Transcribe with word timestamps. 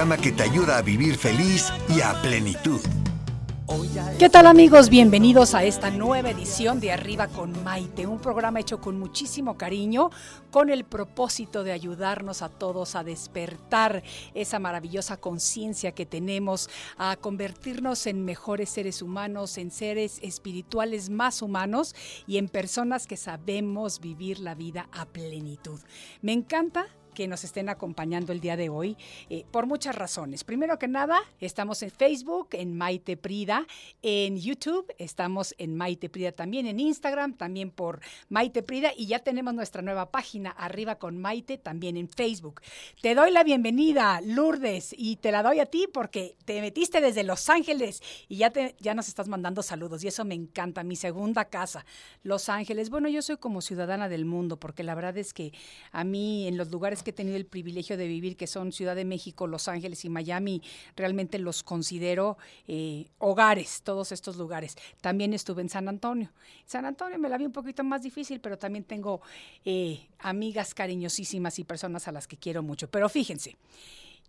Programa 0.00 0.22
que 0.22 0.32
te 0.32 0.44
ayuda 0.44 0.78
a 0.78 0.80
vivir 0.80 1.18
feliz 1.18 1.70
y 1.90 2.00
a 2.00 2.14
plenitud. 2.22 2.80
¿Qué 4.18 4.30
tal 4.30 4.46
amigos? 4.46 4.88
Bienvenidos 4.88 5.54
a 5.54 5.62
esta 5.62 5.90
nueva 5.90 6.30
edición 6.30 6.80
de 6.80 6.90
Arriba 6.90 7.28
con 7.28 7.62
Maite, 7.62 8.06
un 8.06 8.18
programa 8.18 8.60
hecho 8.60 8.80
con 8.80 8.98
muchísimo 8.98 9.58
cariño, 9.58 10.08
con 10.50 10.70
el 10.70 10.84
propósito 10.84 11.64
de 11.64 11.72
ayudarnos 11.72 12.40
a 12.40 12.48
todos 12.48 12.96
a 12.96 13.04
despertar 13.04 14.02
esa 14.32 14.58
maravillosa 14.58 15.18
conciencia 15.18 15.92
que 15.92 16.06
tenemos, 16.06 16.70
a 16.96 17.16
convertirnos 17.16 18.06
en 18.06 18.24
mejores 18.24 18.70
seres 18.70 19.02
humanos, 19.02 19.58
en 19.58 19.70
seres 19.70 20.18
espirituales 20.22 21.10
más 21.10 21.42
humanos 21.42 21.94
y 22.26 22.38
en 22.38 22.48
personas 22.48 23.06
que 23.06 23.18
sabemos 23.18 24.00
vivir 24.00 24.40
la 24.40 24.54
vida 24.54 24.88
a 24.92 25.04
plenitud. 25.04 25.78
Me 26.22 26.32
encanta 26.32 26.86
que 27.10 27.28
nos 27.28 27.44
estén 27.44 27.68
acompañando 27.68 28.32
el 28.32 28.40
día 28.40 28.56
de 28.56 28.68
hoy 28.68 28.96
eh, 29.28 29.44
por 29.50 29.66
muchas 29.66 29.94
razones. 29.94 30.44
Primero 30.44 30.78
que 30.78 30.88
nada, 30.88 31.20
estamos 31.40 31.82
en 31.82 31.90
Facebook, 31.90 32.48
en 32.52 32.76
Maite 32.76 33.16
Prida, 33.16 33.66
en 34.02 34.36
YouTube, 34.36 34.92
estamos 34.98 35.54
en 35.58 35.76
Maite 35.76 36.08
Prida 36.08 36.32
también, 36.32 36.66
en 36.66 36.80
Instagram, 36.80 37.34
también 37.34 37.70
por 37.70 38.00
Maite 38.28 38.62
Prida 38.62 38.92
y 38.96 39.06
ya 39.06 39.18
tenemos 39.18 39.54
nuestra 39.54 39.82
nueva 39.82 40.10
página 40.10 40.50
arriba 40.50 40.96
con 40.96 41.18
Maite 41.18 41.58
también 41.58 41.96
en 41.96 42.08
Facebook. 42.08 42.60
Te 43.02 43.14
doy 43.14 43.30
la 43.30 43.44
bienvenida, 43.44 44.20
Lourdes, 44.22 44.94
y 44.96 45.16
te 45.16 45.32
la 45.32 45.42
doy 45.42 45.60
a 45.60 45.66
ti 45.66 45.86
porque 45.92 46.36
te 46.44 46.60
metiste 46.60 47.00
desde 47.00 47.24
Los 47.24 47.48
Ángeles 47.48 48.02
y 48.28 48.36
ya, 48.36 48.50
te, 48.50 48.76
ya 48.80 48.94
nos 48.94 49.08
estás 49.08 49.28
mandando 49.28 49.62
saludos 49.62 50.04
y 50.04 50.08
eso 50.08 50.24
me 50.24 50.34
encanta, 50.34 50.84
mi 50.84 50.96
segunda 50.96 51.46
casa, 51.46 51.84
Los 52.22 52.48
Ángeles. 52.48 52.90
Bueno, 52.90 53.08
yo 53.08 53.22
soy 53.22 53.36
como 53.36 53.60
ciudadana 53.60 54.08
del 54.08 54.24
mundo 54.24 54.58
porque 54.58 54.82
la 54.82 54.94
verdad 54.94 55.16
es 55.18 55.32
que 55.32 55.52
a 55.92 56.04
mí 56.04 56.46
en 56.46 56.56
los 56.56 56.70
lugares 56.70 56.99
que 57.02 57.10
he 57.10 57.12
tenido 57.12 57.36
el 57.36 57.46
privilegio 57.46 57.96
de 57.96 58.06
vivir, 58.06 58.36
que 58.36 58.46
son 58.46 58.72
Ciudad 58.72 58.96
de 58.96 59.04
México, 59.04 59.46
Los 59.46 59.68
Ángeles 59.68 60.04
y 60.04 60.08
Miami, 60.08 60.62
realmente 60.96 61.38
los 61.38 61.62
considero 61.62 62.38
eh, 62.68 63.06
hogares, 63.18 63.82
todos 63.82 64.12
estos 64.12 64.36
lugares. 64.36 64.76
También 65.00 65.32
estuve 65.34 65.62
en 65.62 65.68
San 65.68 65.88
Antonio. 65.88 66.30
San 66.66 66.84
Antonio 66.84 67.18
me 67.18 67.28
la 67.28 67.38
vi 67.38 67.46
un 67.46 67.52
poquito 67.52 67.84
más 67.84 68.02
difícil, 68.02 68.40
pero 68.40 68.58
también 68.58 68.84
tengo 68.84 69.20
eh, 69.64 70.06
amigas 70.18 70.74
cariñosísimas 70.74 71.58
y 71.58 71.64
personas 71.64 72.08
a 72.08 72.12
las 72.12 72.26
que 72.26 72.36
quiero 72.36 72.62
mucho. 72.62 72.88
Pero 72.88 73.08
fíjense. 73.08 73.56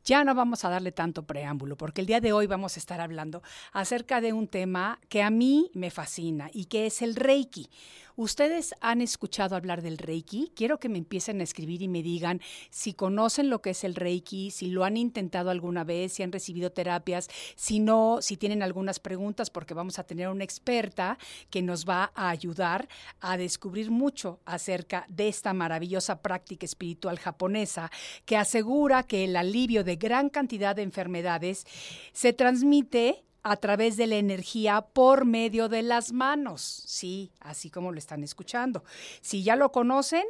Ya 0.04 0.24
no 0.24 0.34
vamos 0.34 0.66
a 0.66 0.70
darle 0.70 0.92
tanto 0.92 1.24
preámbulo, 1.24 1.78
porque 1.78 2.02
el 2.02 2.08
día 2.08 2.20
de 2.20 2.34
hoy 2.34 2.48
vamos 2.48 2.76
a 2.76 2.80
estar 2.80 3.02
hablando 3.02 3.44
acerca 3.72 4.20
de 4.20 4.34
un 4.34 4.48
tema 4.48 5.00
que 5.10 5.22
a 5.22 5.30
mí 5.30 5.70
me 5.74 5.92
fascina 5.92 6.50
y 6.54 6.66
que 6.66 6.88
es 6.88 7.04
el 7.04 7.16
Reiki. 7.16 7.70
¿Ustedes 8.18 8.76
han 8.82 9.02
escuchado 9.02 9.56
hablar 9.56 9.82
del 9.82 9.98
Reiki? 9.98 10.52
Quiero 10.56 10.80
que 10.80 10.90
me 10.90 10.98
empiecen 10.98 11.40
a 11.40 11.44
escribir 11.44 11.82
y 11.82 11.88
me 11.88 12.04
digan 12.04 12.42
si 12.70 12.94
conocen 12.94 13.50
lo 13.50 13.62
que 13.62 13.70
es 13.72 13.84
el 13.84 13.96
Reiki, 13.96 14.52
si 14.52 14.68
lo 14.68 14.84
han 14.84 14.98
intentado 14.98 15.50
alguna 15.50 15.84
vez, 15.84 16.14
si 16.14 16.24
han 16.24 16.32
recibido 16.32 16.72
terapias, 16.72 17.30
si 17.56 17.80
no, 17.80 18.18
si 18.22 18.38
tienen 18.38 18.64
algunas 18.64 19.00
preguntas, 19.00 19.50
porque 19.50 19.74
vamos 19.74 19.98
a 19.98 20.04
tener 20.04 20.28
una 20.28 20.44
experta 20.44 21.18
que 21.50 21.62
nos 21.62 21.88
va 21.88 22.12
a 22.14 22.30
ayudar 22.30 22.90
a 23.22 23.38
descubrir 23.38 23.92
mucho 23.92 24.40
acerca 24.46 25.06
de 25.08 25.30
esta 25.30 25.54
maravillosa 25.54 26.22
práctica 26.22 26.66
espiritual 26.66 27.18
japonesa 27.18 27.90
que 28.26 28.36
asegura 28.36 29.04
que 29.04 29.24
el 29.24 29.36
alivio 29.36 29.84
de 29.84 29.91
gran 29.96 30.30
cantidad 30.30 30.76
de 30.76 30.84
enfermedades 30.84 31.66
se 32.14 32.34
transmite 32.34 33.24
a 33.44 33.56
través 33.58 33.98
de 33.98 34.08
la 34.08 34.18
energía 34.18 34.82
por 34.82 35.26
medio 35.26 35.68
de 35.70 35.82
las 35.82 36.12
manos. 36.12 36.62
Sí, 36.86 37.32
así 37.40 37.70
como 37.70 37.92
lo 37.92 37.98
están 37.98 38.24
escuchando. 38.24 38.84
Si 39.22 39.44
ya 39.44 39.56
lo 39.56 39.72
conocen, 39.72 40.26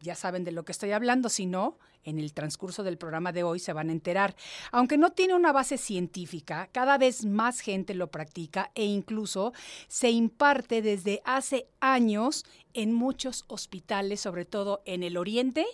ya 0.00 0.14
saben 0.14 0.44
de 0.44 0.52
lo 0.52 0.64
que 0.64 0.72
estoy 0.72 0.92
hablando. 0.92 1.28
Si 1.28 1.46
no, 1.46 1.78
en 2.04 2.18
el 2.18 2.32
transcurso 2.32 2.82
del 2.82 2.98
programa 2.98 3.32
de 3.32 3.42
hoy 3.42 3.58
se 3.58 3.72
van 3.72 3.88
a 3.88 3.92
enterar. 3.92 4.34
Aunque 4.72 4.96
no 4.96 5.10
tiene 5.10 5.34
una 5.34 5.52
base 5.52 5.78
científica, 5.78 6.68
cada 6.72 6.98
vez 6.98 7.24
más 7.24 7.60
gente 7.60 7.94
lo 7.94 8.10
practica 8.10 8.70
e 8.74 8.84
incluso 8.84 9.52
se 9.88 10.10
imparte 10.10 10.82
desde 10.82 11.20
hace 11.24 11.68
años 11.80 12.44
en 12.74 12.92
muchos 12.92 13.44
hospitales, 13.48 14.20
sobre 14.20 14.44
todo 14.44 14.82
en 14.84 15.02
el 15.02 15.16
Oriente, 15.16 15.66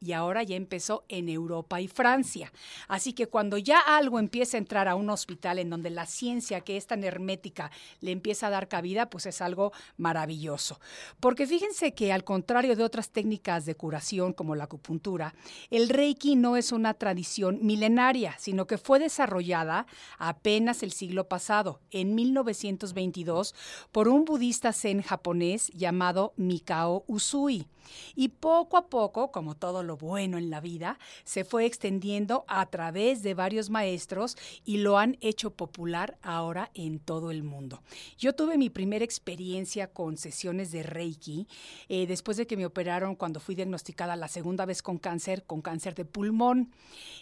y 0.00 0.12
ahora 0.12 0.42
ya 0.42 0.56
empezó 0.56 1.04
en 1.08 1.28
Europa 1.28 1.80
y 1.80 1.88
Francia. 1.88 2.52
Así 2.88 3.12
que 3.12 3.26
cuando 3.26 3.58
ya 3.58 3.78
algo 3.80 4.18
empieza 4.18 4.56
a 4.56 4.58
entrar 4.58 4.88
a 4.88 4.94
un 4.94 5.08
hospital 5.10 5.58
en 5.58 5.70
donde 5.70 5.90
la 5.90 6.06
ciencia, 6.06 6.60
que 6.60 6.76
es 6.76 6.86
tan 6.86 7.04
hermética, 7.04 7.70
le 8.00 8.12
empieza 8.12 8.48
a 8.48 8.50
dar 8.50 8.68
cabida, 8.68 9.08
pues 9.08 9.26
es 9.26 9.40
algo 9.40 9.72
maravilloso. 9.96 10.80
Porque 11.20 11.46
fíjense 11.46 11.94
que 11.94 12.12
al 12.12 12.24
contrario 12.24 12.76
de 12.76 12.84
otras 12.84 13.10
técnicas 13.10 13.64
de 13.64 13.74
curación 13.74 14.32
como 14.32 14.54
la 14.54 14.64
acupuntura, 14.64 15.34
el 15.70 15.88
Reiki 15.88 16.36
no 16.36 16.56
es 16.56 16.72
una 16.72 16.94
tradición 16.94 17.58
milenaria, 17.62 18.36
sino 18.38 18.66
que 18.66 18.78
fue 18.78 18.98
desarrollada 18.98 19.86
apenas 20.18 20.82
el 20.82 20.92
siglo 20.92 21.28
pasado, 21.28 21.80
en 21.90 22.14
1922, 22.14 23.54
por 23.92 24.08
un 24.08 24.24
budista 24.24 24.72
zen 24.72 25.02
japonés 25.02 25.68
llamado 25.68 26.34
Mikao 26.46 27.04
Usui. 27.06 27.66
Y 28.14 28.28
poco 28.28 28.76
a 28.76 28.86
poco, 28.88 29.30
como 29.30 29.54
todo 29.54 29.82
lo 29.82 29.96
bueno 29.96 30.38
en 30.38 30.50
la 30.50 30.60
vida, 30.60 30.98
se 31.24 31.44
fue 31.44 31.66
extendiendo 31.66 32.44
a 32.48 32.66
través 32.66 33.22
de 33.22 33.34
varios 33.34 33.70
maestros 33.70 34.36
y 34.64 34.78
lo 34.78 34.98
han 34.98 35.18
hecho 35.20 35.50
popular 35.50 36.16
ahora 36.22 36.70
en 36.74 36.98
todo 36.98 37.30
el 37.30 37.42
mundo. 37.42 37.82
Yo 38.18 38.34
tuve 38.34 38.58
mi 38.58 38.70
primera 38.70 39.04
experiencia 39.04 39.88
con 39.88 40.16
sesiones 40.16 40.72
de 40.72 40.82
Reiki 40.82 41.46
eh, 41.88 42.06
después 42.06 42.36
de 42.36 42.46
que 42.46 42.56
me 42.56 42.66
operaron 42.66 43.16
cuando 43.16 43.40
fui 43.40 43.54
diagnosticada 43.54 44.16
la 44.16 44.28
segunda 44.28 44.64
vez 44.64 44.82
con 44.82 44.98
cáncer, 44.98 45.44
con 45.44 45.62
cáncer 45.62 45.94
de 45.94 46.04
pulmón. 46.04 46.72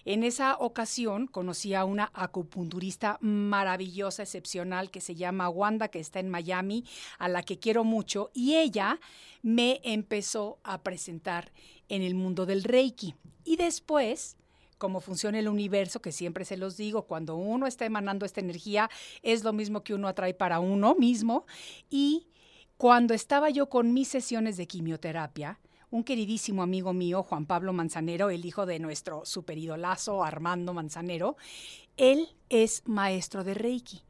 En 0.05 0.25
esa 0.25 0.56
ocasión 0.59 1.27
conocí 1.27 1.75
a 1.75 1.84
una 1.84 2.11
acupunturista 2.15 3.19
maravillosa, 3.21 4.22
excepcional, 4.22 4.91
que 4.91 5.00
se 5.00 5.15
llama 5.15 5.49
Wanda, 5.49 5.88
que 5.88 6.00
está 6.00 6.21
en 6.21 6.28
Miami, 6.28 6.84
a 7.19 7.28
la 7.28 7.43
que 7.43 7.59
quiero 7.59 7.84
mucho, 7.84 8.31
y 8.34 8.56
ella 8.56 9.00
me 9.43 9.81
empezó 9.84 10.59
a 10.62 10.83
presentar 10.83 11.53
en 11.89 12.03
el 12.03 12.15
mundo 12.15 12.47
del 12.47 12.65
Reiki. 12.65 13.15
Y 13.45 13.56
después, 13.56 14.37
cómo 14.78 15.00
funciona 15.00 15.39
el 15.39 15.49
universo, 15.49 16.00
que 16.00 16.12
siempre 16.12 16.45
se 16.45 16.56
los 16.56 16.77
digo, 16.77 17.03
cuando 17.03 17.37
uno 17.37 17.67
está 17.67 17.84
emanando 17.84 18.25
esta 18.25 18.41
energía, 18.41 18.91
es 19.23 19.45
lo 19.45 19.53
mismo 19.53 19.83
que 19.83 19.95
uno 19.95 20.09
atrae 20.09 20.34
para 20.34 20.61
uno 20.61 20.95
mismo. 20.95 21.47
Y 21.91 22.28
cuando 22.77 23.15
estaba 23.15 23.50
yo 23.50 23.69
con 23.69 23.93
mis 23.93 24.09
sesiones 24.09 24.56
de 24.56 24.67
quimioterapia, 24.67 25.61
un 25.91 26.05
queridísimo 26.05 26.62
amigo 26.62 26.94
mío, 26.94 27.23
Juan 27.23 27.44
Pablo 27.44 27.75
Manzanero, 27.75 28.31
el 28.31 28.47
hijo 28.47 28.65
de 28.65 28.79
nuestro 28.79 29.27
superidolazo 29.27 30.25
Armando 30.25 30.73
Manzanero, 30.73 31.37
él 31.99 32.31
es 32.49 32.83
maestro 32.87 33.44
de 33.44 33.55
Reiki. 33.55 34.03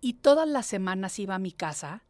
Y 0.00 0.14
todas 0.14 0.48
las 0.48 0.66
semanas 0.66 1.18
iba 1.18 1.34
a 1.34 1.38
mi 1.38 1.52
casa 1.52 2.05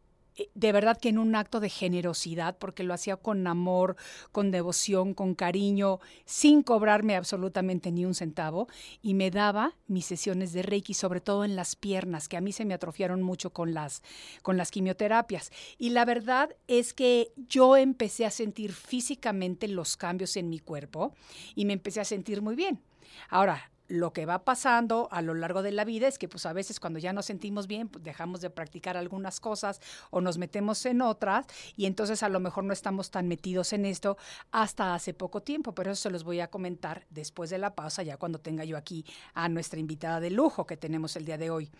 de 0.54 0.72
verdad 0.72 0.98
que 0.98 1.08
en 1.08 1.18
un 1.18 1.34
acto 1.34 1.60
de 1.60 1.68
generosidad, 1.68 2.56
porque 2.58 2.82
lo 2.82 2.94
hacía 2.94 3.16
con 3.16 3.46
amor, 3.46 3.96
con 4.32 4.50
devoción, 4.50 5.14
con 5.14 5.34
cariño, 5.34 6.00
sin 6.24 6.62
cobrarme 6.62 7.16
absolutamente 7.16 7.92
ni 7.92 8.04
un 8.04 8.14
centavo, 8.14 8.68
y 9.02 9.14
me 9.14 9.30
daba 9.30 9.74
mis 9.86 10.06
sesiones 10.06 10.52
de 10.52 10.62
Reiki, 10.62 10.94
sobre 10.94 11.20
todo 11.20 11.44
en 11.44 11.56
las 11.56 11.76
piernas, 11.76 12.28
que 12.28 12.36
a 12.36 12.40
mí 12.40 12.52
se 12.52 12.64
me 12.64 12.74
atrofiaron 12.74 13.22
mucho 13.22 13.50
con 13.50 13.74
las, 13.74 14.02
con 14.42 14.56
las 14.56 14.70
quimioterapias. 14.70 15.50
Y 15.78 15.90
la 15.90 16.04
verdad 16.04 16.54
es 16.66 16.94
que 16.94 17.32
yo 17.48 17.76
empecé 17.76 18.26
a 18.26 18.30
sentir 18.30 18.72
físicamente 18.72 19.68
los 19.68 19.96
cambios 19.96 20.36
en 20.36 20.48
mi 20.48 20.58
cuerpo 20.58 21.14
y 21.54 21.64
me 21.64 21.72
empecé 21.72 22.00
a 22.00 22.04
sentir 22.04 22.42
muy 22.42 22.54
bien. 22.54 22.80
Ahora, 23.28 23.70
lo 23.88 24.12
que 24.12 24.26
va 24.26 24.44
pasando 24.44 25.08
a 25.10 25.22
lo 25.22 25.34
largo 25.34 25.62
de 25.62 25.72
la 25.72 25.84
vida 25.84 26.08
es 26.08 26.18
que 26.18 26.28
pues 26.28 26.46
a 26.46 26.52
veces 26.52 26.80
cuando 26.80 26.98
ya 26.98 27.12
nos 27.12 27.26
sentimos 27.26 27.66
bien, 27.66 27.88
pues 27.88 28.04
dejamos 28.04 28.40
de 28.40 28.50
practicar 28.50 28.96
algunas 28.96 29.40
cosas 29.40 29.80
o 30.10 30.20
nos 30.20 30.38
metemos 30.38 30.84
en 30.86 31.02
otras 31.02 31.46
y 31.76 31.86
entonces 31.86 32.22
a 32.22 32.28
lo 32.28 32.40
mejor 32.40 32.64
no 32.64 32.72
estamos 32.72 33.10
tan 33.10 33.28
metidos 33.28 33.72
en 33.72 33.86
esto 33.86 34.16
hasta 34.50 34.94
hace 34.94 35.14
poco 35.14 35.42
tiempo, 35.42 35.74
pero 35.74 35.92
eso 35.92 36.02
se 36.02 36.10
los 36.10 36.24
voy 36.24 36.40
a 36.40 36.48
comentar 36.48 37.06
después 37.10 37.50
de 37.50 37.58
la 37.58 37.74
pausa, 37.74 38.02
ya 38.02 38.16
cuando 38.16 38.40
tenga 38.40 38.64
yo 38.64 38.76
aquí 38.76 39.04
a 39.34 39.48
nuestra 39.48 39.80
invitada 39.80 40.20
de 40.20 40.30
lujo 40.30 40.66
que 40.66 40.76
tenemos 40.76 41.16
el 41.16 41.24
día 41.24 41.38
de 41.38 41.50
hoy. 41.50 41.70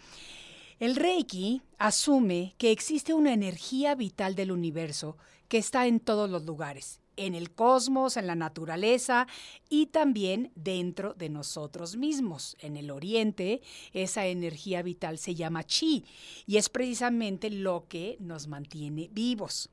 El 0.79 0.95
Reiki 0.95 1.63
asume 1.79 2.55
que 2.59 2.71
existe 2.71 3.15
una 3.15 3.33
energía 3.33 3.95
vital 3.95 4.35
del 4.35 4.53
universo 4.53 5.17
que 5.49 5.59
está 5.59 5.87
en 5.87 6.01
todos 6.01 6.29
los 6.29 6.45
lugares 6.45 7.01
en 7.17 7.35
el 7.35 7.53
cosmos, 7.53 8.17
en 8.17 8.27
la 8.27 8.35
naturaleza 8.35 9.27
y 9.69 9.87
también 9.87 10.53
dentro 10.55 11.15
de 11.15 11.29
nosotros 11.29 11.97
mismos. 11.97 12.57
En 12.61 12.77
el 12.77 12.91
oriente, 12.91 13.63
esa 13.93 14.27
energía 14.27 14.83
vital 14.83 15.19
se 15.19 15.35
llama 15.35 15.65
chi 15.65 16.05
y 16.47 16.57
es 16.57 16.69
precisamente 16.69 17.51
lo 17.51 17.87
que 17.89 18.17
nos 18.21 18.47
mantiene 18.47 19.09
vivos. 19.13 19.71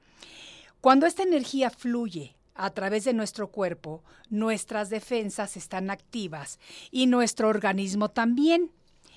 Cuando 0.82 1.06
esta 1.06 1.24
energía 1.24 1.70
fluye 1.70 2.36
a 2.56 2.70
través 2.72 3.04
de 3.04 3.14
nuestro 3.14 3.50
cuerpo, 3.50 4.04
nuestras 4.30 4.90
defensas 4.90 5.58
están 5.58 5.90
activas 5.90 6.60
y 6.92 7.08
nuestro 7.08 7.50
organismo 7.50 8.10
también. 8.10 8.72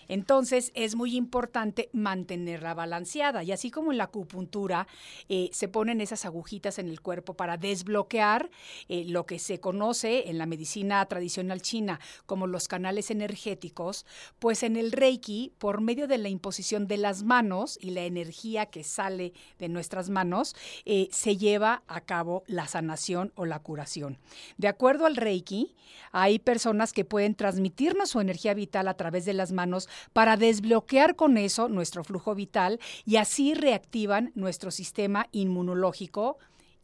Entonces 0.09 0.73
es 0.75 0.95
muy 0.95 1.17
importante 1.17 1.89
mantenerla 1.93 2.75
balanceada 2.75 3.43
y 3.43 3.53
así 3.53 3.71
como 3.71 3.93
en 3.93 3.99
la 3.99 4.05
acupuntura 4.05 4.87
eh, 5.29 5.51
se 5.53 5.69
ponen 5.69 6.01
esas 6.01 6.25
agujitas 6.25 6.79
en 6.79 6.89
el 6.89 7.01
cuerpo 7.01 7.35
para 7.35 7.57
desbloquear 7.57 8.51
eh, 8.89 9.05
lo 9.07 9.27
que 9.27 9.39
se 9.39 9.61
conoce 9.61 10.29
en 10.29 10.39
la 10.39 10.47
medicina 10.47 11.05
tradicional 11.07 11.63
china 11.63 12.01
como 12.27 12.47
los 12.47 12.69
canales 12.69 13.11
energéticos, 13.11 14.07
pues 14.39 14.63
en 14.63 14.77
el 14.77 14.93
Reiki, 14.93 15.53
por 15.59 15.81
medio 15.81 16.07
de 16.07 16.19
la 16.19 16.29
imposición 16.29 16.87
de 16.87 16.97
las 16.97 17.23
manos 17.23 17.79
y 17.81 17.91
la 17.91 18.03
energía 18.03 18.67
que 18.67 18.85
sale 18.85 19.33
de 19.59 19.69
nuestras 19.69 20.11
manos, 20.11 20.55
eh, 20.85 21.09
se 21.11 21.37
lleva 21.37 21.83
a 21.87 22.01
cabo 22.01 22.45
la 22.47 22.67
sanación 22.67 23.33
o 23.35 23.47
la 23.47 23.61
curación. 23.61 24.19
De 24.57 24.69
acuerdo 24.69 25.07
al 25.07 25.17
Reiki, 25.17 25.75
hay 26.13 26.39
personas 26.39 26.93
que 26.93 27.05
pueden 27.05 27.35
transmitirnos 27.35 28.11
su 28.11 28.21
energía 28.21 28.55
vital 28.55 28.89
a 28.89 28.95
través 28.95 29.25
de 29.25 29.35
las 29.35 29.53
manos 29.53 29.89
para 30.13 30.37
desbloquear 30.37 31.17
con 31.17 31.37
eso 31.37 31.69
nuestro 31.69 32.05
flujo 32.05 32.35
vital 32.35 32.81
y 33.05 33.17
así 33.17 33.55
reactivan 33.55 34.33
nuestro 34.35 34.71
sistema 34.71 35.29
inmunológico. 35.33 36.39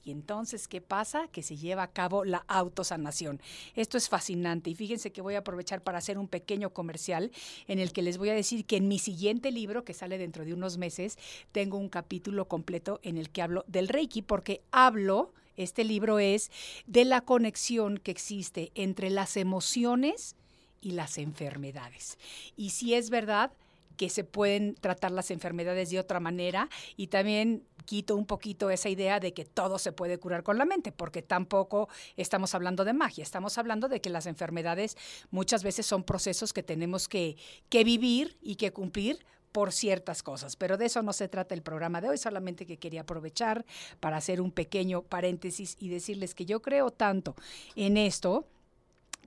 Y 0.05 0.11
entonces, 0.11 0.67
¿qué 0.67 0.81
pasa? 0.81 1.29
Que 1.29 1.43
se 1.43 1.57
lleva 1.57 1.85
a 1.85 1.93
cabo 1.93 2.25
la 2.25 2.45
autosanación. 2.49 3.41
Esto 3.77 3.97
es 3.97 4.09
fascinante 4.09 4.71
y 4.71 4.75
fíjense 4.75 5.13
que 5.13 5.23
voy 5.23 5.37
a 5.37 5.41
aprovechar 5.41 5.81
para 5.83 5.99
hacer 5.99 6.19
un 6.19 6.27
pequeño 6.27 6.71
comercial 6.71 7.31
en 7.69 7.79
el 7.79 7.93
que 7.93 8.03
les 8.03 8.19
voy 8.19 8.31
a 8.31 8.35
decir 8.35 8.65
que 8.65 8.77
en 8.77 8.89
mi 8.89 8.99
siguiente 8.99 9.53
libro, 9.53 9.85
que 9.85 9.95
sale 9.95 10.19
dentro 10.19 10.45
de 10.45 10.55
unos 10.55 10.77
meses, 10.77 11.19
tengo 11.53 11.79
un 11.79 11.89
capítulo 11.89 12.49
completo 12.49 12.99
en 13.05 13.17
el 13.17 13.31
que 13.31 13.43
hablo 13.43 13.65
del 13.69 13.89
Reiki, 13.89 14.23
porque 14.23 14.63
hablo, 14.73 15.33
este 15.57 15.85
libro 15.85 16.19
es 16.19 16.51
de 16.87 17.05
la 17.05 17.21
conexión 17.21 17.99
que 17.99 18.11
existe 18.11 18.73
entre 18.75 19.09
las 19.11 19.37
emociones 19.37 20.35
y 20.83 20.91
las 20.91 21.17
enfermedades. 21.17 22.19
Y 22.57 22.71
si 22.71 22.93
es 22.93 23.09
verdad 23.09 23.53
que 23.97 24.09
se 24.09 24.25
pueden 24.25 24.75
tratar 24.75 25.11
las 25.11 25.31
enfermedades 25.31 25.91
de 25.91 26.01
otra 26.01 26.21
manera 26.21 26.69
y 26.97 27.07
también 27.09 27.65
quito 27.85 28.17
un 28.17 28.27
poquito 28.27 28.71
esa 28.71 28.89
idea 28.89 29.21
de 29.21 29.33
que 29.35 29.45
todo 29.45 29.79
se 29.79 29.93
puede 29.93 30.19
curar 30.19 30.43
con 30.43 30.59
la 30.59 30.65
mente, 30.65 30.93
porque 30.93 31.23
tampoco 31.23 31.89
estamos 32.17 32.55
hablando 32.55 32.85
de 32.85 32.93
magia, 32.93 33.23
estamos 33.23 33.59
hablando 33.59 33.89
de 33.89 34.01
que 34.01 34.11
las 34.11 34.27
enfermedades 34.27 34.97
muchas 35.31 35.63
veces 35.63 35.87
son 35.87 36.05
procesos 36.05 36.53
que 36.53 36.63
tenemos 36.63 37.09
que, 37.09 37.37
que 37.69 37.85
vivir 37.85 38.37
y 38.41 38.57
que 38.57 38.73
cumplir 38.73 39.25
por 39.53 39.73
ciertas 39.73 40.23
cosas, 40.23 40.57
pero 40.57 40.79
de 40.79 40.87
eso 40.87 41.03
no 41.03 41.13
se 41.13 41.29
trata 41.29 41.55
el 41.55 41.63
programa 41.63 42.01
de 42.01 42.09
hoy, 42.09 42.17
solamente 42.17 42.65
que 42.65 42.79
quería 42.79 43.03
aprovechar 43.03 43.67
para 44.01 44.17
hacer 44.17 44.41
un 44.41 44.51
pequeño 44.51 45.03
paréntesis 45.03 45.77
y 45.79 45.89
decirles 45.89 46.35
que 46.35 46.47
yo 46.47 46.63
creo 46.63 46.91
tanto 46.91 47.37
en 47.77 47.99
esto 47.99 48.47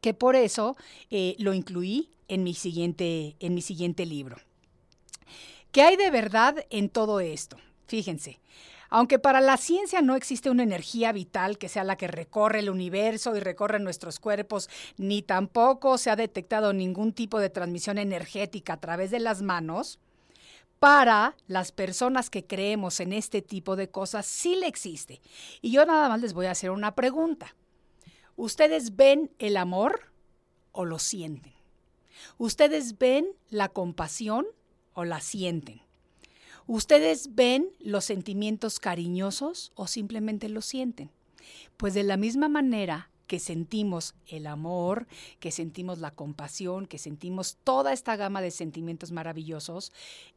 que 0.05 0.13
por 0.13 0.35
eso 0.35 0.77
eh, 1.09 1.35
lo 1.39 1.55
incluí 1.55 2.11
en 2.27 2.43
mi, 2.43 2.53
siguiente, 2.53 3.35
en 3.39 3.55
mi 3.55 3.63
siguiente 3.63 4.05
libro. 4.05 4.37
¿Qué 5.71 5.81
hay 5.81 5.95
de 5.95 6.11
verdad 6.11 6.63
en 6.69 6.89
todo 6.89 7.21
esto? 7.21 7.57
Fíjense, 7.87 8.39
aunque 8.91 9.17
para 9.17 9.41
la 9.41 9.57
ciencia 9.57 10.03
no 10.03 10.15
existe 10.15 10.51
una 10.51 10.61
energía 10.61 11.11
vital 11.11 11.57
que 11.57 11.69
sea 11.69 11.83
la 11.83 11.95
que 11.95 12.07
recorre 12.07 12.59
el 12.59 12.69
universo 12.69 13.35
y 13.35 13.39
recorre 13.39 13.79
nuestros 13.79 14.19
cuerpos, 14.19 14.69
ni 14.97 15.23
tampoco 15.23 15.97
se 15.97 16.11
ha 16.11 16.15
detectado 16.15 16.71
ningún 16.71 17.11
tipo 17.11 17.39
de 17.39 17.49
transmisión 17.49 17.97
energética 17.97 18.73
a 18.73 18.79
través 18.79 19.09
de 19.09 19.21
las 19.21 19.41
manos, 19.41 19.97
para 20.77 21.35
las 21.47 21.71
personas 21.71 22.29
que 22.29 22.45
creemos 22.45 22.99
en 22.99 23.11
este 23.11 23.41
tipo 23.41 23.75
de 23.75 23.89
cosas 23.89 24.27
sí 24.27 24.55
le 24.55 24.67
existe. 24.67 25.19
Y 25.63 25.71
yo 25.71 25.83
nada 25.83 26.09
más 26.09 26.21
les 26.21 26.33
voy 26.33 26.45
a 26.45 26.51
hacer 26.51 26.69
una 26.69 26.93
pregunta. 26.93 27.55
¿Ustedes 28.35 28.95
ven 28.95 29.31
el 29.39 29.55
amor 29.55 30.11
o 30.71 30.85
lo 30.85 30.99
sienten? 30.99 31.53
¿Ustedes 32.37 32.97
ven 32.97 33.27
la 33.49 33.69
compasión 33.69 34.45
o 34.93 35.05
la 35.05 35.21
sienten? 35.21 35.81
¿Ustedes 36.67 37.35
ven 37.35 37.69
los 37.79 38.05
sentimientos 38.05 38.79
cariñosos 38.79 39.71
o 39.75 39.87
simplemente 39.87 40.49
los 40.49 40.65
sienten? 40.65 41.11
Pues 41.77 41.93
de 41.93 42.03
la 42.03 42.17
misma 42.17 42.49
manera 42.49 43.09
que 43.27 43.39
sentimos 43.39 44.15
el 44.27 44.47
amor, 44.47 45.07
que 45.39 45.51
sentimos 45.51 45.99
la 45.99 46.11
compasión, 46.11 46.85
que 46.85 46.97
sentimos 46.97 47.57
toda 47.63 47.93
esta 47.93 48.15
gama 48.15 48.41
de 48.41 48.51
sentimientos 48.51 49.11
maravillosos, 49.11 49.91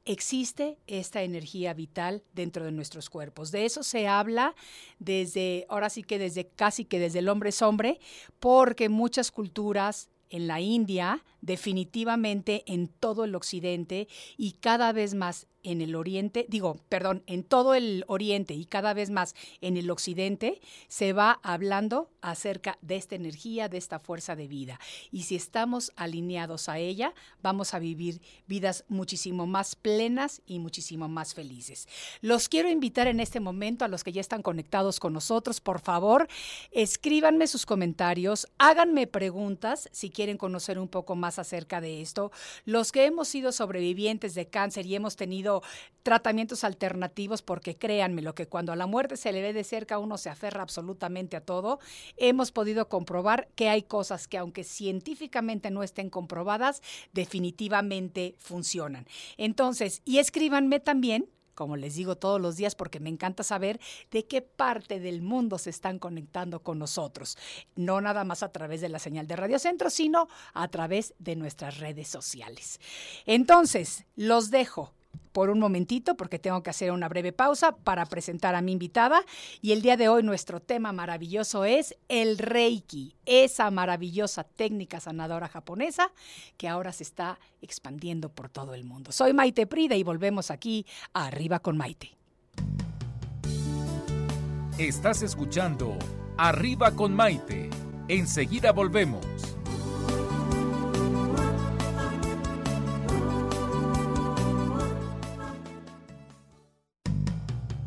existe 0.05 0.79
esta 0.87 1.23
energía 1.23 1.75
vital 1.75 2.23
dentro 2.35 2.64
de 2.64 2.73
nuestros 2.73 3.11
cuerpos. 3.11 3.50
De 3.50 3.64
eso 3.64 3.82
se 3.82 4.08
habla 4.08 4.55
desde, 4.99 5.67
ahora 5.69 5.90
sí 5.90 6.02
que 6.02 6.19
desde 6.19 6.49
casi 6.49 6.85
que 6.85 6.99
desde 6.99 7.19
el 7.20 7.29
hombre 7.29 7.50
es 7.50 7.62
hombre, 7.62 8.00
porque 8.40 8.88
muchas 8.88 9.31
culturas 9.31 10.08
en 10.31 10.46
la 10.46 10.61
India, 10.61 11.25
definitivamente 11.40 12.64
en 12.67 12.88
todo 12.88 13.25
el 13.25 13.35
occidente 13.35 14.08
y 14.37 14.52
cada 14.52 14.93
vez 14.93 15.14
más 15.14 15.46
en 15.68 15.82
el 15.82 15.94
oriente, 15.94 16.46
digo, 16.48 16.80
perdón, 16.88 17.22
en 17.26 17.44
todo 17.44 17.74
el 17.74 18.04
oriente 18.08 18.54
y 18.54 18.64
cada 18.64 18.94
vez 18.94 19.10
más 19.10 19.34
en 19.60 19.76
el 19.76 19.90
occidente, 19.90 20.60
se 20.88 21.12
va 21.12 21.40
hablando 21.42 22.10
acerca 22.22 22.78
de 22.80 22.96
esta 22.96 23.14
energía, 23.14 23.68
de 23.68 23.76
esta 23.76 23.98
fuerza 23.98 24.34
de 24.34 24.48
vida. 24.48 24.80
Y 25.12 25.24
si 25.24 25.36
estamos 25.36 25.92
alineados 25.96 26.68
a 26.68 26.78
ella, 26.78 27.14
vamos 27.42 27.74
a 27.74 27.78
vivir 27.78 28.20
vidas 28.46 28.84
muchísimo 28.88 29.46
más 29.46 29.76
plenas 29.76 30.40
y 30.46 30.58
muchísimo 30.58 31.08
más 31.08 31.34
felices. 31.34 31.86
Los 32.20 32.48
quiero 32.48 32.70
invitar 32.70 33.06
en 33.06 33.20
este 33.20 33.40
momento 33.40 33.84
a 33.84 33.88
los 33.88 34.04
que 34.04 34.12
ya 34.12 34.20
están 34.20 34.42
conectados 34.42 35.00
con 35.00 35.12
nosotros, 35.12 35.60
por 35.60 35.80
favor, 35.80 36.28
escríbanme 36.70 37.46
sus 37.46 37.66
comentarios, 37.66 38.48
háganme 38.58 39.06
preguntas 39.06 39.88
si 39.92 40.10
quieren 40.10 40.38
conocer 40.38 40.78
un 40.78 40.88
poco 40.88 41.14
más 41.14 41.38
acerca 41.38 41.80
de 41.80 42.00
esto. 42.00 42.32
Los 42.64 42.90
que 42.90 43.04
hemos 43.04 43.28
sido 43.28 43.52
sobrevivientes 43.52 44.34
de 44.34 44.48
cáncer 44.48 44.86
y 44.86 44.94
hemos 44.94 45.16
tenido 45.16 45.57
tratamientos 46.02 46.64
alternativos, 46.64 47.43
porque 47.43 47.76
créanme, 47.76 48.22
lo 48.22 48.34
que 48.34 48.46
cuando 48.46 48.72
a 48.72 48.76
la 48.76 48.87
muerte 48.87 49.16
se 49.16 49.32
le 49.32 49.43
ve 49.43 49.52
de 49.52 49.64
cerca 49.64 49.99
uno 49.99 50.16
se 50.16 50.31
aferra 50.31 50.62
absolutamente 50.62 51.37
a 51.37 51.40
todo, 51.40 51.81
hemos 52.16 52.50
podido 52.50 52.88
comprobar 52.88 53.49
que 53.54 53.68
hay 53.68 53.82
cosas 53.82 54.26
que 54.26 54.38
aunque 54.38 54.64
científicamente 54.64 55.71
no 55.71 55.82
estén 55.82 56.11
comprobadas, 56.11 56.82
definitivamente 57.12 58.35
funcionan. 58.38 59.06
Entonces, 59.37 60.02
y 60.04 60.18
escríbanme 60.18 60.80
también 60.80 61.28
como 61.59 61.76
les 61.76 61.97
digo 61.97 62.16
todos 62.16 62.40
los 62.40 62.56
días, 62.56 62.76
porque 62.76 63.00
me 63.00 63.11
encanta 63.11 63.42
saber 63.42 63.80
de 64.12 64.25
qué 64.26 64.42
parte 64.42 65.00
del 65.00 65.23
mundo 65.23 65.59
se 65.59 65.71
están 65.71 65.99
conectando 65.99 66.62
con 66.62 66.78
nosotros. 66.78 67.37
No 67.75 68.00
nada 68.00 68.23
más 68.23 68.44
a 68.44 68.52
través 68.52 68.80
de 68.80 68.88
la 68.88 69.00
señal 69.00 69.26
de 69.26 69.35
Radio 69.35 69.59
Centro, 69.59 69.90
sino 69.90 70.28
a 70.54 70.68
través 70.68 71.14
de 71.18 71.35
nuestras 71.35 71.78
redes 71.78 72.06
sociales. 72.06 72.78
Entonces, 73.26 74.06
los 74.14 74.52
dejo 74.52 74.94
por 75.38 75.50
un 75.50 75.61
momentito 75.61 76.16
porque 76.16 76.40
tengo 76.40 76.64
que 76.64 76.71
hacer 76.71 76.90
una 76.90 77.09
breve 77.09 77.33
pausa 77.33 77.71
para 77.71 78.04
presentar 78.07 78.57
a 78.57 78.61
mi 78.61 78.73
invitada 78.73 79.23
y 79.62 79.71
el 79.71 79.83
día 79.83 79.97
de 79.97 80.09
hoy 80.09 80.25
nuestro 80.25 80.59
tema 80.59 80.90
maravilloso 80.90 81.64
es 81.64 81.97
el 82.09 82.38
Reiki, 82.38 83.14
esa 83.25 83.71
maravillosa 83.71 84.42
técnica 84.42 84.99
sanadora 84.99 85.47
japonesa 85.47 86.11
que 86.57 86.66
ahora 86.66 86.90
se 86.90 87.04
está 87.04 87.38
expandiendo 87.62 88.30
por 88.30 88.49
todo 88.49 88.75
el 88.75 88.83
mundo. 88.83 89.12
Soy 89.12 89.33
Maite 89.33 89.68
Prida 89.68 89.95
y 89.95 90.02
volvemos 90.02 90.50
aquí 90.50 90.85
a 91.12 91.26
Arriba 91.26 91.61
con 91.61 91.76
Maite. 91.76 92.16
Estás 94.76 95.23
escuchando 95.23 95.97
Arriba 96.37 96.97
con 96.97 97.14
Maite. 97.14 97.71
Enseguida 98.09 98.73
volvemos. 98.73 99.25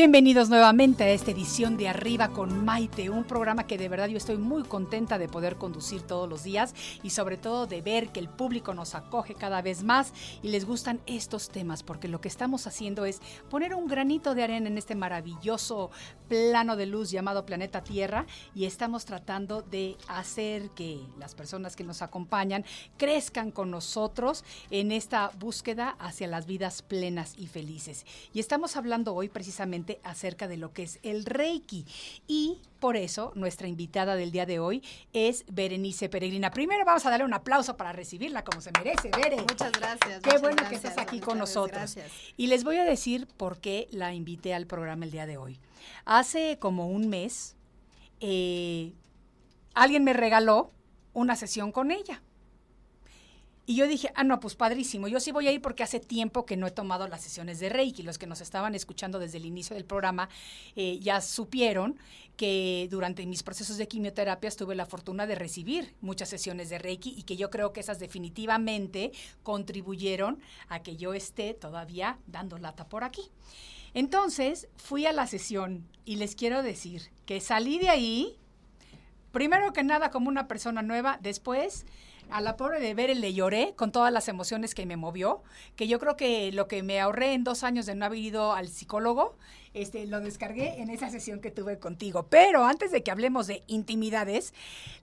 Bienvenidos 0.00 0.48
nuevamente 0.48 1.04
a 1.04 1.10
esta 1.10 1.30
edición 1.30 1.76
de 1.76 1.86
Arriba 1.86 2.28
con 2.28 2.64
Maite, 2.64 3.10
un 3.10 3.24
programa 3.24 3.66
que 3.66 3.76
de 3.76 3.90
verdad 3.90 4.08
yo 4.08 4.16
estoy 4.16 4.38
muy 4.38 4.62
contenta 4.62 5.18
de 5.18 5.28
poder 5.28 5.56
conducir 5.56 6.00
todos 6.00 6.26
los 6.26 6.42
días 6.42 6.74
y 7.02 7.10
sobre 7.10 7.36
todo 7.36 7.66
de 7.66 7.82
ver 7.82 8.08
que 8.08 8.18
el 8.18 8.30
público 8.30 8.72
nos 8.72 8.94
acoge 8.94 9.34
cada 9.34 9.60
vez 9.60 9.82
más 9.82 10.14
y 10.42 10.48
les 10.48 10.64
gustan 10.64 11.00
estos 11.04 11.50
temas, 11.50 11.82
porque 11.82 12.08
lo 12.08 12.18
que 12.22 12.28
estamos 12.28 12.66
haciendo 12.66 13.04
es 13.04 13.20
poner 13.50 13.74
un 13.74 13.88
granito 13.88 14.34
de 14.34 14.42
arena 14.42 14.68
en 14.68 14.78
este 14.78 14.94
maravilloso 14.94 15.90
plano 16.28 16.76
de 16.76 16.86
luz 16.86 17.10
llamado 17.10 17.44
planeta 17.44 17.84
Tierra 17.84 18.24
y 18.54 18.64
estamos 18.64 19.04
tratando 19.04 19.60
de 19.60 19.98
hacer 20.08 20.70
que 20.70 20.98
las 21.18 21.34
personas 21.34 21.76
que 21.76 21.84
nos 21.84 22.00
acompañan 22.00 22.64
crezcan 22.96 23.50
con 23.50 23.70
nosotros 23.70 24.44
en 24.70 24.92
esta 24.92 25.30
búsqueda 25.38 25.96
hacia 25.98 26.26
las 26.26 26.46
vidas 26.46 26.80
plenas 26.80 27.34
y 27.36 27.48
felices. 27.48 28.06
Y 28.32 28.40
estamos 28.40 28.78
hablando 28.78 29.14
hoy 29.14 29.28
precisamente 29.28 29.89
acerca 30.04 30.46
de 30.46 30.56
lo 30.56 30.72
que 30.72 30.84
es 30.84 31.00
el 31.02 31.24
Reiki. 31.24 31.84
Y 32.28 32.60
por 32.78 32.96
eso 32.96 33.32
nuestra 33.34 33.66
invitada 33.66 34.14
del 34.14 34.30
día 34.30 34.46
de 34.46 34.58
hoy 34.58 34.82
es 35.12 35.44
Berenice 35.50 36.08
Peregrina. 36.08 36.50
Primero 36.50 36.84
vamos 36.84 37.04
a 37.06 37.10
darle 37.10 37.24
un 37.24 37.34
aplauso 37.34 37.76
para 37.76 37.92
recibirla 37.92 38.44
como 38.44 38.60
se 38.60 38.70
merece, 38.72 39.10
Bere. 39.10 39.36
Muchas 39.36 39.72
gracias. 39.72 40.22
Qué 40.22 40.38
bueno 40.38 40.62
que 40.68 40.76
estás 40.76 40.98
aquí 40.98 41.20
con 41.20 41.38
nosotros. 41.38 41.96
Y 42.36 42.46
les 42.46 42.64
voy 42.64 42.76
a 42.76 42.84
decir 42.84 43.26
por 43.36 43.58
qué 43.60 43.88
la 43.90 44.14
invité 44.14 44.54
al 44.54 44.66
programa 44.66 45.04
el 45.04 45.10
día 45.10 45.26
de 45.26 45.36
hoy. 45.36 45.58
Hace 46.04 46.58
como 46.58 46.88
un 46.88 47.08
mes, 47.08 47.56
eh, 48.20 48.92
alguien 49.74 50.04
me 50.04 50.12
regaló 50.12 50.72
una 51.12 51.36
sesión 51.36 51.72
con 51.72 51.90
ella. 51.90 52.22
Y 53.70 53.76
yo 53.76 53.86
dije, 53.86 54.10
ah, 54.16 54.24
no, 54.24 54.40
pues 54.40 54.56
padrísimo, 54.56 55.06
yo 55.06 55.20
sí 55.20 55.30
voy 55.30 55.46
a 55.46 55.52
ir 55.52 55.62
porque 55.62 55.84
hace 55.84 56.00
tiempo 56.00 56.44
que 56.44 56.56
no 56.56 56.66
he 56.66 56.72
tomado 56.72 57.06
las 57.06 57.20
sesiones 57.20 57.60
de 57.60 57.68
Reiki. 57.68 58.02
Los 58.02 58.18
que 58.18 58.26
nos 58.26 58.40
estaban 58.40 58.74
escuchando 58.74 59.20
desde 59.20 59.38
el 59.38 59.46
inicio 59.46 59.76
del 59.76 59.84
programa 59.84 60.28
eh, 60.74 60.98
ya 60.98 61.20
supieron 61.20 61.96
que 62.36 62.88
durante 62.90 63.24
mis 63.26 63.44
procesos 63.44 63.76
de 63.76 63.86
quimioterapia 63.86 64.50
tuve 64.50 64.74
la 64.74 64.86
fortuna 64.86 65.24
de 65.28 65.36
recibir 65.36 65.94
muchas 66.00 66.28
sesiones 66.28 66.68
de 66.68 66.80
Reiki 66.80 67.14
y 67.16 67.22
que 67.22 67.36
yo 67.36 67.48
creo 67.48 67.72
que 67.72 67.78
esas 67.78 68.00
definitivamente 68.00 69.12
contribuyeron 69.44 70.40
a 70.68 70.82
que 70.82 70.96
yo 70.96 71.14
esté 71.14 71.54
todavía 71.54 72.18
dando 72.26 72.58
lata 72.58 72.88
por 72.88 73.04
aquí. 73.04 73.22
Entonces 73.94 74.66
fui 74.74 75.06
a 75.06 75.12
la 75.12 75.28
sesión 75.28 75.86
y 76.04 76.16
les 76.16 76.34
quiero 76.34 76.64
decir 76.64 77.12
que 77.24 77.40
salí 77.40 77.78
de 77.78 77.90
ahí, 77.90 78.36
primero 79.30 79.72
que 79.72 79.84
nada 79.84 80.10
como 80.10 80.28
una 80.28 80.48
persona 80.48 80.82
nueva, 80.82 81.20
después 81.22 81.86
a 82.32 82.40
la 82.40 82.56
pobre 82.56 82.80
de 82.80 82.94
Bere 82.94 83.14
le 83.14 83.32
lloré 83.34 83.74
con 83.76 83.92
todas 83.92 84.12
las 84.12 84.28
emociones 84.28 84.74
que 84.74 84.86
me 84.86 84.96
movió, 84.96 85.42
que 85.76 85.88
yo 85.88 85.98
creo 85.98 86.16
que 86.16 86.52
lo 86.52 86.68
que 86.68 86.82
me 86.82 87.00
ahorré 87.00 87.34
en 87.34 87.44
dos 87.44 87.62
años 87.64 87.86
de 87.86 87.94
no 87.94 88.06
haber 88.06 88.18
ido 88.18 88.52
al 88.52 88.68
psicólogo, 88.68 89.36
este, 89.72 90.06
lo 90.06 90.20
descargué 90.20 90.80
en 90.80 90.90
esa 90.90 91.10
sesión 91.10 91.40
que 91.40 91.50
tuve 91.50 91.78
contigo. 91.78 92.26
Pero 92.28 92.64
antes 92.64 92.90
de 92.90 93.02
que 93.02 93.10
hablemos 93.10 93.46
de 93.46 93.62
intimidades, 93.66 94.52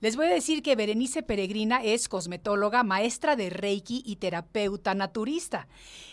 les 0.02 0.16
voy 0.16 0.28
a 0.28 0.34
decir 0.34 0.62
que 0.62 0.76
Berenice 0.76 1.24
Peregrina 1.24 1.82
es 1.84 2.10
cosmetóloga, 2.10 2.84
maestra 2.84 3.36
de 3.36 3.50
Reiki 3.50 4.04
y 4.06 4.18
terapeuta 4.18 4.94
naturista. 4.94 5.68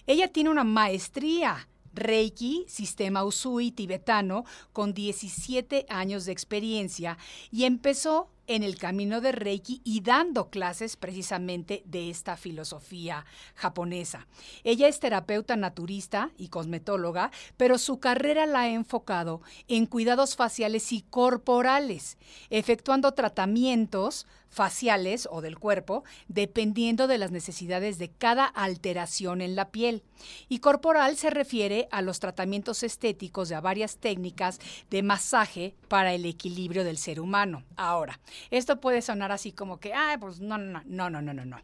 Ella 0.06 0.28
tiene 0.28 0.50
una 0.50 0.64
maestría 0.64 1.68
Reiki, 1.94 2.64
sistema 2.68 3.24
Usui 3.24 3.70
tibetano, 3.70 4.44
con 4.72 4.94
17 4.94 5.86
años 5.88 6.24
de 6.26 6.32
experiencia 6.32 7.18
y 7.50 7.64
empezó 7.64 8.30
en 8.46 8.62
el 8.62 8.76
camino 8.76 9.20
de 9.20 9.32
Reiki 9.32 9.80
y 9.84 10.00
dando 10.00 10.50
clases 10.50 10.96
precisamente 10.96 11.82
de 11.86 12.10
esta 12.10 12.36
filosofía 12.36 13.24
japonesa. 13.54 14.26
Ella 14.62 14.88
es 14.88 15.00
terapeuta 15.00 15.56
naturista 15.56 16.30
y 16.36 16.48
cosmetóloga, 16.48 17.30
pero 17.56 17.78
su 17.78 18.00
carrera 18.00 18.46
la 18.46 18.60
ha 18.60 18.68
enfocado 18.68 19.40
en 19.68 19.86
cuidados 19.86 20.36
faciales 20.36 20.92
y 20.92 21.02
corporales, 21.02 22.18
efectuando 22.50 23.12
tratamientos 23.12 24.26
faciales 24.54 25.28
o 25.30 25.40
del 25.40 25.58
cuerpo, 25.58 26.04
dependiendo 26.28 27.06
de 27.06 27.18
las 27.18 27.32
necesidades 27.32 27.98
de 27.98 28.10
cada 28.10 28.46
alteración 28.46 29.40
en 29.40 29.56
la 29.56 29.70
piel. 29.70 30.04
Y 30.48 30.60
corporal 30.60 31.16
se 31.16 31.30
refiere 31.30 31.88
a 31.90 32.02
los 32.02 32.20
tratamientos 32.20 32.82
estéticos 32.84 33.48
de 33.48 33.60
varias 33.60 33.98
técnicas 33.98 34.60
de 34.90 35.02
masaje 35.02 35.74
para 35.88 36.14
el 36.14 36.24
equilibrio 36.24 36.84
del 36.84 36.98
ser 36.98 37.20
humano. 37.20 37.64
Ahora, 37.76 38.20
esto 38.50 38.80
puede 38.80 39.02
sonar 39.02 39.32
así 39.32 39.52
como 39.52 39.80
que, 39.80 39.92
ah, 39.92 40.16
pues 40.20 40.40
no, 40.40 40.56
no, 40.56 40.82
no, 40.84 41.10
no, 41.10 41.20
no, 41.20 41.34
no, 41.34 41.44
no. 41.44 41.58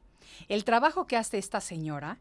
El 0.49 0.65
trabajo 0.65 1.07
que 1.07 1.17
hace 1.17 1.39
esta 1.39 1.61
señora 1.61 2.19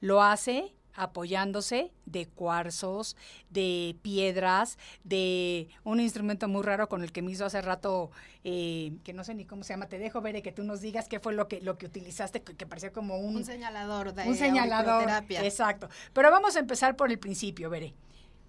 lo 0.00 0.22
hace 0.22 0.74
apoyándose 0.94 1.92
de 2.06 2.26
cuarzos, 2.26 3.16
de 3.50 3.96
piedras, 4.02 4.78
de 5.04 5.68
un 5.84 6.00
instrumento 6.00 6.48
muy 6.48 6.62
raro 6.62 6.88
con 6.88 7.02
el 7.02 7.12
que 7.12 7.22
me 7.22 7.32
hizo 7.32 7.44
hace 7.44 7.62
rato, 7.62 8.10
eh, 8.44 8.92
que 9.04 9.12
no 9.12 9.24
sé 9.24 9.34
ni 9.34 9.44
cómo 9.44 9.64
se 9.64 9.72
llama, 9.72 9.86
te 9.86 9.98
dejo 9.98 10.20
ver 10.20 10.42
que 10.42 10.52
tú 10.52 10.64
nos 10.64 10.80
digas 10.80 11.08
qué 11.08 11.20
fue 11.20 11.34
lo 11.34 11.48
que, 11.48 11.60
lo 11.60 11.78
que 11.78 11.86
utilizaste, 11.86 12.42
que, 12.42 12.66
parecía 12.66 12.92
como 12.92 13.18
un... 13.18 13.36
Un 13.36 13.44
señalador 13.44 14.14
de 14.14 14.28
Un 14.28 14.36
señalador, 14.36 15.08
exacto. 15.28 15.88
Pero 16.12 16.30
vamos 16.30 16.56
a 16.56 16.60
empezar 16.60 16.96
por 16.96 17.10
el 17.10 17.18
principio, 17.18 17.70
Veré. 17.70 17.94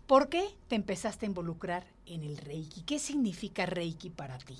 ¿Por 0.07 0.29
qué 0.29 0.45
te 0.67 0.75
empezaste 0.75 1.25
a 1.25 1.29
involucrar 1.29 1.85
en 2.05 2.23
el 2.23 2.37
Reiki? 2.37 2.81
¿Qué 2.81 2.99
significa 2.99 3.65
Reiki 3.65 4.09
para 4.09 4.37
ti? 4.37 4.57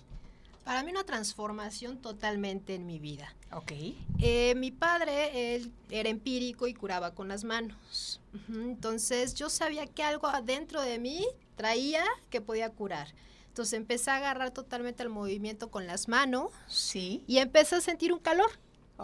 Para 0.64 0.84
mí 0.84 0.92
una 0.92 1.04
transformación 1.04 1.98
totalmente 1.98 2.76
en 2.76 2.86
mi 2.86 3.00
vida. 3.00 3.34
Ok. 3.52 3.74
Eh, 4.20 4.56
mi 4.56 4.72
padre, 4.72 5.56
él 5.56 5.72
era 5.90 6.10
empírico 6.10 6.68
y 6.68 6.74
curaba 6.74 7.14
con 7.14 7.28
las 7.28 7.44
manos. 7.44 8.22
Entonces 8.50 9.36
yo 9.36 9.50
sabía 9.50 9.86
que 9.86 10.04
algo 10.04 10.28
adentro 10.28 10.82
de 10.82 11.00
mí 11.00 11.26
traía 11.56 12.04
que 12.30 12.42
podía 12.42 12.70
curar. 12.70 13.14
Entonces 13.50 13.74
empecé 13.74 14.10
a 14.10 14.16
agarrar 14.18 14.52
totalmente 14.52 15.04
el 15.04 15.10
movimiento 15.10 15.70
con 15.70 15.86
las 15.86 16.08
manos. 16.08 16.52
Sí. 16.68 17.24
Y 17.28 17.38
empecé 17.38 17.76
a 17.76 17.82
sentir 17.82 18.12
un 18.14 18.20
calor. 18.20 18.50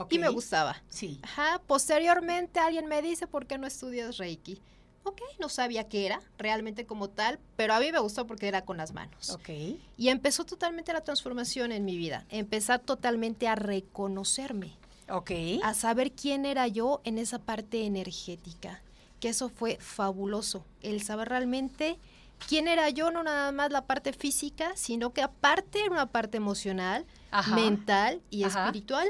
Y 0.10 0.18
me 0.18 0.30
gustaba. 0.30 0.82
Sí. 0.90 1.20
Ajá. 1.24 1.62
Posteriormente 1.68 2.60
alguien 2.60 2.88
me 2.88 3.02
dice, 3.02 3.28
¿por 3.28 3.46
qué 3.46 3.58
no 3.58 3.68
estudias 3.68 4.18
Reiki? 4.18 4.62
Ok, 5.04 5.22
no 5.40 5.50
sabía 5.50 5.88
qué 5.88 6.06
era 6.06 6.22
realmente 6.38 6.86
como 6.86 7.10
tal, 7.10 7.40
pero 7.56 7.74
a 7.74 7.80
mí 7.80 7.92
me 7.92 8.00
gustó 8.00 8.28
porque 8.28 8.48
era 8.48 8.66
con 8.66 8.78
las 8.78 8.94
manos. 8.94 9.30
Ok. 9.32 9.50
Y 9.98 10.10
empezó 10.10 10.46
totalmente 10.46 10.94
la 10.94 11.02
transformación 11.02 11.72
en 11.72 11.86
mi 11.86 11.98
vida. 11.98 12.26
Empezar 12.30 12.80
totalmente 12.80 13.48
a 13.48 13.56
reconocerme. 13.56 14.74
Ok. 15.10 15.32
A 15.64 15.74
saber 15.74 16.12
quién 16.12 16.46
era 16.46 16.68
yo 16.68 17.02
en 17.04 17.18
esa 17.18 17.40
parte 17.40 17.86
energética. 17.86 18.82
Que 19.20 19.30
eso 19.30 19.50
fue 19.50 19.78
fabuloso. 19.82 20.66
El 20.82 21.02
saber 21.02 21.30
realmente 21.30 22.00
quién 22.48 22.68
era 22.68 22.90
yo, 22.90 23.12
no 23.12 23.24
nada 23.24 23.52
más 23.52 23.72
la 23.72 23.86
parte 23.86 24.14
física, 24.14 24.72
sino 24.76 25.12
que 25.12 25.22
aparte 25.22 25.82
era 25.82 25.92
una 25.92 26.06
parte 26.06 26.38
emocional, 26.38 27.06
mental 27.54 28.22
y 28.30 28.44
espiritual 28.44 29.10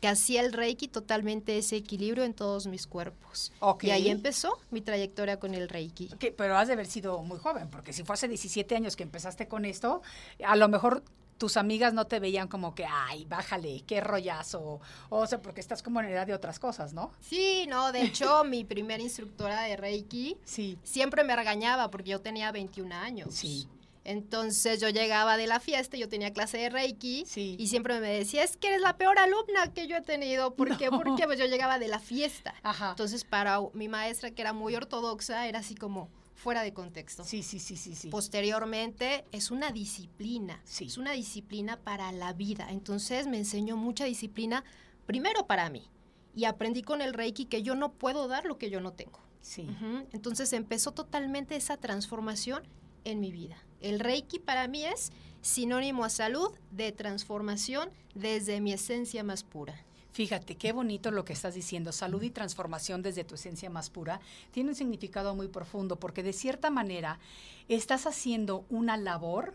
que 0.00 0.08
hacía 0.08 0.40
el 0.40 0.52
Reiki 0.52 0.88
totalmente 0.88 1.58
ese 1.58 1.76
equilibrio 1.76 2.24
en 2.24 2.34
todos 2.34 2.66
mis 2.66 2.86
cuerpos. 2.86 3.52
Y 3.80 3.90
ahí 3.90 4.08
empezó 4.08 4.58
mi 4.70 4.80
trayectoria 4.80 5.38
con 5.38 5.54
el 5.54 5.68
Reiki. 5.68 6.10
pero 6.36 6.56
has 6.56 6.68
de 6.68 6.74
haber 6.74 6.86
sido 6.86 7.22
muy 7.22 7.38
joven, 7.38 7.68
porque 7.68 7.92
si 7.92 8.04
fue 8.04 8.14
hace 8.14 8.28
17 8.28 8.76
años 8.76 8.96
que 8.96 9.02
empezaste 9.02 9.48
con 9.48 9.64
esto, 9.64 10.02
a 10.44 10.56
lo 10.56 10.68
mejor 10.68 11.02
tus 11.38 11.56
amigas 11.56 11.94
no 11.94 12.06
te 12.06 12.20
veían 12.20 12.48
como 12.48 12.74
que, 12.74 12.84
ay, 12.84 13.24
bájale, 13.24 13.82
qué 13.86 14.00
rollazo, 14.00 14.80
o 15.08 15.26
sea, 15.26 15.40
porque 15.40 15.60
estás 15.60 15.82
como 15.82 16.00
en 16.00 16.06
edad 16.06 16.26
de 16.26 16.34
otras 16.34 16.58
cosas, 16.58 16.92
¿no? 16.92 17.12
Sí, 17.20 17.66
no, 17.68 17.92
de 17.92 18.02
hecho, 18.02 18.44
mi 18.44 18.64
primera 18.64 19.02
instructora 19.02 19.62
de 19.62 19.76
Reiki 19.76 20.36
sí. 20.44 20.78
siempre 20.82 21.24
me 21.24 21.34
regañaba 21.36 21.90
porque 21.90 22.10
yo 22.10 22.20
tenía 22.20 22.50
21 22.52 22.94
años. 22.94 23.34
Sí. 23.34 23.68
Entonces 24.08 24.80
yo 24.80 24.88
llegaba 24.88 25.36
de 25.36 25.46
la 25.46 25.60
fiesta, 25.60 25.98
yo 25.98 26.08
tenía 26.08 26.32
clase 26.32 26.56
de 26.56 26.70
Reiki 26.70 27.24
sí. 27.26 27.56
y 27.58 27.68
siempre 27.68 28.00
me 28.00 28.08
decía, 28.08 28.42
es 28.42 28.56
que 28.56 28.68
eres 28.68 28.80
la 28.80 28.96
peor 28.96 29.18
alumna 29.18 29.74
que 29.74 29.86
yo 29.86 29.98
he 29.98 30.00
tenido. 30.00 30.54
¿Por 30.54 30.78
qué? 30.78 30.88
Porque 30.90 31.24
pues, 31.26 31.38
yo 31.38 31.44
llegaba 31.44 31.78
de 31.78 31.88
la 31.88 31.98
fiesta. 31.98 32.54
Ajá. 32.62 32.90
Entonces 32.90 33.24
para 33.24 33.60
mi 33.74 33.86
maestra, 33.88 34.30
que 34.30 34.40
era 34.40 34.54
muy 34.54 34.74
ortodoxa, 34.74 35.46
era 35.46 35.58
así 35.58 35.74
como 35.74 36.08
fuera 36.34 36.62
de 36.62 36.72
contexto. 36.72 37.22
Sí, 37.22 37.42
sí, 37.42 37.58
sí, 37.58 37.76
sí, 37.76 37.94
sí. 37.94 38.08
Posteriormente 38.08 39.26
es 39.30 39.50
una 39.50 39.72
disciplina, 39.72 40.62
sí. 40.64 40.86
es 40.86 40.96
una 40.96 41.12
disciplina 41.12 41.76
para 41.76 42.10
la 42.10 42.32
vida. 42.32 42.68
Entonces 42.70 43.26
me 43.26 43.36
enseñó 43.36 43.76
mucha 43.76 44.06
disciplina, 44.06 44.64
primero 45.04 45.46
para 45.46 45.68
mí, 45.68 45.86
y 46.34 46.46
aprendí 46.46 46.80
con 46.80 47.02
el 47.02 47.12
Reiki 47.12 47.44
que 47.44 47.62
yo 47.62 47.74
no 47.74 47.92
puedo 47.92 48.26
dar 48.26 48.46
lo 48.46 48.56
que 48.56 48.70
yo 48.70 48.80
no 48.80 48.94
tengo. 48.94 49.20
Sí. 49.42 49.68
Entonces 50.12 50.54
empezó 50.54 50.92
totalmente 50.92 51.56
esa 51.56 51.76
transformación 51.76 52.62
en 53.04 53.20
mi 53.20 53.32
vida. 53.32 53.58
El 53.80 54.00
Reiki 54.00 54.38
para 54.38 54.66
mí 54.68 54.84
es 54.84 55.12
sinónimo 55.40 56.04
a 56.04 56.10
salud, 56.10 56.50
de 56.72 56.92
transformación 56.92 57.90
desde 58.14 58.60
mi 58.60 58.72
esencia 58.72 59.22
más 59.22 59.44
pura. 59.44 59.84
Fíjate, 60.10 60.56
qué 60.56 60.72
bonito 60.72 61.10
lo 61.10 61.24
que 61.24 61.32
estás 61.32 61.54
diciendo. 61.54 61.92
Salud 61.92 62.22
y 62.22 62.30
transformación 62.30 63.02
desde 63.02 63.24
tu 63.24 63.36
esencia 63.36 63.70
más 63.70 63.88
pura 63.88 64.20
tiene 64.50 64.70
un 64.70 64.74
significado 64.74 65.34
muy 65.36 65.48
profundo 65.48 65.96
porque 65.96 66.24
de 66.24 66.32
cierta 66.32 66.70
manera 66.70 67.20
estás 67.68 68.06
haciendo 68.06 68.64
una 68.68 68.96
labor 68.96 69.54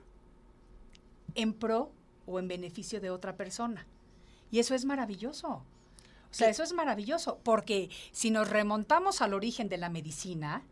en 1.36 1.54
pro 1.54 1.92
o 2.26 2.40
en 2.40 2.48
beneficio 2.48 3.02
de 3.02 3.10
otra 3.10 3.36
persona. 3.36 3.86
Y 4.52 4.60
eso 4.60 4.74
es 4.74 4.86
maravilloso. 4.86 5.50
O 5.50 6.36
sea, 6.36 6.50
eso 6.50 6.64
es 6.64 6.74
maravilloso 6.74 7.40
porque 7.44 7.90
si 8.12 8.32
nos 8.32 8.50
remontamos 8.50 9.22
al 9.22 9.34
origen 9.34 9.68
de 9.68 9.78
la 9.78 9.90
medicina, 9.90 10.64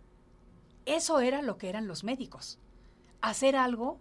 eso 0.86 1.20
era 1.20 1.42
lo 1.42 1.58
que 1.58 1.70
eran 1.70 1.88
los 1.88 2.04
médicos. 2.04 2.58
Hacer 3.22 3.56
algo 3.56 4.00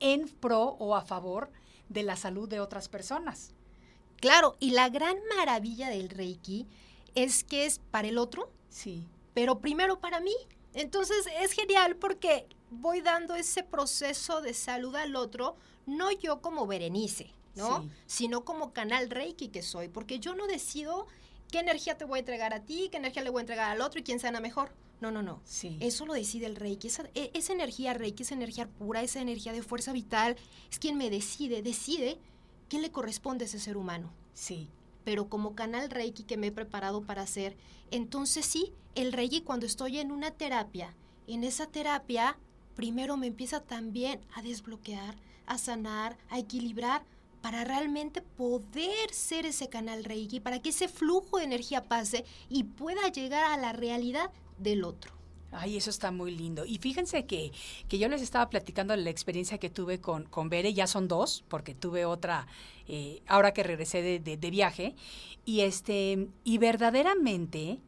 en 0.00 0.28
pro 0.28 0.76
o 0.78 0.94
a 0.94 1.02
favor 1.02 1.50
de 1.88 2.02
la 2.02 2.16
salud 2.16 2.48
de 2.48 2.60
otras 2.60 2.88
personas. 2.88 3.52
Claro, 4.20 4.56
y 4.60 4.70
la 4.70 4.88
gran 4.88 5.16
maravilla 5.36 5.88
del 5.90 6.08
Reiki 6.08 6.66
es 7.14 7.44
que 7.44 7.66
es 7.66 7.78
para 7.78 8.08
el 8.08 8.18
otro, 8.18 8.50
Sí. 8.68 9.04
pero 9.34 9.60
primero 9.60 10.00
para 10.00 10.20
mí. 10.20 10.34
Entonces 10.74 11.26
es 11.40 11.52
genial 11.52 11.96
porque 11.96 12.46
voy 12.70 13.00
dando 13.00 13.34
ese 13.34 13.62
proceso 13.62 14.40
de 14.42 14.54
salud 14.54 14.94
al 14.96 15.16
otro, 15.16 15.56
no 15.86 16.10
yo 16.10 16.40
como 16.42 16.66
Berenice, 16.66 17.32
¿no? 17.54 17.82
Sí. 17.82 17.90
Sino 18.06 18.44
como 18.44 18.72
canal 18.72 19.08
Reiki 19.08 19.48
que 19.48 19.62
soy, 19.62 19.88
porque 19.88 20.18
yo 20.20 20.34
no 20.34 20.46
decido 20.46 21.06
qué 21.50 21.60
energía 21.60 21.96
te 21.96 22.04
voy 22.04 22.18
a 22.18 22.20
entregar 22.20 22.52
a 22.54 22.60
ti, 22.64 22.88
qué 22.90 22.96
energía 22.98 23.22
le 23.22 23.30
voy 23.30 23.40
a 23.40 23.42
entregar 23.42 23.70
al 23.70 23.80
otro 23.80 24.00
y 24.00 24.02
quién 24.02 24.20
sana 24.20 24.40
mejor. 24.40 24.70
No, 25.00 25.10
no, 25.10 25.22
no. 25.22 25.40
Sí. 25.44 25.76
Eso 25.80 26.06
lo 26.06 26.12
decide 26.14 26.46
el 26.46 26.56
Reiki. 26.56 26.88
Esa, 26.88 27.04
e- 27.14 27.30
esa 27.34 27.52
energía 27.52 27.94
Reiki, 27.94 28.24
esa 28.24 28.34
energía 28.34 28.68
pura, 28.68 29.02
esa 29.02 29.20
energía 29.20 29.52
de 29.52 29.62
fuerza 29.62 29.92
vital, 29.92 30.36
es 30.70 30.78
quien 30.78 30.96
me 30.96 31.08
decide, 31.10 31.62
decide 31.62 32.18
qué 32.68 32.80
le 32.80 32.90
corresponde 32.90 33.44
a 33.44 33.46
ese 33.46 33.60
ser 33.60 33.76
humano 33.76 34.12
Sí. 34.34 34.68
pero 35.04 35.28
como 35.28 35.54
canal 35.54 35.88
Reiki 35.90 36.24
que 36.24 36.36
me 36.36 36.48
he 36.48 36.52
preparado 36.52 37.02
para 37.02 37.22
hacer, 37.22 37.56
entonces 37.90 38.44
sí, 38.44 38.72
el 38.94 39.12
Reiki 39.12 39.40
cuando 39.42 39.64
estoy 39.66 39.98
en 39.98 40.10
una 40.12 40.32
terapia, 40.32 40.94
en 41.26 41.44
esa 41.44 41.66
terapia, 41.66 42.36
primero 42.74 43.16
me 43.16 43.26
empieza 43.28 43.60
también 43.60 44.20
a 44.34 44.42
desbloquear, 44.42 45.16
a 45.46 45.56
sanar, 45.58 46.18
a 46.28 46.38
equilibrar, 46.38 47.04
para 47.42 47.64
realmente 47.64 48.22
poder 48.22 49.12
ser 49.12 49.46
ese 49.46 49.68
canal 49.68 50.04
Reiki, 50.04 50.40
para 50.40 50.60
que 50.60 50.70
ese 50.70 50.88
flujo 50.88 51.38
de 51.38 51.44
energía 51.44 51.84
pase 51.84 52.24
y 52.48 52.64
pueda 52.64 53.08
llegar 53.08 53.44
a 53.44 53.56
la 53.56 53.72
realidad 53.72 54.30
del 54.58 54.84
otro. 54.84 55.12
Ay, 55.50 55.78
eso 55.78 55.88
está 55.88 56.10
muy 56.10 56.30
lindo. 56.36 56.66
Y 56.66 56.76
fíjense 56.78 57.24
que, 57.24 57.52
que 57.88 57.98
yo 57.98 58.08
les 58.08 58.20
estaba 58.20 58.50
platicando 58.50 58.94
la 58.94 59.08
experiencia 59.08 59.56
que 59.56 59.70
tuve 59.70 59.98
con, 59.98 60.24
con 60.24 60.50
Bere, 60.50 60.74
ya 60.74 60.86
son 60.86 61.08
dos, 61.08 61.42
porque 61.48 61.74
tuve 61.74 62.04
otra 62.04 62.46
eh, 62.86 63.22
ahora 63.26 63.54
que 63.54 63.62
regresé 63.62 64.02
de, 64.02 64.18
de- 64.20 64.36
de 64.36 64.50
viaje. 64.50 64.94
Y 65.46 65.60
este, 65.60 66.28
y 66.44 66.58
verdaderamente 66.58 67.78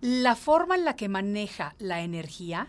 la 0.00 0.36
forma 0.36 0.74
en 0.76 0.84
la 0.84 0.96
que 0.96 1.08
maneja 1.08 1.74
la 1.78 2.00
energía 2.02 2.68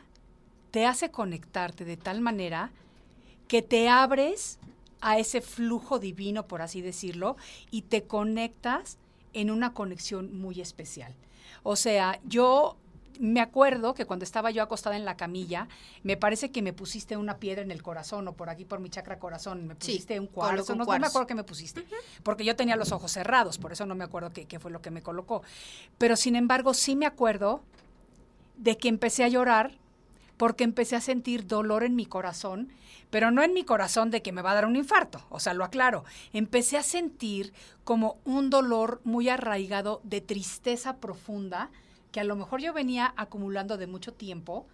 te 0.72 0.86
hace 0.86 1.10
conectarte 1.10 1.86
de 1.86 1.96
tal 1.96 2.22
manera 2.22 2.72
que 3.48 3.62
te 3.62 3.88
abres 3.88 4.60
a 5.02 5.18
ese 5.18 5.42
flujo 5.42 6.00
divino, 6.00 6.48
por 6.48 6.62
así 6.62 6.82
decirlo, 6.82 7.38
y 7.72 7.84
te 7.84 8.04
conectas 8.04 8.98
en 9.34 9.52
una 9.52 9.74
conexión 9.74 10.38
muy 10.38 10.62
especial. 10.62 11.14
O 11.64 11.76
sea, 11.76 12.20
yo 12.26 12.78
me 13.20 13.42
acuerdo 13.42 13.94
que 13.94 14.06
cuando 14.06 14.24
estaba 14.24 14.50
yo 14.50 14.64
acostada 14.64 14.96
en 14.96 15.04
la 15.04 15.18
camilla, 15.18 15.68
me 16.04 16.16
parece 16.16 16.52
que 16.52 16.62
me 16.62 16.72
pusiste 16.72 17.18
una 17.18 17.38
piedra 17.38 17.62
en 17.62 17.70
el 17.70 17.84
corazón 17.84 18.28
o 18.28 18.34
por 18.34 18.50
aquí 18.50 18.64
por 18.64 18.80
mi 18.80 18.90
chakra 18.90 19.20
corazón, 19.20 19.68
me 19.68 19.74
Sí, 19.74 19.92
pusiste 19.92 20.20
un 20.20 20.28
cuarzo, 20.28 20.74
no, 20.76 20.86
no 20.86 21.00
me 21.00 21.08
acuerdo 21.08 21.28
qué 21.28 21.36
me 21.36 21.44
pusiste, 21.44 21.84
porque 22.24 22.46
yo 22.46 22.56
tenía 22.56 22.78
los 22.78 22.94
ojos 22.94 23.12
cerrados, 23.12 23.58
por 23.58 23.74
eso 23.74 23.86
no 23.86 23.94
me 23.94 24.06
acuerdo 24.06 24.32
qué, 24.32 24.46
qué 24.46 24.58
fue 24.60 24.72
lo 24.72 24.82
que 24.82 24.90
me 24.90 25.02
colocó. 25.02 25.44
Pero 25.98 26.16
sin 26.16 26.36
embargo, 26.36 26.74
sí 26.74 26.96
me 26.96 27.06
acuerdo 27.06 27.62
de 28.58 28.78
que 28.78 28.88
empecé 28.88 29.26
a 29.26 29.28
llorar 29.28 29.78
porque 30.38 30.64
empecé 30.64 30.96
a 30.96 31.02
sentir 31.02 31.46
dolor 31.46 31.84
en 31.84 31.96
mi 31.98 32.06
corazón, 32.06 32.70
pero 33.10 33.32
no 33.32 33.44
en 33.44 33.54
mi 33.54 33.64
corazón 33.64 34.12
de 34.12 34.22
que 34.22 34.32
me 34.32 34.42
va 34.42 34.52
a 34.52 34.56
dar 34.56 34.66
un 34.66 34.76
infarto, 34.76 35.26
o 35.30 35.40
sea, 35.40 35.54
lo 35.54 35.64
aclaro. 35.64 36.04
Empecé 36.34 36.78
a 36.78 36.84
sentir 36.84 37.54
como 37.84 38.18
un 38.26 38.50
dolor 38.50 39.02
muy 39.04 39.30
arraigado 39.30 40.02
de 40.04 40.22
tristeza 40.22 40.98
profunda 40.98 41.72
que 42.12 42.20
a 42.20 42.24
lo 42.24 42.36
mejor 42.36 42.62
yo 42.62 42.74
venía 42.74 43.14
acumulando 43.18 43.78
de 43.78 43.88
mucho 43.88 44.14
tiempo 44.14 44.68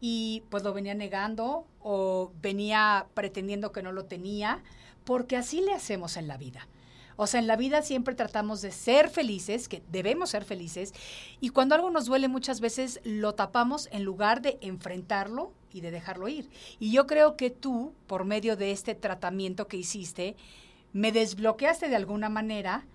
y 0.00 0.42
pues 0.50 0.62
lo 0.62 0.72
venía 0.72 0.94
negando 0.94 1.66
o 1.80 2.32
venía 2.42 3.06
pretendiendo 3.14 3.72
que 3.72 3.82
no 3.82 3.92
lo 3.92 4.04
tenía, 4.04 4.62
porque 5.04 5.36
así 5.36 5.60
le 5.60 5.72
hacemos 5.72 6.16
en 6.16 6.28
la 6.28 6.36
vida. 6.36 6.68
O 7.16 7.26
sea, 7.26 7.40
en 7.40 7.46
la 7.46 7.56
vida 7.56 7.80
siempre 7.80 8.14
tratamos 8.14 8.60
de 8.60 8.70
ser 8.70 9.08
felices, 9.08 9.68
que 9.68 9.82
debemos 9.90 10.30
ser 10.30 10.44
felices, 10.44 10.92
y 11.40 11.48
cuando 11.48 11.74
algo 11.74 11.90
nos 11.90 12.04
duele 12.04 12.28
muchas 12.28 12.60
veces 12.60 13.00
lo 13.04 13.34
tapamos 13.34 13.88
en 13.90 14.04
lugar 14.04 14.42
de 14.42 14.58
enfrentarlo 14.60 15.52
y 15.76 15.80
de 15.82 15.90
dejarlo 15.90 16.26
ir. 16.28 16.48
Y 16.80 16.90
yo 16.90 17.06
creo 17.06 17.36
que 17.36 17.50
tú, 17.50 17.92
por 18.06 18.24
medio 18.24 18.56
de 18.56 18.72
este 18.72 18.94
tratamiento 18.94 19.68
que 19.68 19.76
hiciste, 19.76 20.34
me 20.94 21.12
desbloqueaste 21.12 21.88
de 21.90 21.96
alguna 21.96 22.28
manera 22.30 22.86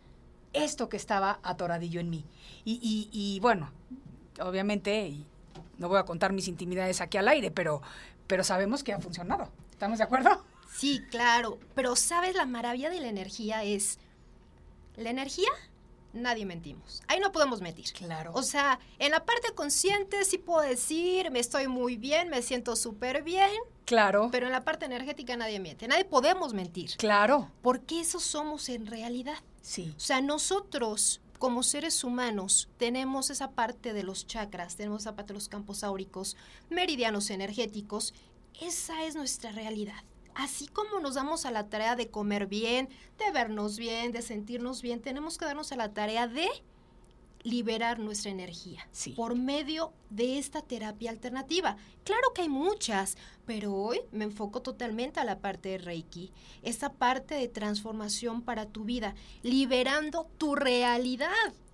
esto 0.53 0.89
que 0.89 0.97
estaba 0.97 1.39
atoradillo 1.43 1.99
en 1.99 2.09
mí. 2.09 2.25
Y, 2.65 2.79
y- 2.81 3.09
y, 3.11 3.39
bueno, 3.39 3.71
obviamente, 4.41 5.13
no 5.77 5.87
voy 5.87 5.99
a 5.99 6.03
contar 6.05 6.33
mis 6.33 6.47
intimidades 6.47 7.01
aquí 7.01 7.17
al 7.17 7.27
aire, 7.27 7.51
pero, 7.51 7.81
pero 8.27 8.43
sabemos 8.43 8.83
que 8.83 8.93
ha 8.93 8.99
funcionado. 8.99 9.49
¿Estamos 9.71 9.99
de 9.99 10.03
acuerdo? 10.03 10.43
Sí, 10.75 11.01
claro, 11.11 11.59
pero 11.75 11.95
sabes, 11.95 12.33
la 12.35 12.45
maravilla 12.45 12.89
de 12.89 12.99
la 13.01 13.09
energía 13.09 13.63
es, 13.63 13.99
la 14.95 15.09
energía, 15.11 15.49
nadie 16.13 16.45
mentimos, 16.45 17.02
ahí 17.08 17.19
no 17.19 17.32
podemos 17.32 17.62
mentir. 17.62 17.86
Claro. 17.93 18.32
O 18.34 18.43
sea, 18.43 18.80
en 19.00 19.12
la 19.12 19.26
parte 19.26 19.54
consciente 19.54 20.24
sí 20.26 20.38
puedo 20.38 20.62
decir, 20.62 21.32
me 21.32 21.39
estoy 21.39 21.67
muy 21.67 21.97
bien, 21.97 22.30
me 22.30 22.41
siento 22.41 22.76
súper 22.76 23.24
bien, 23.24 23.52
Claro, 23.86 24.30
pero 24.32 24.45
en 24.45 24.52
la 24.52 24.63
parte 24.63 24.86
energética 24.86 25.36
nadie 25.36 25.60
miente, 25.60 25.88
nadie 25.88 26.06
podemos 26.06 26.54
mentir, 26.54 26.91
claro, 26.97 27.52
porque 27.62 28.00
eso 28.00 28.19
somos 28.19 28.69
en 28.69 28.86
realidad. 28.88 29.38
sí, 29.62 29.93
O 29.95 30.00
sea, 30.00 30.21
nosotros 30.21 31.21
como 31.39 31.63
seres 31.63 32.04
humanos 32.04 32.69
tenemos 32.78 33.32
esa 33.32 33.52
parte 33.52 33.93
de 33.93 34.04
los 34.04 34.28
chakras, 34.28 34.76
tenemos 34.76 35.02
esa 35.02 35.15
parte 35.15 35.34
de 35.34 35.39
los 35.39 35.50
campos 35.50 35.84
áuricos, 35.84 36.38
meridianos 36.69 37.32
energéticos, 37.32 38.13
esa 38.62 39.06
es 39.06 39.15
nuestra 39.15 39.52
realidad. 39.52 40.04
Así 40.35 40.67
como 40.67 40.99
nos 40.99 41.15
damos 41.15 41.45
a 41.45 41.51
la 41.51 41.69
tarea 41.69 41.95
de 41.95 42.09
comer 42.09 42.47
bien, 42.47 42.89
de 43.17 43.31
vernos 43.31 43.77
bien, 43.77 44.11
de 44.11 44.21
sentirnos 44.21 44.81
bien, 44.81 45.01
tenemos 45.01 45.37
que 45.37 45.45
darnos 45.45 45.71
a 45.71 45.75
la 45.75 45.93
tarea 45.93 46.27
de 46.27 46.47
liberar 47.43 47.97
nuestra 47.99 48.29
energía 48.31 48.87
Sí. 48.91 49.13
por 49.13 49.35
medio 49.35 49.93
de 50.09 50.37
esta 50.37 50.61
terapia 50.61 51.09
alternativa. 51.09 51.75
Claro 52.03 52.33
que 52.33 52.43
hay 52.43 52.49
muchas, 52.49 53.17
pero 53.45 53.73
hoy 53.73 54.01
me 54.11 54.25
enfoco 54.25 54.61
totalmente 54.61 55.19
a 55.19 55.23
la 55.25 55.39
parte 55.39 55.69
de 55.69 55.77
Reiki, 55.79 56.31
esa 56.61 56.93
parte 56.93 57.35
de 57.35 57.47
transformación 57.47 58.41
para 58.43 58.67
tu 58.67 58.83
vida, 58.83 59.15
liberando 59.41 60.27
tu 60.37 60.55
realidad, 60.55 61.29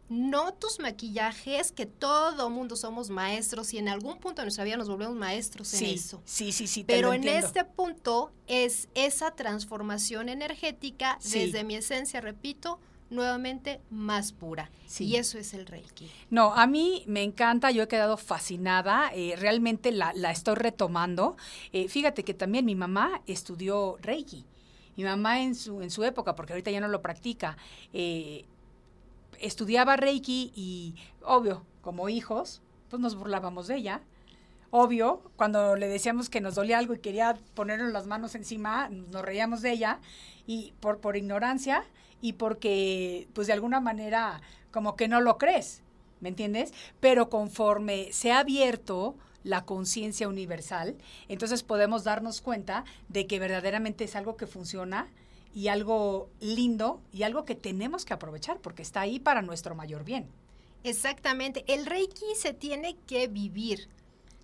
no 0.09 0.53
tus 0.53 0.79
maquillajes, 0.79 1.71
que 1.71 1.85
todo 1.85 2.49
mundo 2.49 2.75
somos 2.75 3.09
maestros 3.09 3.73
y 3.73 3.77
en 3.77 3.89
algún 3.89 4.19
punto 4.19 4.41
de 4.41 4.45
nuestra 4.45 4.63
vida 4.63 4.77
nos 4.77 4.87
volvemos 4.89 5.15
maestros 5.15 5.73
en 5.73 5.79
sí, 5.79 5.93
eso. 5.95 6.21
sí, 6.25 6.51
sí, 6.51 6.67
sí, 6.67 6.83
te 6.83 6.93
Pero 6.93 7.09
lo 7.09 7.13
en 7.13 7.23
entiendo. 7.23 7.47
este 7.47 7.65
punto 7.65 8.31
es 8.47 8.87
esa 8.95 9.31
transformación 9.31 10.29
energética 10.29 11.17
Sí. 11.19 11.39
desde 11.39 11.63
mi 11.63 11.75
esencia, 11.75 12.21
repito, 12.21 12.79
nuevamente 13.09 13.79
más 13.89 14.31
pura. 14.33 14.69
Sí. 14.85 15.05
Y 15.05 15.15
eso 15.17 15.37
es 15.37 15.53
el 15.53 15.65
Reiki. 15.65 16.09
No, 16.29 16.53
a 16.53 16.67
mí 16.67 17.03
me 17.07 17.23
encanta, 17.23 17.71
yo 17.71 17.83
he 17.83 17.87
quedado 17.87 18.17
fascinada, 18.17 19.11
eh, 19.13 19.35
realmente 19.37 19.91
la, 19.91 20.13
la 20.13 20.31
estoy 20.31 20.55
retomando. 20.55 21.37
Eh, 21.73 21.87
fíjate 21.87 22.23
que 22.23 22.33
también 22.33 22.65
mi 22.65 22.75
mamá 22.75 23.21
estudió 23.27 23.97
Reiki. 24.01 24.45
Mi 24.97 25.03
mamá 25.03 25.41
en 25.41 25.53
su, 25.55 25.81
en 25.81 25.89
su 25.91 26.03
época, 26.03 26.35
porque 26.35 26.53
ahorita 26.53 26.71
ya 26.71 26.79
no 26.81 26.87
lo 26.87 27.01
practica, 27.01 27.55
eh, 27.93 28.45
estudiaba 29.39 29.95
Reiki 29.95 30.52
y, 30.56 30.95
obvio, 31.23 31.65
como 31.82 32.10
hijos, 32.10 32.62
pues 32.89 33.02
nos 33.02 33.15
burlábamos 33.15 33.67
de 33.67 33.78
ella. 33.78 34.02
Obvio, 34.69 35.21
cuando 35.36 35.76
le 35.76 35.88
decíamos 35.88 36.30
que 36.30 36.41
nos 36.41 36.56
dolía 36.56 36.78
algo 36.78 36.93
y 36.93 37.00
quería 37.00 37.38
ponernos 37.54 37.91
las 37.93 38.06
manos 38.06 38.36
encima, 38.36 38.89
nos 38.89 39.21
reíamos 39.21 39.62
de 39.62 39.71
ella 39.71 40.00
y 40.45 40.73
por, 40.80 41.00
por 41.00 41.15
ignorancia 41.15 41.86
y 42.21 42.34
porque, 42.34 43.28
pues 43.34 43.47
de 43.47 43.54
alguna 43.54 43.80
manera, 43.80 44.41
como 44.71 44.95
que 44.95 45.08
no 45.08 45.21
lo 45.21 45.38
crees, 45.38 45.84
¿me 46.19 46.30
entiendes? 46.30 46.73
Pero 47.00 47.30
conforme 47.30 48.12
se 48.12 48.32
ha 48.32 48.39
abierto 48.39 49.15
la 49.43 49.63
conciencia 49.63 50.28
universal, 50.28 50.97
entonces 51.30 51.63
podemos 51.63 52.04
darnos 52.04 52.41
cuenta 52.41 52.84
de 53.08 53.28
que 53.28 53.39
verdaderamente 53.39 54.04
es 54.04 54.15
algo 54.15 54.36
que 54.36 54.47
funciona 54.47 55.08
y 55.53 55.67
algo 55.69 56.29
lindo 56.39 57.01
y 57.12 57.23
algo 57.23 57.45
que 57.45 57.55
tenemos 57.55 58.05
que 58.05 58.13
aprovechar 58.13 58.60
porque 58.60 58.81
está 58.81 59.01
ahí 59.01 59.19
para 59.19 59.41
nuestro 59.41 59.75
mayor 59.75 60.03
bien. 60.03 60.27
Exactamente. 60.83 61.63
El 61.67 61.86
Reiki 61.86 62.25
se 62.36 62.53
tiene 62.53 62.95
que 63.07 63.27
vivir. 63.27 63.89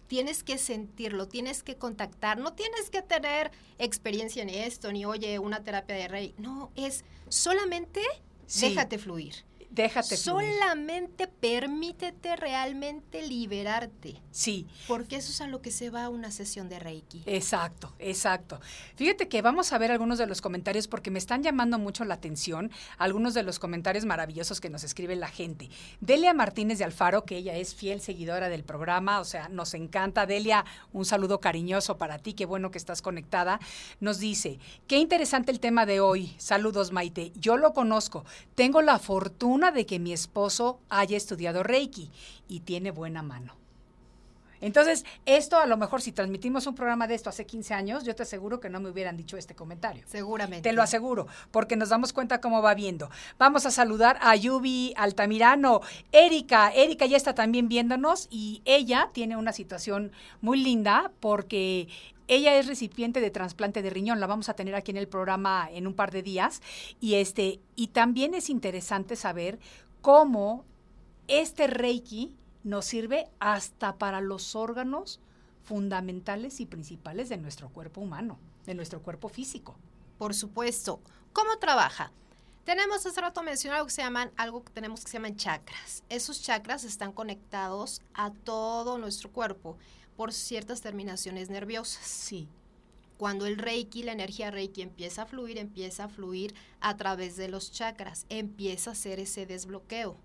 Tienes 0.07 0.43
que 0.43 0.57
sentirlo, 0.57 1.27
tienes 1.27 1.63
que 1.63 1.75
contactar, 1.77 2.37
no 2.37 2.53
tienes 2.53 2.89
que 2.89 3.01
tener 3.01 3.51
experiencia 3.79 4.43
en 4.43 4.49
esto, 4.49 4.91
ni 4.91 5.05
oye, 5.05 5.39
una 5.39 5.63
terapia 5.63 5.95
de 5.95 6.07
Reiki. 6.07 6.41
No, 6.41 6.71
es 6.75 7.03
solamente 7.29 8.01
Sí. 8.45 8.69
déjate 8.69 8.97
fluir. 8.97 9.35
Déjate 9.73 10.17
fluir. 10.17 10.53
Solamente 10.53 11.27
permítete 11.27 12.35
realmente 12.35 13.27
liberarte. 13.27 14.21
Sí. 14.29 14.67
Porque 14.87 15.15
eso 15.15 15.31
es 15.31 15.41
a 15.41 15.47
lo 15.47 15.63
que 15.63 15.71
se 15.71 15.89
va 15.89 16.09
una 16.09 16.29
sesión 16.29 16.69
de 16.69 16.77
Reiki. 16.77 17.23
Exacto, 17.25 17.93
exacto. 17.97 18.59
Fíjate 18.95 19.27
que 19.27 19.41
vamos 19.41 19.73
a 19.73 19.79
ver 19.79 19.91
algunos 19.91 20.19
de 20.19 20.27
los 20.27 20.41
comentarios 20.41 20.87
porque 20.87 21.09
me 21.09 21.17
están 21.17 21.41
llamando 21.41 21.79
mucho 21.79 22.05
la 22.05 22.13
atención 22.13 22.71
algunos 22.99 23.33
de 23.33 23.41
los 23.41 23.57
comentarios 23.57 24.05
maravillosos 24.05 24.61
que 24.61 24.69
nos 24.69 24.83
escribe 24.83 25.15
la 25.15 25.27
gente. 25.27 25.69
Delia 26.01 26.35
Martínez 26.35 26.77
de 26.77 26.83
Alfaro, 26.83 27.25
que 27.25 27.37
ella 27.37 27.55
es 27.55 27.73
fiel 27.73 27.99
seguidora 27.99 28.49
del 28.49 28.63
programa, 28.63 29.19
o 29.19 29.25
sea, 29.25 29.49
nos 29.49 29.73
encanta. 29.73 30.27
Delia, 30.27 30.65
un 30.91 31.05
saludo 31.05 31.39
cariñoso 31.39 31.97
para 31.97 32.19
ti, 32.19 32.33
qué 32.33 32.45
bueno 32.45 32.69
que 32.69 32.77
estás 32.77 33.01
conectada. 33.01 33.59
Nos 33.99 34.19
dice, 34.19 34.59
qué 34.85 34.97
interesante 34.97 35.51
el 35.51 35.59
tema 35.59 35.87
de 35.87 35.99
hoy. 35.99 36.35
Saludos, 36.37 36.91
Maite. 36.91 37.31
Yo 37.35 37.57
lo 37.57 37.73
conozco. 37.73 38.23
Tengo 38.53 38.83
la 38.83 38.99
fortuna 38.99 39.62
de 39.71 39.85
que 39.85 39.99
mi 39.99 40.13
esposo 40.13 40.79
haya 40.89 41.17
estudiado 41.17 41.63
Reiki 41.63 42.11
y 42.47 42.61
tiene 42.61 42.91
buena 42.91 43.21
mano. 43.21 43.55
Entonces, 44.63 45.03
esto 45.25 45.59
a 45.59 45.65
lo 45.65 45.75
mejor 45.75 46.01
si 46.01 46.13
transmitimos 46.13 46.67
un 46.67 46.75
programa 46.75 47.05
de 47.05 47.15
esto 47.15 47.29
hace 47.29 47.45
15 47.45 47.73
años, 47.73 48.05
yo 48.05 48.15
te 48.15 48.23
aseguro 48.23 48.61
que 48.61 48.69
no 48.69 48.79
me 48.79 48.89
hubieran 48.89 49.17
dicho 49.17 49.35
este 49.35 49.55
comentario. 49.55 50.03
Seguramente. 50.07 50.69
Te 50.69 50.73
lo 50.73 50.81
aseguro, 50.81 51.27
porque 51.51 51.75
nos 51.75 51.89
damos 51.89 52.13
cuenta 52.13 52.39
cómo 52.39 52.61
va 52.61 52.73
viendo. 52.73 53.09
Vamos 53.37 53.65
a 53.65 53.71
saludar 53.71 54.17
a 54.21 54.37
Yubi 54.37 54.93
Altamirano. 54.95 55.81
Erika, 56.13 56.69
Erika 56.69 57.05
ya 57.05 57.17
está 57.17 57.35
también 57.35 57.67
viéndonos 57.67 58.29
y 58.31 58.61
ella 58.63 59.09
tiene 59.11 59.35
una 59.35 59.51
situación 59.51 60.13
muy 60.39 60.63
linda 60.63 61.11
porque 61.19 61.89
ella 62.27 62.57
es 62.57 62.67
recipiente 62.67 63.21
de 63.21 63.31
trasplante 63.31 63.81
de 63.81 63.89
riñón, 63.89 64.19
la 64.19 64.27
vamos 64.27 64.49
a 64.49 64.53
tener 64.53 64.75
aquí 64.75 64.91
en 64.91 64.97
el 64.97 65.07
programa 65.07 65.67
en 65.71 65.87
un 65.87 65.93
par 65.93 66.11
de 66.11 66.23
días 66.23 66.61
y 66.99 67.15
este 67.15 67.59
y 67.75 67.87
también 67.87 68.33
es 68.33 68.49
interesante 68.49 69.15
saber 69.15 69.59
cómo 70.01 70.65
este 71.27 71.67
Reiki 71.67 72.35
nos 72.63 72.85
sirve 72.85 73.29
hasta 73.39 73.97
para 73.97 74.21
los 74.21 74.55
órganos 74.55 75.19
fundamentales 75.63 76.59
y 76.59 76.65
principales 76.65 77.29
de 77.29 77.37
nuestro 77.37 77.69
cuerpo 77.69 78.01
humano, 78.01 78.37
de 78.65 78.75
nuestro 78.75 79.01
cuerpo 79.01 79.29
físico. 79.29 79.75
Por 80.17 80.33
supuesto. 80.33 80.99
¿Cómo 81.31 81.57
trabaja? 81.57 82.11
Tenemos 82.63 83.05
hace 83.05 83.19
rato 83.19 83.43
mencionado 83.43 83.85
que 83.85 83.91
se 83.91 84.01
llaman, 84.01 84.31
algo 84.37 84.63
que 84.63 84.71
tenemos 84.71 85.03
que 85.03 85.11
se 85.11 85.17
llaman 85.17 85.35
chakras. 85.35 86.03
Esos 86.09 86.41
chakras 86.41 86.83
están 86.83 87.11
conectados 87.11 88.01
a 88.13 88.31
todo 88.31 88.97
nuestro 88.97 89.31
cuerpo 89.31 89.77
por 90.15 90.33
ciertas 90.33 90.81
terminaciones 90.81 91.49
nerviosas. 91.49 92.05
Sí. 92.05 92.47
Cuando 93.17 93.45
el 93.45 93.57
Reiki, 93.57 94.03
la 94.03 94.11
energía 94.11 94.51
Reiki 94.51 94.81
empieza 94.81 95.23
a 95.23 95.25
fluir, 95.25 95.57
empieza 95.57 96.05
a 96.05 96.09
fluir 96.09 96.53
a 96.81 96.97
través 96.97 97.37
de 97.37 97.47
los 97.47 97.71
chakras, 97.71 98.25
empieza 98.29 98.89
a 98.89 98.93
hacer 98.93 99.19
ese 99.19 99.45
desbloqueo. 99.45 100.17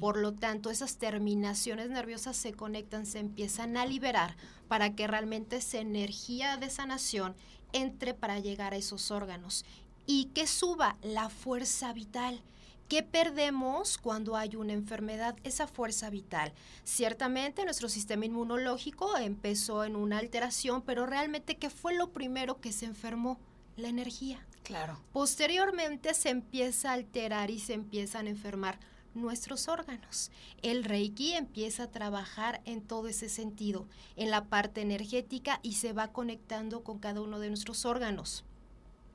Por 0.00 0.16
lo 0.16 0.32
tanto, 0.32 0.70
esas 0.70 0.96
terminaciones 0.96 1.90
nerviosas 1.90 2.36
se 2.36 2.54
conectan, 2.54 3.04
se 3.04 3.18
empiezan 3.18 3.76
a 3.76 3.84
liberar 3.84 4.36
para 4.68 4.94
que 4.94 5.06
realmente 5.06 5.56
esa 5.56 5.78
energía 5.78 6.56
de 6.56 6.70
sanación 6.70 7.34
entre 7.72 8.14
para 8.14 8.38
llegar 8.38 8.72
a 8.72 8.78
esos 8.78 9.10
órganos 9.10 9.64
y 10.06 10.26
que 10.26 10.46
suba 10.46 10.96
la 11.02 11.28
fuerza 11.28 11.92
vital. 11.92 12.40
¿Qué 12.88 13.02
perdemos 13.02 13.98
cuando 13.98 14.36
hay 14.36 14.54
una 14.54 14.72
enfermedad? 14.72 15.34
Esa 15.42 15.66
fuerza 15.66 16.08
vital. 16.08 16.52
Ciertamente 16.84 17.64
nuestro 17.64 17.88
sistema 17.88 18.26
inmunológico 18.26 19.16
empezó 19.16 19.82
en 19.82 19.96
una 19.96 20.18
alteración, 20.18 20.82
pero 20.82 21.04
realmente 21.04 21.56
¿qué 21.56 21.68
fue 21.68 21.94
lo 21.94 22.12
primero 22.12 22.60
que 22.60 22.72
se 22.72 22.86
enfermó? 22.86 23.40
La 23.76 23.88
energía. 23.88 24.46
Claro. 24.62 25.00
Posteriormente 25.12 26.14
se 26.14 26.30
empieza 26.30 26.90
a 26.90 26.94
alterar 26.94 27.50
y 27.50 27.58
se 27.58 27.74
empiezan 27.74 28.28
a 28.28 28.30
enfermar 28.30 28.78
nuestros 29.14 29.66
órganos. 29.66 30.30
El 30.62 30.84
Reiki 30.84 31.32
empieza 31.32 31.84
a 31.84 31.90
trabajar 31.90 32.60
en 32.66 32.82
todo 32.82 33.08
ese 33.08 33.28
sentido, 33.28 33.88
en 34.14 34.30
la 34.30 34.44
parte 34.44 34.80
energética 34.80 35.58
y 35.62 35.72
se 35.72 35.92
va 35.92 36.12
conectando 36.12 36.84
con 36.84 37.00
cada 37.00 37.20
uno 37.20 37.40
de 37.40 37.48
nuestros 37.48 37.84
órganos. 37.84 38.44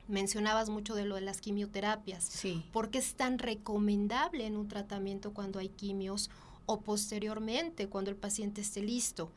Mencionabas 0.08 0.68
mucho 0.68 0.94
de 0.94 1.04
lo 1.04 1.14
de 1.14 1.20
las 1.20 1.40
quimioterapias. 1.40 2.24
Sí. 2.24 2.64
¿Por 2.72 2.90
qué 2.90 2.98
es 2.98 3.14
tan 3.14 3.38
recomendable 3.38 4.46
en 4.46 4.56
un 4.56 4.68
tratamiento 4.68 5.32
cuando 5.32 5.58
hay 5.58 5.68
quimios 5.68 6.30
o 6.66 6.80
posteriormente 6.80 7.88
cuando 7.88 8.10
el 8.10 8.16
paciente 8.16 8.60
esté 8.60 8.82
listo? 8.82 9.30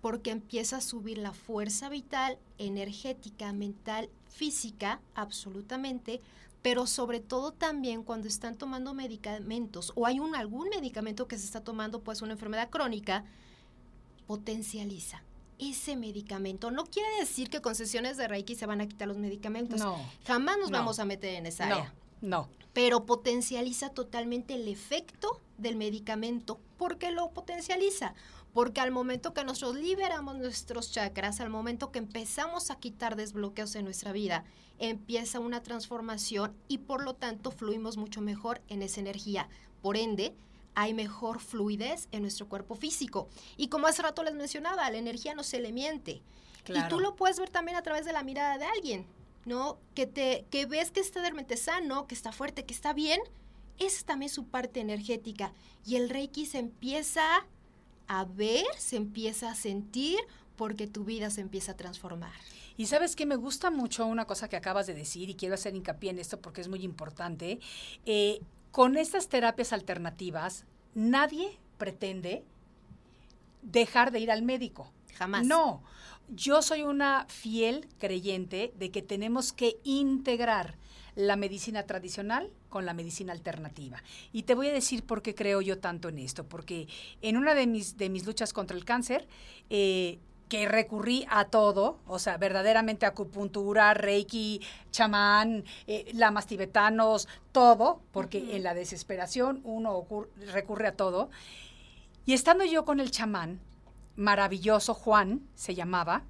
Porque 0.00 0.30
empieza 0.30 0.78
a 0.78 0.80
subir 0.80 1.18
la 1.18 1.32
fuerza 1.32 1.88
vital, 1.88 2.38
energética, 2.58 3.52
mental, 3.52 4.08
física, 4.28 5.00
absolutamente, 5.14 6.20
pero 6.62 6.86
sobre 6.86 7.20
todo 7.20 7.52
también 7.52 8.02
cuando 8.02 8.28
están 8.28 8.56
tomando 8.56 8.94
medicamentos 8.94 9.92
o 9.94 10.06
hay 10.06 10.18
un, 10.20 10.34
algún 10.34 10.68
medicamento 10.68 11.28
que 11.28 11.38
se 11.38 11.44
está 11.44 11.62
tomando, 11.62 12.00
pues 12.00 12.22
una 12.22 12.32
enfermedad 12.32 12.70
crónica, 12.70 13.24
potencializa 14.26 15.22
ese 15.58 15.96
medicamento. 15.96 16.70
No 16.70 16.84
quiere 16.84 17.08
decir 17.20 17.50
que 17.50 17.60
con 17.60 17.74
sesiones 17.74 18.16
de 18.16 18.28
Reiki 18.28 18.54
se 18.54 18.66
van 18.66 18.80
a 18.80 18.86
quitar 18.86 19.08
los 19.08 19.18
medicamentos. 19.18 19.80
No. 19.80 19.98
Jamás 20.26 20.58
nos 20.58 20.70
vamos 20.70 20.98
a 20.98 21.04
meter 21.04 21.34
en 21.34 21.46
esa 21.46 21.66
área. 21.66 21.94
No. 22.20 22.48
Pero 22.72 23.06
potencializa 23.06 23.90
totalmente 23.90 24.54
el 24.54 24.68
efecto 24.68 25.40
del 25.58 25.76
medicamento. 25.76 26.60
¿Por 26.76 26.98
qué 26.98 27.10
lo 27.10 27.30
potencializa? 27.30 28.14
Porque 28.52 28.80
al 28.80 28.90
momento 28.90 29.34
que 29.34 29.44
nosotros 29.44 29.82
liberamos 29.82 30.36
nuestros 30.36 30.90
chakras, 30.90 31.40
al 31.40 31.50
momento 31.50 31.92
que 31.92 31.98
empezamos 31.98 32.70
a 32.70 32.76
quitar 32.76 33.16
desbloqueos 33.16 33.74
en 33.74 33.84
nuestra 33.84 34.12
vida, 34.12 34.44
empieza 34.78 35.40
una 35.40 35.62
transformación 35.62 36.54
y 36.68 36.78
por 36.78 37.02
lo 37.02 37.14
tanto 37.14 37.50
fluimos 37.50 37.96
mucho 37.96 38.20
mejor 38.20 38.62
en 38.68 38.82
esa 38.82 39.00
energía. 39.00 39.48
Por 39.82 39.96
ende, 39.96 40.34
hay 40.76 40.92
mejor 40.94 41.40
fluidez 41.40 42.06
en 42.12 42.22
nuestro 42.22 42.48
cuerpo 42.48 42.76
físico. 42.76 43.28
Y 43.56 43.68
como 43.68 43.88
hace 43.88 44.02
rato 44.02 44.22
les 44.22 44.34
mencionaba, 44.34 44.88
la 44.90 44.98
energía 44.98 45.34
no 45.34 45.42
se 45.42 45.58
le 45.58 45.72
miente. 45.72 46.22
Y 46.68 46.88
tú 46.88 47.00
lo 47.00 47.16
puedes 47.16 47.38
ver 47.38 47.48
también 47.48 47.78
a 47.78 47.82
través 47.82 48.04
de 48.04 48.12
la 48.12 48.22
mirada 48.22 48.58
de 48.58 48.66
alguien, 48.66 49.06
¿no? 49.46 49.78
Que, 49.94 50.06
te, 50.06 50.44
que 50.50 50.66
ves 50.66 50.90
que 50.90 51.00
está 51.00 51.20
realmente 51.20 51.56
sano, 51.56 52.06
que 52.06 52.14
está 52.14 52.30
fuerte, 52.30 52.66
que 52.66 52.74
está 52.74 52.92
bien. 52.92 53.20
Esa 53.78 53.96
es 53.96 54.04
también 54.04 54.30
su 54.30 54.48
parte 54.48 54.80
energética. 54.80 55.52
Y 55.86 55.96
el 55.96 56.10
Reiki 56.10 56.44
se 56.44 56.58
empieza 56.58 57.46
a 58.06 58.24
ver, 58.24 58.66
se 58.76 58.96
empieza 58.96 59.50
a 59.50 59.54
sentir, 59.54 60.18
porque 60.56 60.86
tu 60.86 61.04
vida 61.04 61.30
se 61.30 61.40
empieza 61.40 61.72
a 61.72 61.76
transformar. 61.76 62.34
Y 62.76 62.86
sabes 62.86 63.16
que 63.16 63.24
me 63.24 63.36
gusta 63.36 63.70
mucho 63.70 64.04
una 64.04 64.26
cosa 64.26 64.48
que 64.48 64.56
acabas 64.56 64.86
de 64.86 64.92
decir 64.92 65.30
y 65.30 65.34
quiero 65.34 65.54
hacer 65.54 65.74
hincapié 65.74 66.10
en 66.10 66.18
esto 66.18 66.40
porque 66.40 66.60
es 66.60 66.68
muy 66.68 66.82
importante. 66.82 67.60
Eh, 68.04 68.40
con 68.76 68.98
estas 68.98 69.30
terapias 69.30 69.72
alternativas, 69.72 70.66
nadie 70.94 71.58
pretende 71.78 72.44
dejar 73.62 74.10
de 74.10 74.20
ir 74.20 74.30
al 74.30 74.42
médico. 74.42 74.92
Jamás. 75.14 75.46
No, 75.46 75.82
yo 76.28 76.60
soy 76.60 76.82
una 76.82 77.24
fiel 77.30 77.88
creyente 77.98 78.74
de 78.76 78.90
que 78.90 79.00
tenemos 79.00 79.54
que 79.54 79.78
integrar 79.82 80.76
la 81.14 81.36
medicina 81.36 81.84
tradicional 81.84 82.52
con 82.68 82.84
la 82.84 82.92
medicina 82.92 83.32
alternativa. 83.32 84.02
Y 84.30 84.42
te 84.42 84.54
voy 84.54 84.66
a 84.68 84.74
decir 84.74 85.04
por 85.04 85.22
qué 85.22 85.34
creo 85.34 85.62
yo 85.62 85.78
tanto 85.78 86.10
en 86.10 86.18
esto, 86.18 86.46
porque 86.46 86.86
en 87.22 87.38
una 87.38 87.54
de 87.54 87.66
mis, 87.66 87.96
de 87.96 88.10
mis 88.10 88.26
luchas 88.26 88.52
contra 88.52 88.76
el 88.76 88.84
cáncer, 88.84 89.26
eh, 89.70 90.18
que 90.48 90.68
recurrí 90.68 91.26
a 91.28 91.46
todo, 91.46 91.98
o 92.06 92.18
sea, 92.18 92.36
verdaderamente 92.36 93.06
acupuntura, 93.06 93.94
reiki, 93.94 94.60
chamán, 94.90 95.64
eh, 95.86 96.10
lamas 96.14 96.46
tibetanos, 96.46 97.28
todo, 97.52 98.00
porque 98.12 98.56
en 98.56 98.62
la 98.62 98.74
desesperación 98.74 99.60
uno 99.64 100.06
recurre 100.52 100.88
a 100.88 100.96
todo. 100.96 101.30
Y 102.26 102.32
estando 102.32 102.64
yo 102.64 102.84
con 102.84 103.00
el 103.00 103.10
chamán, 103.10 103.60
maravilloso 104.16 104.94
Juan 104.94 105.42
se 105.54 105.74
llamaba, 105.74 106.24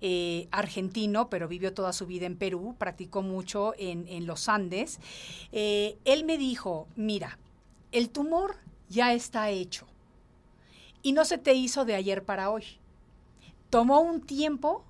eh, 0.00 0.46
argentino, 0.50 1.28
pero 1.28 1.48
vivió 1.48 1.74
toda 1.74 1.92
su 1.92 2.06
vida 2.06 2.26
en 2.26 2.36
Perú, 2.36 2.76
practicó 2.78 3.20
mucho 3.22 3.74
en, 3.78 4.26
los 4.26 4.48
Andes. 4.48 5.00
Eh, 5.52 5.98
él 6.04 6.24
me 6.24 6.38
dijo, 6.38 6.86
mira, 6.94 7.38
el 7.90 8.10
tumor 8.10 8.56
ya 8.88 9.12
está 9.12 9.50
hecho 9.50 9.86
y 11.02 11.12
no 11.12 11.24
se 11.24 11.36
te 11.38 11.54
hizo 11.54 11.84
de 11.84 11.94
ayer 11.96 12.24
para 12.24 12.50
hoy. 12.50 12.64
Tomó 13.70 14.00
un 14.00 14.20
tiempo 14.20 14.84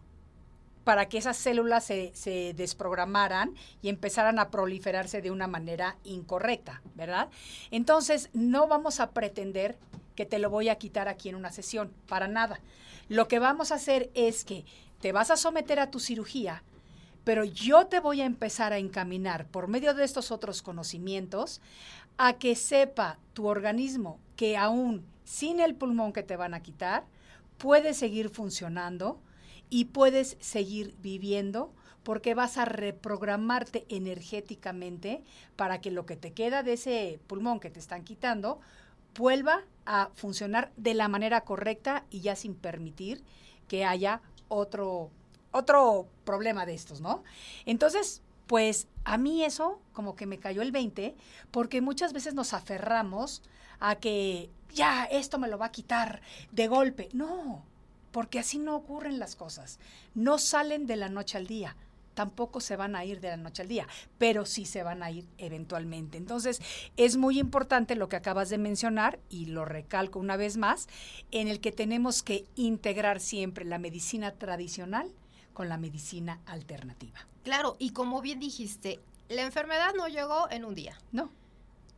para 0.85 1.07
que 1.09 1.19
esas 1.19 1.37
células 1.37 1.85
se, 1.85 2.55
desprogramaran 2.57 3.55
y 3.83 3.91
empezaran 3.91 4.39
a 4.39 4.51
proliferarse 4.51 5.21
de 5.21 5.31
una 5.31 5.47
manera 5.47 5.99
incorrecta, 6.03 6.81
¿verdad? 6.95 7.29
Entonces, 7.71 8.31
no 8.33 8.69
vamos 8.69 8.99
a 8.99 9.11
pretender 9.11 9.77
que 10.15 10.25
te 10.25 10.39
lo 10.39 10.49
voy 10.49 10.71
a 10.71 10.77
quitar 10.77 11.07
aquí 11.07 11.29
en 11.29 11.35
una 11.35 11.53
sesión, 11.53 11.93
para 12.09 12.27
nada. 12.27 12.61
Lo 13.09 13.29
que 13.29 13.39
vamos 13.39 13.71
a 13.71 13.75
hacer 13.75 14.11
es 14.15 14.47
que 14.47 14.65
te 15.03 15.13
vas 15.13 15.31
a 15.31 15.37
someter 15.37 15.79
a 15.79 15.91
tu 15.91 16.01
cirugía, 16.01 16.63
pero 17.23 17.45
yo 17.45 17.87
te 17.87 18.01
voy 18.01 18.23
a 18.23 18.25
empezar 18.25 18.73
a 18.73 18.79
encaminar 18.79 19.47
por 19.47 19.69
medio 19.69 19.93
de 19.93 20.05
estos 20.05 20.31
otros 20.31 20.63
conocimientos 20.63 21.61
a 22.17 22.39
que 22.39 22.55
sepa 22.55 23.19
tu 23.35 23.47
organismo 23.47 24.19
que 24.37 24.57
aún 24.57 25.05
sin 25.25 25.61
el 25.61 25.75
pulmón 25.75 26.15
que 26.15 26.23
te 26.23 26.37
van 26.37 26.55
a 26.55 26.63
quitar, 26.63 27.05
puedes 27.59 27.97
seguir 27.97 28.31
funcionando 28.31 29.21
y 29.71 29.87
puedes 29.87 30.37
seguir 30.41 30.95
viviendo 31.03 31.73
porque 32.03 32.35
vas 32.35 32.57
a 32.57 32.65
reprogramarte 32.65 33.85
energéticamente 33.91 35.23
para 35.57 35.81
que 35.81 35.91
lo 35.91 36.07
que 36.07 36.17
te 36.17 36.33
queda 36.33 36.63
de 36.63 36.75
ese 36.75 37.21
pulmón 37.27 37.61
que 37.61 37.71
te 37.71 37.81
están 37.81 38.05
quitando 38.05 38.61
vuelva 39.15 39.65
a 39.85 40.11
funcionar 40.15 40.73
de 40.77 40.95
la 40.95 41.09
manera 41.09 41.43
correcta 41.43 42.05
y 42.11 42.21
ya 42.21 42.37
sin 42.37 42.55
permitir 42.55 43.23
que 43.67 43.85
haya 43.85 44.23
otro, 44.49 45.11
otro 45.51 46.07
problema 46.25 46.65
de 46.65 46.75
estos, 46.75 47.01
¿no? 47.01 47.25
Entonces, 47.67 48.23
pues 48.47 48.89
a 49.05 49.19
mí 49.19 49.45
eso 49.45 49.81
como 49.93 50.17
que 50.17 50.27
me 50.27 50.39
cayó 50.39 50.63
el 50.63 50.73
20, 50.73 51.15
porque 51.51 51.81
muchas 51.83 52.13
veces 52.13 52.33
nos 52.33 52.55
aferramos 52.55 53.43
a 53.81 53.97
que 53.97 54.51
ya 54.75 55.05
esto 55.05 55.39
me 55.39 55.49
lo 55.49 55.59
va 55.59 55.67
a 55.67 55.73
quitar 55.73 56.21
de 56.53 56.69
golpe. 56.69 57.09
No, 57.13 57.65
porque 58.13 58.39
así 58.39 58.59
no 58.59 58.77
ocurren 58.77 59.19
las 59.19 59.37
cosas. 59.37 59.79
No 60.15 60.39
salen 60.39 60.87
de 60.87 60.97
la 60.97 61.09
noche 61.09 61.39
al 61.39 61.47
día 61.47 61.77
tampoco 62.19 62.59
se 62.61 62.75
van 62.75 62.97
a 62.97 63.05
ir 63.05 63.21
de 63.21 63.29
la 63.29 63.37
noche 63.37 63.63
al 63.63 63.69
día, 63.69 63.87
pero 64.19 64.45
sí 64.45 64.65
se 64.65 64.83
van 64.83 65.05
a 65.05 65.11
ir 65.13 65.25
eventualmente. 65.39 66.19
Entonces, 66.19 66.61
es 66.97 67.17
muy 67.17 67.39
importante 67.39 67.95
lo 67.95 68.09
que 68.09 68.17
acabas 68.17 68.49
de 68.49 68.59
mencionar, 68.59 69.21
y 69.31 69.47
lo 69.47 69.65
recalco 69.65 70.19
una 70.19 70.37
vez 70.37 70.57
más, 70.57 70.89
en 71.31 71.47
el 71.47 71.61
que 71.61 71.71
tenemos 71.71 72.25
que 72.25 72.45
integrar 72.57 73.21
siempre 73.21 73.65
la 73.65 73.79
medicina 73.79 74.33
tradicional 74.33 75.09
con 75.55 75.69
la 75.69 75.79
medicina 75.79 76.41
alternativa. 76.47 77.21
Claro, 77.45 77.77
y 77.79 77.91
como 77.91 78.21
bien 78.21 78.41
dijiste, 78.41 78.99
la 79.29 79.43
enfermedad 79.43 79.95
no 79.97 80.09
llegó 80.09 80.51
en 80.51 80.65
un 80.65 80.75
día. 80.75 80.99
No. 81.13 81.31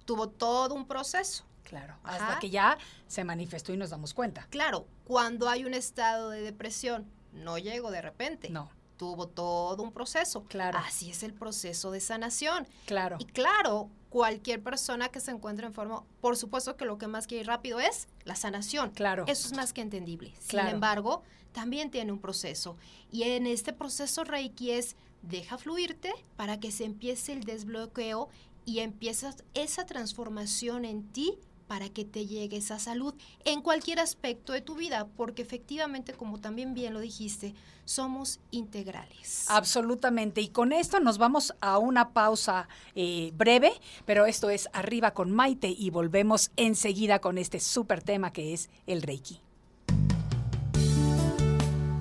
Tuvo 0.04 0.28
todo 0.28 0.74
un 0.74 0.84
proceso. 0.84 1.46
Claro, 1.64 1.96
hasta 2.02 2.38
que 2.38 2.50
ya 2.50 2.78
se 3.06 3.24
manifestó 3.24 3.72
y 3.72 3.76
nos 3.76 3.90
damos 3.90 4.14
cuenta. 4.14 4.46
Claro, 4.50 4.86
cuando 5.04 5.48
hay 5.48 5.64
un 5.64 5.74
estado 5.74 6.30
de 6.30 6.40
depresión, 6.40 7.06
no 7.32 7.58
llegó 7.58 7.90
de 7.90 8.02
repente. 8.02 8.50
No 8.50 8.70
tuvo 9.00 9.28
todo 9.28 9.82
un 9.82 9.92
proceso. 9.92 10.44
Claro. 10.44 10.76
Así 10.76 11.10
es 11.10 11.22
el 11.22 11.32
proceso 11.32 11.90
de 11.90 12.00
sanación. 12.00 12.68
Claro. 12.84 13.16
Y 13.18 13.24
claro, 13.24 13.88
cualquier 14.10 14.62
persona 14.62 15.08
que 15.08 15.20
se 15.20 15.30
encuentre 15.30 15.66
enfermo, 15.66 16.04
por 16.20 16.36
supuesto 16.36 16.76
que 16.76 16.84
lo 16.84 16.98
que 16.98 17.06
más 17.06 17.26
quiere 17.26 17.40
ir 17.40 17.46
rápido 17.46 17.80
es 17.80 18.08
la 18.24 18.34
sanación. 18.34 18.90
Claro. 18.90 19.24
Eso 19.26 19.48
es 19.48 19.56
más 19.56 19.72
que 19.72 19.80
entendible. 19.80 20.34
Sin 20.38 20.60
embargo, 20.60 21.22
también 21.52 21.90
tiene 21.90 22.12
un 22.12 22.18
proceso. 22.18 22.76
Y 23.10 23.22
en 23.22 23.46
este 23.46 23.72
proceso 23.72 24.22
Reiki 24.24 24.72
es 24.72 24.96
deja 25.22 25.56
fluirte 25.56 26.12
para 26.36 26.60
que 26.60 26.70
se 26.70 26.84
empiece 26.84 27.32
el 27.32 27.44
desbloqueo 27.44 28.28
y 28.66 28.80
empiezas 28.80 29.44
esa 29.54 29.86
transformación 29.86 30.84
en 30.84 31.10
ti 31.10 31.38
para 31.70 31.88
que 31.88 32.04
te 32.04 32.26
llegue 32.26 32.56
esa 32.56 32.80
salud 32.80 33.14
en 33.44 33.62
cualquier 33.62 34.00
aspecto 34.00 34.52
de 34.52 34.60
tu 34.60 34.74
vida, 34.74 35.06
porque 35.16 35.42
efectivamente, 35.42 36.14
como 36.14 36.40
también 36.40 36.74
bien 36.74 36.92
lo 36.92 36.98
dijiste, 36.98 37.54
somos 37.84 38.40
integrales. 38.50 39.46
Absolutamente. 39.48 40.40
Y 40.40 40.48
con 40.48 40.72
esto 40.72 40.98
nos 40.98 41.16
vamos 41.16 41.54
a 41.60 41.78
una 41.78 42.08
pausa 42.08 42.68
eh, 42.96 43.30
breve, 43.36 43.70
pero 44.04 44.26
esto 44.26 44.50
es 44.50 44.68
Arriba 44.72 45.12
con 45.12 45.30
Maite 45.30 45.68
y 45.68 45.90
volvemos 45.90 46.50
enseguida 46.56 47.20
con 47.20 47.38
este 47.38 47.60
súper 47.60 48.02
tema 48.02 48.32
que 48.32 48.52
es 48.52 48.68
el 48.88 49.02
Reiki. 49.02 49.40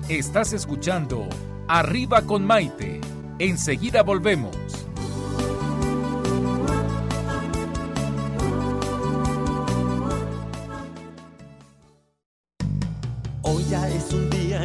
Estás 0.08 0.52
escuchando 0.52 1.28
Arriba 1.68 2.22
con 2.22 2.44
Maite. 2.44 3.00
Enseguida 3.38 4.02
volvemos. 4.02 4.56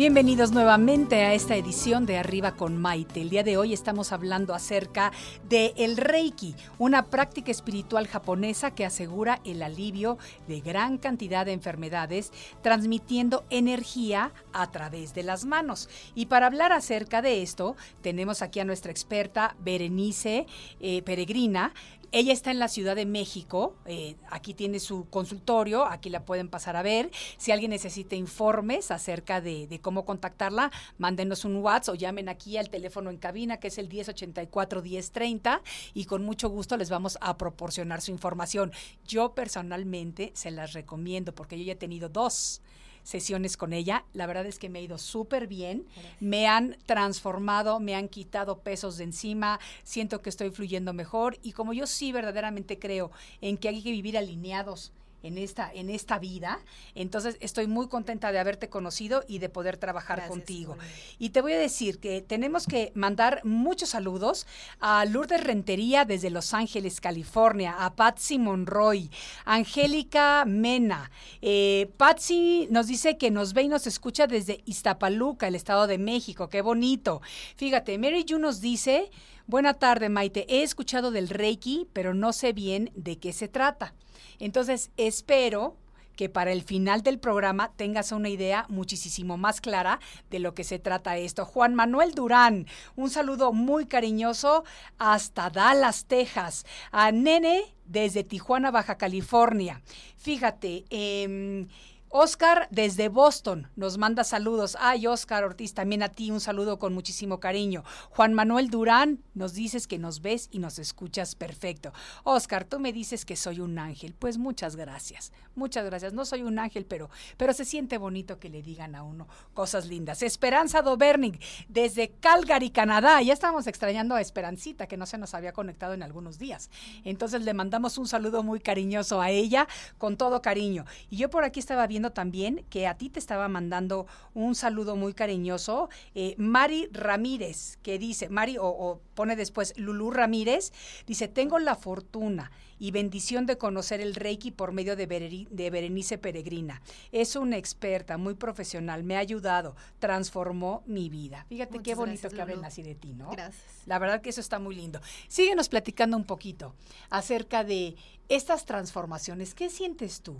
Bienvenidos 0.00 0.52
nuevamente 0.52 1.26
a 1.26 1.34
esta 1.34 1.56
edición 1.56 2.06
de 2.06 2.16
Arriba 2.16 2.56
con 2.56 2.78
Maite. 2.78 3.20
El 3.20 3.28
día 3.28 3.42
de 3.42 3.58
hoy 3.58 3.74
estamos 3.74 4.12
hablando 4.12 4.54
acerca 4.54 5.12
de 5.46 5.74
el 5.76 5.98
Reiki, 5.98 6.54
una 6.78 7.10
práctica 7.10 7.50
espiritual 7.50 8.06
japonesa 8.06 8.70
que 8.70 8.86
asegura 8.86 9.42
el 9.44 9.62
alivio 9.62 10.16
de 10.48 10.62
gran 10.62 10.96
cantidad 10.96 11.44
de 11.44 11.52
enfermedades, 11.52 12.32
transmitiendo 12.62 13.44
energía 13.50 14.32
a 14.54 14.70
través 14.70 15.12
de 15.12 15.22
las 15.22 15.44
manos. 15.44 15.90
Y 16.14 16.26
para 16.26 16.46
hablar 16.46 16.72
acerca 16.72 17.20
de 17.20 17.42
esto, 17.42 17.76
tenemos 18.00 18.40
aquí 18.40 18.58
a 18.58 18.64
nuestra 18.64 18.90
experta 18.90 19.54
Berenice 19.58 20.46
eh, 20.80 21.02
Peregrina, 21.02 21.74
ella 22.12 22.32
está 22.32 22.50
en 22.50 22.58
la 22.58 22.68
Ciudad 22.68 22.96
de 22.96 23.06
México, 23.06 23.76
eh, 23.86 24.16
aquí 24.30 24.54
tiene 24.54 24.80
su 24.80 25.08
consultorio, 25.10 25.86
aquí 25.86 26.10
la 26.10 26.24
pueden 26.24 26.48
pasar 26.48 26.76
a 26.76 26.82
ver. 26.82 27.10
Si 27.36 27.52
alguien 27.52 27.70
necesita 27.70 28.16
informes 28.16 28.90
acerca 28.90 29.40
de, 29.40 29.78
cómo 29.80 30.04
contactarla, 30.04 30.72
mándenos 30.98 31.44
un 31.44 31.56
WhatsApp 31.56 31.94
o 31.94 31.96
llamen 31.96 32.28
aquí 32.28 32.56
al 32.56 32.68
teléfono 32.68 33.10
en 33.10 33.16
cabina, 33.16 33.58
que 33.58 33.68
es 33.68 33.78
el 33.78 33.88
1084-1030, 33.88 35.60
y 35.94 36.04
con 36.06 36.24
mucho 36.24 36.48
gusto 36.48 36.76
les 36.76 36.90
vamos 36.90 37.16
a 37.20 37.36
proporcionar 37.36 38.00
su 38.00 38.10
información. 38.10 38.72
Yo 39.06 39.34
personalmente 39.34 40.32
se 40.34 40.50
las 40.50 40.72
recomiendo 40.72 41.34
porque 41.34 41.58
yo 41.58 41.64
ya 41.64 41.72
he 41.72 41.76
tenido 41.76 42.08
dos 42.08 42.60
sesiones 43.02 43.56
con 43.56 43.72
ella. 43.72 44.04
La 44.12 44.26
verdad 44.26 44.46
es 44.46 44.58
que 44.58 44.68
me 44.68 44.78
ha 44.78 44.82
ido 44.82 44.98
súper 44.98 45.46
bien. 45.46 45.86
Me 46.20 46.46
han 46.46 46.76
transformado, 46.86 47.80
me 47.80 47.94
han 47.94 48.08
quitado 48.08 48.58
pesos 48.58 48.96
de 48.96 49.04
encima, 49.04 49.60
siento 49.82 50.22
que 50.22 50.30
estoy 50.30 50.50
fluyendo 50.50 50.92
mejor 50.92 51.38
y 51.42 51.52
como 51.52 51.72
yo 51.72 51.86
sí 51.86 52.12
verdaderamente 52.12 52.78
creo 52.78 53.10
en 53.40 53.56
que 53.56 53.68
hay 53.68 53.82
que 53.82 53.92
vivir 53.92 54.16
alineados 54.16 54.92
en 55.22 55.38
esta, 55.38 55.70
en 55.72 55.90
esta 55.90 56.18
vida. 56.18 56.60
Entonces 56.94 57.36
estoy 57.40 57.66
muy 57.66 57.88
contenta 57.88 58.32
de 58.32 58.38
haberte 58.38 58.68
conocido 58.68 59.24
y 59.28 59.38
de 59.38 59.48
poder 59.48 59.76
trabajar 59.76 60.28
contigo. 60.28 60.76
Y 61.18 61.30
te 61.30 61.40
voy 61.40 61.52
a 61.52 61.58
decir 61.58 61.98
que 61.98 62.22
tenemos 62.22 62.66
que 62.66 62.92
mandar 62.94 63.40
muchos 63.44 63.90
saludos 63.90 64.46
a 64.80 65.04
Lourdes 65.04 65.44
Rentería 65.44 66.04
desde 66.04 66.30
Los 66.30 66.54
Ángeles, 66.54 67.00
California, 67.00 67.76
a 67.84 67.94
Patsy 67.94 68.38
Monroy, 68.38 69.10
Angélica 69.44 70.44
Mena. 70.46 71.10
Eh, 71.42 71.90
Patsy 71.96 72.68
nos 72.70 72.86
dice 72.86 73.16
que 73.16 73.30
nos 73.30 73.52
ve 73.52 73.62
y 73.62 73.68
nos 73.68 73.86
escucha 73.86 74.26
desde 74.26 74.62
Iztapaluca, 74.64 75.48
el 75.48 75.54
Estado 75.54 75.86
de 75.86 75.98
México. 75.98 76.48
Qué 76.48 76.62
bonito. 76.62 77.20
Fíjate, 77.56 77.98
Mary 77.98 78.24
Yu 78.24 78.38
nos 78.38 78.60
dice, 78.60 79.10
buena 79.50 79.74
tarde 79.74 80.08
Maite, 80.08 80.46
he 80.48 80.62
escuchado 80.62 81.10
del 81.10 81.28
Reiki, 81.28 81.88
pero 81.92 82.14
no 82.14 82.32
sé 82.32 82.52
bien 82.52 82.90
de 82.94 83.18
qué 83.18 83.32
se 83.32 83.48
trata. 83.48 83.94
Entonces, 84.38 84.90
espero 84.96 85.76
que 86.16 86.28
para 86.28 86.52
el 86.52 86.62
final 86.62 87.02
del 87.02 87.18
programa 87.18 87.72
tengas 87.76 88.12
una 88.12 88.28
idea 88.28 88.66
muchísimo 88.68 89.36
más 89.36 89.60
clara 89.60 90.00
de 90.30 90.38
lo 90.38 90.54
que 90.54 90.64
se 90.64 90.78
trata 90.78 91.16
esto. 91.16 91.44
Juan 91.44 91.74
Manuel 91.74 92.14
Durán, 92.14 92.66
un 92.94 93.10
saludo 93.10 93.52
muy 93.52 93.86
cariñoso 93.86 94.64
hasta 94.98 95.50
Dallas, 95.50 96.04
Texas. 96.04 96.64
A 96.92 97.10
Nene 97.10 97.74
desde 97.86 98.22
Tijuana, 98.22 98.70
Baja 98.70 98.98
California. 98.98 99.82
Fíjate, 100.16 100.84
eh, 100.90 101.66
Oscar 102.12 102.66
desde 102.72 103.08
Boston 103.08 103.68
nos 103.76 103.96
manda 103.96 104.24
saludos. 104.24 104.76
Ay, 104.80 105.06
Oscar 105.06 105.44
Ortiz, 105.44 105.74
también 105.74 106.02
a 106.02 106.08
ti 106.08 106.32
un 106.32 106.40
saludo 106.40 106.80
con 106.80 106.92
muchísimo 106.92 107.38
cariño. 107.38 107.84
Juan 108.10 108.34
Manuel 108.34 108.68
Durán, 108.68 109.22
nos 109.34 109.54
dices 109.54 109.86
que 109.86 109.96
nos 109.96 110.20
ves 110.20 110.48
y 110.50 110.58
nos 110.58 110.80
escuchas 110.80 111.36
perfecto. 111.36 111.92
Oscar, 112.24 112.64
tú 112.64 112.80
me 112.80 112.92
dices 112.92 113.24
que 113.24 113.36
soy 113.36 113.60
un 113.60 113.78
ángel. 113.78 114.16
Pues 114.18 114.38
muchas 114.38 114.74
gracias. 114.74 115.32
Muchas 115.54 115.84
gracias. 115.84 116.12
No 116.12 116.24
soy 116.24 116.42
un 116.42 116.58
ángel, 116.58 116.84
pero, 116.84 117.10
pero 117.36 117.52
se 117.52 117.64
siente 117.64 117.96
bonito 117.96 118.40
que 118.40 118.48
le 118.48 118.60
digan 118.60 118.96
a 118.96 119.04
uno 119.04 119.28
cosas 119.54 119.86
lindas. 119.86 120.24
Esperanza 120.24 120.82
Dobernig, 120.82 121.40
desde 121.68 122.10
Calgary, 122.18 122.70
Canadá. 122.70 123.22
Ya 123.22 123.34
estábamos 123.34 123.68
extrañando 123.68 124.16
a 124.16 124.20
Esperancita, 124.20 124.88
que 124.88 124.96
no 124.96 125.06
se 125.06 125.16
nos 125.16 125.34
había 125.34 125.52
conectado 125.52 125.94
en 125.94 126.02
algunos 126.02 126.40
días. 126.40 126.70
Entonces 127.04 127.42
le 127.42 127.54
mandamos 127.54 127.98
un 127.98 128.08
saludo 128.08 128.42
muy 128.42 128.58
cariñoso 128.58 129.20
a 129.20 129.30
ella, 129.30 129.68
con 129.96 130.16
todo 130.16 130.42
cariño. 130.42 130.86
Y 131.08 131.16
yo 131.16 131.30
por 131.30 131.44
aquí 131.44 131.60
estaba 131.60 131.86
viendo 131.86 131.99
también 132.08 132.64
que 132.70 132.86
a 132.86 132.96
ti 132.96 133.10
te 133.10 133.18
estaba 133.18 133.48
mandando 133.48 134.06
un 134.32 134.54
saludo 134.54 134.96
muy 134.96 135.12
cariñoso. 135.12 135.90
eh, 136.14 136.34
Mari 136.38 136.88
Ramírez, 136.92 137.76
que 137.82 137.98
dice, 137.98 138.30
Mari, 138.30 138.56
o, 138.56 138.64
o 138.66 139.00
pone 139.14 139.36
después 139.36 139.74
Lulú 139.76 140.10
Ramírez, 140.10 140.72
dice, 141.06 141.28
tengo 141.28 141.58
la 141.58 141.76
fortuna 141.76 142.50
y 142.80 142.90
bendición 142.90 143.46
de 143.46 143.58
conocer 143.58 144.00
el 144.00 144.14
Reiki 144.14 144.50
por 144.50 144.72
medio 144.72 144.96
de, 144.96 145.06
Berenice 145.06 146.18
Peregrina. 146.18 146.80
Es 147.12 147.36
una 147.36 147.58
experta, 147.58 148.16
muy 148.16 148.34
profesional, 148.34 149.04
me 149.04 149.16
ha 149.16 149.20
ayudado, 149.20 149.76
transformó 149.98 150.82
mi 150.86 151.10
vida. 151.10 151.44
Fíjate 151.50 151.78
qué 151.80 151.94
bonito 151.94 152.22
gracias, 152.22 152.32
que 152.32 152.40
hablen 152.40 152.64
así 152.64 152.82
de 152.82 152.94
ti, 152.94 153.12
¿no? 153.12 153.30
Gracias. 153.30 153.62
La 153.86 153.98
verdad 153.98 154.22
que 154.22 154.30
eso 154.30 154.40
está 154.40 154.58
muy 154.58 154.74
lindo. 154.74 155.00
Síguenos 155.28 155.68
platicando 155.68 156.16
un 156.16 156.24
poquito 156.24 156.74
acerca 157.10 157.62
de 157.64 157.96
estas 158.30 158.64
transformaciones. 158.64 159.54
¿Qué 159.54 159.68
sientes 159.68 160.22
tú 160.22 160.36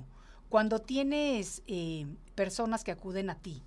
cuando 0.50 0.80
tienes 0.80 1.62
eh, 1.68 2.06
personas 2.34 2.82
que 2.82 2.90
acuden 2.90 3.30
a 3.30 3.36
ti 3.36 3.62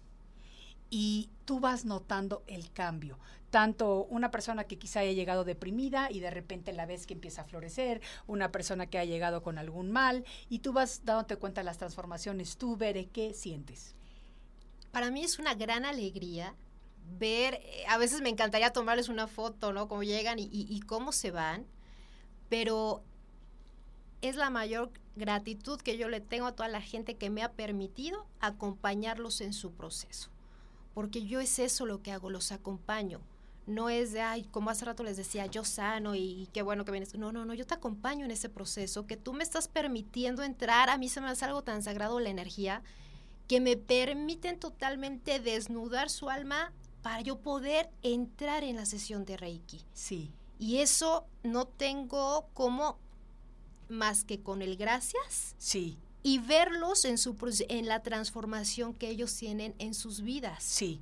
y 0.89 1.29
tú 1.45 1.59
vas 1.59 1.85
notando 1.85 2.43
el 2.45 2.71
cambio? 2.71 3.17
Tanto 3.49 4.03
una 4.09 4.31
persona 4.31 4.65
que 4.65 4.77
quizá 4.77 4.99
haya 4.99 5.13
llegado 5.13 5.45
deprimida 5.45 6.11
y 6.11 6.19
de 6.19 6.29
repente 6.29 6.73
la 6.73 6.85
ves 6.85 7.07
que 7.07 7.13
empieza 7.13 7.43
a 7.43 7.45
florecer, 7.45 8.01
una 8.27 8.51
persona 8.51 8.87
que 8.87 8.99
ha 8.99 9.05
llegado 9.05 9.41
con 9.41 9.57
algún 9.57 9.91
mal 9.91 10.25
y 10.49 10.59
tú 10.59 10.73
vas 10.73 11.05
dándote 11.05 11.37
cuenta 11.37 11.61
de 11.61 11.65
las 11.65 11.77
transformaciones. 11.77 12.57
Tú, 12.57 12.75
Bere, 12.75 13.05
¿qué 13.07 13.33
sientes? 13.33 13.95
Para 14.91 15.09
mí 15.09 15.23
es 15.23 15.39
una 15.39 15.55
gran 15.55 15.85
alegría 15.85 16.53
ver, 17.17 17.61
eh, 17.63 17.85
a 17.87 17.97
veces 17.97 18.21
me 18.21 18.29
encantaría 18.29 18.73
tomarles 18.73 19.07
una 19.07 19.27
foto, 19.27 19.71
¿no? 19.71 19.87
Cómo 19.87 20.03
llegan 20.03 20.37
y 20.39 20.79
cómo 20.81 21.13
se 21.13 21.31
van, 21.31 21.65
pero 22.49 23.03
es 24.23 24.37
la 24.37 24.49
mayor 24.49 24.89
gratitud 25.17 25.79
que 25.81 25.97
yo 25.97 26.07
le 26.07 26.21
tengo 26.21 26.47
a 26.47 26.55
toda 26.55 26.69
la 26.69 26.81
gente 26.81 27.15
que 27.15 27.29
me 27.29 27.43
ha 27.43 27.51
permitido 27.51 28.25
acompañarlos 28.39 29.41
en 29.41 29.51
su 29.51 29.73
proceso. 29.73 30.29
Porque 30.93 31.25
yo 31.25 31.41
es 31.41 31.59
eso 31.59 31.85
lo 31.85 32.01
que 32.01 32.13
hago, 32.13 32.29
los 32.29 32.53
acompaño. 32.53 33.19
No 33.67 33.89
es 33.89 34.13
de, 34.13 34.21
ay, 34.21 34.43
como 34.43 34.69
hace 34.69 34.85
rato 34.85 35.03
les 35.03 35.17
decía, 35.17 35.45
yo 35.47 35.65
sano 35.65 36.15
y 36.15 36.47
qué 36.53 36.61
bueno 36.61 36.85
que 36.85 36.91
vienes. 36.91 37.15
No, 37.15 37.33
no, 37.33 37.43
no, 37.43 37.53
yo 37.53 37.67
te 37.67 37.73
acompaño 37.73 38.23
en 38.23 38.31
ese 38.31 38.47
proceso 38.47 39.05
que 39.07 39.17
tú 39.17 39.33
me 39.33 39.43
estás 39.43 39.67
permitiendo 39.67 40.41
entrar. 40.41 40.89
A 40.89 40.97
mí 40.97 41.09
se 41.09 41.19
me 41.19 41.27
hace 41.27 41.43
algo 41.43 41.61
tan 41.61 41.83
sagrado 41.83 42.19
la 42.21 42.29
energía 42.29 42.81
que 43.49 43.59
me 43.59 43.75
permiten 43.75 44.57
totalmente 44.57 45.41
desnudar 45.41 46.09
su 46.09 46.29
alma 46.29 46.71
para 47.01 47.19
yo 47.19 47.39
poder 47.39 47.89
entrar 48.01 48.63
en 48.63 48.77
la 48.77 48.85
sesión 48.85 49.25
de 49.25 49.35
Reiki. 49.35 49.81
Sí, 49.93 50.31
Y 50.59 50.77
eso 50.77 51.25
no 51.43 51.65
tengo 51.65 52.47
como 52.53 52.97
más 53.93 54.23
que 54.25 54.39
con 54.41 54.61
el 54.61 54.75
gracias 54.75 55.55
sí, 55.57 55.97
y 56.21 56.39
verlos 56.39 57.05
en, 57.05 57.17
su, 57.17 57.35
en 57.69 57.85
la 57.87 58.01
transformación 58.01 58.93
que 58.93 59.09
ellos 59.09 59.33
tienen 59.35 59.73
en 59.79 59.93
sus 59.93 60.21
vidas. 60.21 60.63
sí, 60.63 60.99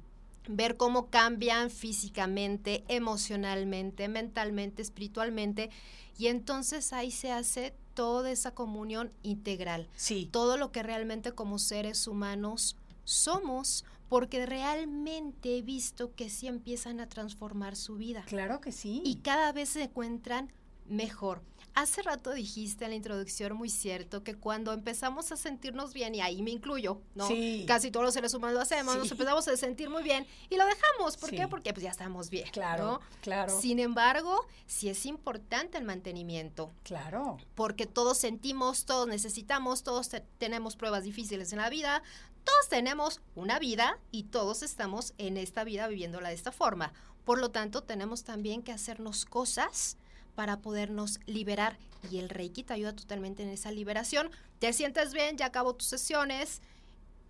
Ver 0.48 0.76
cómo 0.76 1.08
cambian 1.12 1.70
físicamente, 1.70 2.84
emocionalmente, 2.88 4.08
mentalmente, 4.08 4.82
espiritualmente. 4.82 5.70
Y 6.18 6.28
entonces 6.28 6.94
ahí 6.94 7.12
se 7.12 7.32
hace 7.32 7.76
toda 7.94 8.32
esa 8.32 8.52
comunión 8.56 9.12
integral 9.22 9.88
sí. 9.96 10.28
todo 10.32 10.58
lo 10.58 10.72
que 10.72 10.82
realmente 10.82 11.32
como 11.34 11.60
seres 11.60 12.08
humanos 12.08 12.76
somos, 13.04 13.86
porque 14.10 14.46
realmente 14.46 15.58
he 15.58 15.62
visto 15.62 16.14
que 16.16 16.30
sí 16.30 16.48
empiezan 16.48 17.00
a 17.00 17.08
transformar 17.08 17.76
su 17.76 17.96
vida 17.98 18.24
Claro 18.28 18.62
que 18.62 18.72
sí. 18.72 19.02
y 19.06 19.18
cada 19.18 19.52
vez 19.52 19.70
se 19.70 19.84
encuentran 19.84 20.52
mejor. 20.88 21.42
Hace 21.74 22.02
rato 22.02 22.34
dijiste 22.34 22.84
en 22.84 22.92
la 22.92 22.98
introducción 22.98 23.54
muy 23.56 23.70
cierto 23.70 24.24
que 24.24 24.36
cuando 24.36 24.74
empezamos 24.74 25.32
a 25.32 25.38
sentirnos 25.38 25.94
bien, 25.94 26.14
y 26.14 26.20
ahí 26.20 26.42
me 26.42 26.52
incluyo, 26.52 27.02
¿no? 27.16 27.28
Sí. 27.28 27.64
Casi 27.66 27.92
todos 27.92 28.06
los 28.06 28.14
seres 28.14 28.34
humanos 28.34 28.56
lo 28.56 28.62
hacemos, 28.62 28.98
nos 28.98 29.10
empezamos 29.10 29.48
a 29.48 29.56
sentir 29.56 29.90
muy 29.90 30.04
bien 30.04 30.28
y 30.50 30.58
lo 30.58 30.66
dejamos. 30.66 31.16
¿Por 31.16 31.30
Sí. 31.30 31.38
qué? 31.38 31.48
Porque 31.48 31.72
pues 31.74 31.84
ya 31.84 31.92
estamos 31.92 32.30
bien. 32.30 32.50
Claro, 32.52 32.84
¿no? 32.86 33.00
claro. 33.22 33.58
Sin 33.58 33.80
embargo, 33.80 34.46
sí 34.68 34.90
es 34.90 35.06
importante 35.06 35.78
el 35.78 35.86
mantenimiento 35.86 36.74
Claro. 36.84 37.38
porque 37.56 37.86
todos 37.86 38.18
sentimos, 38.18 38.84
todos 38.86 39.08
necesitamos, 39.08 39.84
todos 39.84 40.10
te- 40.10 40.26
tenemos 40.40 40.76
pruebas 40.76 41.04
difíciles 41.06 41.54
en 41.54 41.60
la 41.60 41.70
vida, 41.70 42.04
todos 42.44 42.68
tenemos 42.70 43.22
una 43.36 43.60
vida 43.60 43.98
y 44.12 44.24
todos 44.24 44.62
estamos 44.62 45.14
en 45.18 45.38
esta 45.38 45.64
vida 45.64 45.88
viviéndola 45.88 46.30
de 46.30 46.36
esta 46.36 46.52
forma. 46.52 46.92
Por 47.24 47.40
lo 47.40 47.52
tanto, 47.52 47.84
tenemos 47.84 48.24
también 48.26 48.62
que 48.62 48.72
hacernos 48.74 49.24
cosas 49.26 49.96
para 50.36 50.58
podernos 50.60 51.20
liberar 51.26 51.78
y 52.10 52.18
el 52.20 52.30
Reiki 52.30 52.64
te 52.64 52.74
ayuda 52.74 52.96
totalmente 52.96 53.44
en 53.44 53.50
esa 53.50 53.72
liberación. 53.72 54.32
Te 54.60 54.74
sientes 54.74 55.14
bien, 55.14 55.38
ya 55.38 55.48
acabó 55.48 55.76
tus 55.76 55.88
sesiones, 55.88 56.62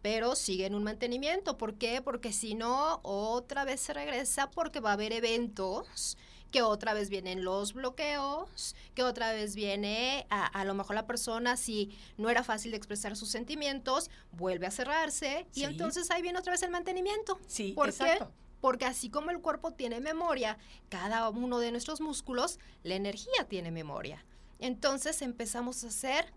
pero 0.02 0.36
sigue 0.36 0.66
en 0.66 0.76
un 0.76 0.84
mantenimiento. 0.84 1.58
¿Por 1.58 1.76
qué? 1.76 2.02
Porque 2.02 2.32
si 2.32 2.56
no, 2.56 3.00
otra 3.04 3.66
vez 3.66 3.82
se 3.82 3.94
regresa 3.94 4.50
porque 4.50 4.80
va 4.80 4.92
a 4.92 4.94
haber 4.94 5.12
eventos 5.14 6.18
que 6.52 6.62
otra 6.62 6.94
vez 6.94 7.10
vienen 7.10 7.46
los 7.46 7.72
bloqueos, 7.74 8.76
que 8.94 9.04
otra 9.04 9.32
vez 9.32 9.56
viene 9.56 10.26
a, 10.30 10.46
a 10.48 10.66
lo 10.66 10.74
mejor 10.74 10.96
la 10.96 11.08
persona, 11.08 11.56
si 11.56 11.98
no 12.18 12.30
era 12.30 12.44
fácil 12.44 12.72
de 12.72 12.78
expresar 12.78 13.16
sus 13.16 13.30
sentimientos, 13.30 14.10
vuelve 14.34 14.68
a 14.68 14.72
cerrarse 14.72 15.46
Sí. 15.52 15.62
y 15.62 15.64
entonces 15.64 16.12
ahí 16.12 16.22
viene 16.22 16.40
otra 16.40 16.52
vez 16.52 16.62
el 16.64 16.70
mantenimiento. 16.72 17.40
Sí, 17.48 17.72
¿Por 17.72 17.88
exacto. 17.88 18.28
qué? 18.28 18.40
Porque 18.62 18.86
así 18.86 19.10
como 19.10 19.32
el 19.32 19.41
cuerpo 19.41 19.71
tiene 19.71 20.00
memoria, 20.00 20.58
cada 20.89 21.28
uno 21.30 21.60
de 21.60 21.71
nuestros 21.71 22.00
músculos, 22.00 22.60
la 22.84 22.95
energía 22.95 23.47
tiene 23.50 23.71
memoria. 23.71 24.24
Entonces 24.60 25.21
empezamos 25.21 25.84
a 25.84 25.88
hacer 25.88 26.32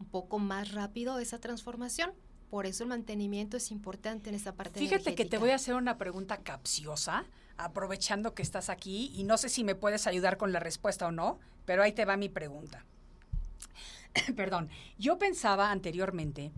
un 0.00 0.06
poco 0.06 0.38
más 0.38 0.72
rápido 0.72 1.18
esa 1.18 1.38
transformación. 1.38 2.12
Por 2.50 2.66
eso 2.66 2.82
el 2.82 2.88
mantenimiento 2.88 3.56
es 3.56 3.70
importante 3.70 4.30
en 4.30 4.34
esa 4.34 4.54
parte 4.54 4.80
Fíjate 4.80 5.14
que 5.14 5.24
te 5.24 5.38
voy 5.38 5.50
a 5.50 5.56
hacer 5.56 5.74
una 5.74 5.98
pregunta 5.98 6.38
capciosa, 6.38 7.24
aprovechando 7.56 8.34
que 8.34 8.42
estás 8.42 8.70
aquí, 8.70 9.12
y 9.14 9.24
no 9.24 9.36
sé 9.36 9.48
si 9.48 9.64
me 9.64 9.74
puedes 9.74 10.06
ayudar 10.06 10.38
con 10.38 10.52
la 10.52 10.60
respuesta 10.60 11.06
o 11.06 11.12
no, 11.12 11.38
pero 11.66 11.82
ahí 11.82 11.92
te 11.92 12.04
va 12.04 12.16
mi 12.16 12.28
pregunta. 12.28 12.84
Perdón, 14.36 14.70
yo 14.98 15.18
pensaba 15.18 15.70
anteriormente 15.70 16.52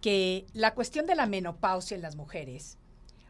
que 0.00 0.46
la 0.52 0.74
cuestión 0.74 1.06
de 1.06 1.16
la 1.16 1.26
menopausia 1.26 1.94
en 1.96 2.02
las 2.02 2.14
mujeres, 2.14 2.78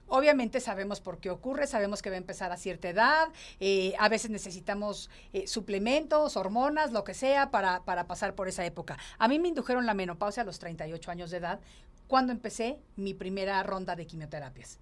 obviamente 0.08 0.60
sabemos 0.60 1.00
por 1.00 1.18
qué 1.18 1.30
ocurre, 1.30 1.66
sabemos 1.66 2.02
que 2.02 2.10
va 2.10 2.16
a 2.16 2.18
empezar 2.18 2.52
a 2.52 2.56
cierta 2.56 2.88
edad, 2.88 3.28
eh, 3.60 3.94
a 3.98 4.08
veces 4.08 4.30
necesitamos 4.30 5.10
eh, 5.32 5.46
suplementos, 5.46 6.36
hormonas, 6.36 6.92
lo 6.92 7.04
que 7.04 7.14
sea, 7.14 7.50
para, 7.50 7.84
para 7.84 8.06
pasar 8.06 8.34
por 8.34 8.48
esa 8.48 8.64
época. 8.64 8.98
A 9.18 9.28
mí 9.28 9.38
me 9.38 9.48
indujeron 9.48 9.86
la 9.86 9.94
menopausia 9.94 10.42
a 10.42 10.46
los 10.46 10.58
38 10.58 11.10
años 11.10 11.30
de 11.30 11.38
edad, 11.38 11.60
cuando 12.06 12.32
empecé 12.32 12.78
mi 12.96 13.14
primera 13.14 13.62
ronda 13.62 13.96
de 13.96 14.06
quimioterapias. 14.06 14.78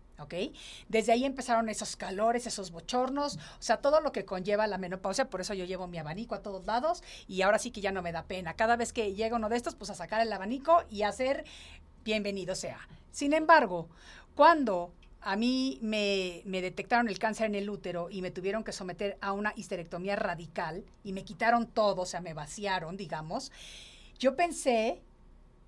Desde 0.88 1.12
ahí 1.12 1.24
empezaron 1.24 1.68
esos 1.68 1.96
calores, 1.96 2.46
esos 2.46 2.70
bochornos, 2.70 3.36
o 3.36 3.62
sea, 3.62 3.78
todo 3.78 4.00
lo 4.00 4.12
que 4.12 4.24
conlleva 4.24 4.66
la 4.66 4.78
menopausia, 4.78 5.28
por 5.28 5.40
eso 5.40 5.54
yo 5.54 5.64
llevo 5.64 5.86
mi 5.86 5.98
abanico 5.98 6.34
a 6.34 6.42
todos 6.42 6.64
lados 6.66 7.02
y 7.26 7.42
ahora 7.42 7.58
sí 7.58 7.70
que 7.70 7.80
ya 7.80 7.92
no 7.92 8.02
me 8.02 8.12
da 8.12 8.24
pena. 8.24 8.54
Cada 8.54 8.76
vez 8.76 8.92
que 8.92 9.14
llega 9.14 9.36
uno 9.36 9.48
de 9.48 9.56
estos, 9.56 9.74
pues 9.74 9.90
a 9.90 9.94
sacar 9.94 10.20
el 10.20 10.32
abanico 10.32 10.84
y 10.90 11.02
hacer 11.02 11.44
bienvenido 12.04 12.54
sea. 12.54 12.78
Sin 13.10 13.32
embargo, 13.32 13.88
cuando 14.34 14.92
a 15.24 15.36
mí 15.36 15.78
me, 15.82 16.42
detectaron 16.44 17.08
el 17.08 17.18
cáncer 17.18 17.46
en 17.46 17.54
el 17.54 17.70
útero 17.70 18.10
y 18.10 18.22
me 18.22 18.32
tuvieron 18.32 18.64
que 18.64 18.72
someter 18.72 19.18
a 19.20 19.32
una 19.32 19.52
histerectomía 19.54 20.16
radical 20.16 20.84
y 21.04 21.12
me 21.12 21.24
quitaron 21.24 21.68
todo, 21.68 22.02
o 22.02 22.06
sea, 22.06 22.20
me 22.20 22.34
vaciaron, 22.34 22.96
digamos, 22.96 23.52
yo 24.18 24.34
pensé 24.34 25.00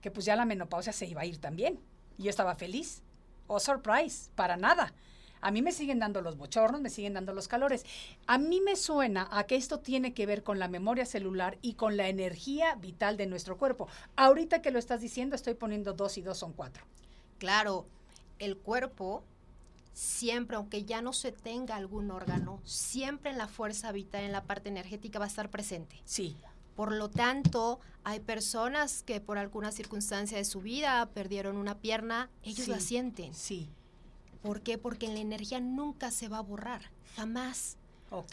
que 0.01 0.11
pues 0.11 0.27
ya 0.27 0.37
la 0.37 0.45
menopausia 0.45 0.93
se 0.93 1.07
iba 1.07 1.23
a 1.23 1.27
ir 1.27 1.39
también. 1.39 1.81
Y 2.19 2.25
yo 2.25 2.31
estaba 2.31 2.55
feliz. 2.55 3.03
Oh, 3.47 3.59
surprise, 3.59 4.31
para 4.35 4.57
nada. 4.57 4.93
A 5.41 5.51
mí 5.51 5.63
me 5.63 5.73
siguen 5.73 5.99
dando 5.99 6.21
los 6.21 6.37
bochornos, 6.37 6.81
me 6.81 6.91
siguen 6.91 7.15
dando 7.15 7.33
los 7.33 7.49
calores. 7.49 7.85
A 8.27 8.39
mí 8.39 8.61
me 8.61 8.77
suena 8.77 9.29
a 9.31 9.45
que 9.45 9.57
esto 9.57 9.81
tiene 9.81 10.15
que 10.15 10.27
ver 10.27 10.43
con 10.43 10.59
la 10.59 10.69
memoria 10.69 11.05
celular 11.05 11.59
y 11.63 11.75
con 11.75 11.97
la 11.97 12.09
energía 12.09 12.75
vital 12.77 13.17
de 13.17 13.27
nuestro 13.27 13.59
cuerpo. 13.59 13.89
Ahorita 14.17 14.63
que 14.63 14.71
lo 14.71 14.79
estás 14.79 15.01
diciendo, 15.01 15.37
estoy 15.37 15.55
poniendo 15.55 15.93
dos 15.93 16.19
y 16.19 16.23
dos 16.23 16.39
son 16.39 16.53
cuatro. 16.53 16.85
Claro, 17.39 17.87
el 18.39 18.57
cuerpo 18.57 19.25
siempre, 19.95 20.57
aunque 20.57 20.85
ya 20.85 21.01
no 21.01 21.13
se 21.15 21.33
tenga 21.33 21.77
algún 21.77 22.11
órgano, 22.11 22.61
siempre 22.65 23.31
en 23.31 23.39
la 23.39 23.49
fuerza 23.49 23.91
vital, 23.93 24.25
en 24.25 24.33
la 24.33 24.43
parte 24.45 24.69
energética 24.69 25.19
va 25.19 25.25
a 25.25 25.29
estar 25.29 25.51
presente. 25.51 26.03
Sí, 26.05 26.37
Por 26.77 26.93
lo 26.93 27.09
tanto, 27.09 27.79
hay 28.03 28.19
personas 28.19 29.05
que 29.05 29.21
por 29.21 29.39
alguna 29.39 29.71
circunstancia 29.71 30.37
de 30.37 30.45
su 30.45 30.61
vida 30.61 31.09
perdieron 31.15 31.57
una 31.57 31.79
pierna, 31.79 32.29
ellos 32.43 32.65
Sí. 32.67 32.71
la 32.73 32.81
sienten. 32.81 33.33
sí. 33.33 33.71
¿Por 34.43 34.61
qué? 34.61 34.77
Porque 34.77 35.07
la 35.09 35.21
energía 35.21 35.59
nunca 35.61 36.11
se 36.11 36.29
va 36.29 36.37
a 36.39 36.43
borrar, 36.43 36.91
jamás. 37.17 37.79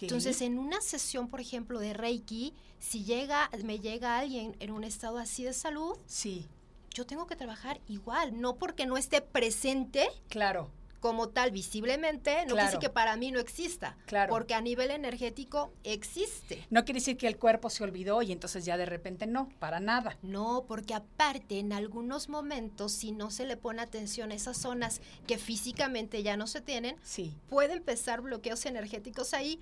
Entonces, 0.01 0.41
en 0.41 0.59
una 0.59 0.82
sesión, 0.82 1.28
por 1.30 1.39
ejemplo, 1.39 1.80
de 1.80 1.93
Reiki, 1.93 2.53
si 2.80 3.03
llega, 3.05 3.49
me 3.64 3.80
llega 3.80 4.18
alguien 4.18 4.55
en 4.59 4.72
un 4.72 4.84
estado 4.84 5.20
así 5.20 5.43
de 5.43 5.53
salud, 5.53 5.95
sí, 6.05 6.47
yo 6.93 7.05
tengo 7.05 7.28
que 7.28 7.36
trabajar 7.38 7.80
igual, 7.88 8.41
no 8.41 8.55
porque 8.57 8.86
no 8.86 8.97
esté 8.97 9.22
presente, 9.22 10.09
claro. 10.30 10.70
Como 11.02 11.30
tal 11.30 11.49
visiblemente, 11.52 12.41
no 12.45 12.54
quiere 12.54 12.64
decir 12.66 12.80
que 12.80 12.89
para 12.91 13.18
mí 13.18 13.32
no 13.32 13.39
exista, 13.39 13.97
Claro. 14.06 14.30
porque 14.30 14.54
a 14.54 14.62
nivel 14.62 14.91
energético 14.91 15.74
existe. 15.84 16.66
No 16.70 16.86
quiere 16.86 16.99
decir 16.99 17.18
que 17.18 17.28
el 17.28 17.38
cuerpo 17.38 17.70
se 17.72 17.84
olvidó 17.84 18.22
y 18.22 18.32
entonces 18.32 18.64
ya 18.66 18.78
de 18.78 18.86
repente 18.86 19.26
no, 19.26 19.49
para 19.60 19.80
nada. 19.80 20.18
No, 20.22 20.64
porque 20.68 20.93
aparte 20.93 21.58
en 21.58 21.74
algunos 21.74 22.30
momentos, 22.30 22.91
si 22.91 23.12
no 23.12 23.32
se 23.32 23.45
le 23.47 23.58
pone 23.58 23.82
atención 23.82 24.32
a 24.32 24.36
esas 24.36 24.58
zonas 24.58 25.02
que 25.26 25.39
físicamente 25.39 26.22
ya 26.22 26.38
no 26.38 26.45
se 26.45 26.62
tienen, 26.62 26.95
Sí. 27.02 27.36
puede 27.49 27.74
empezar 27.74 28.22
bloqueos 28.22 28.64
energéticos 28.68 29.34
ahí, 29.34 29.60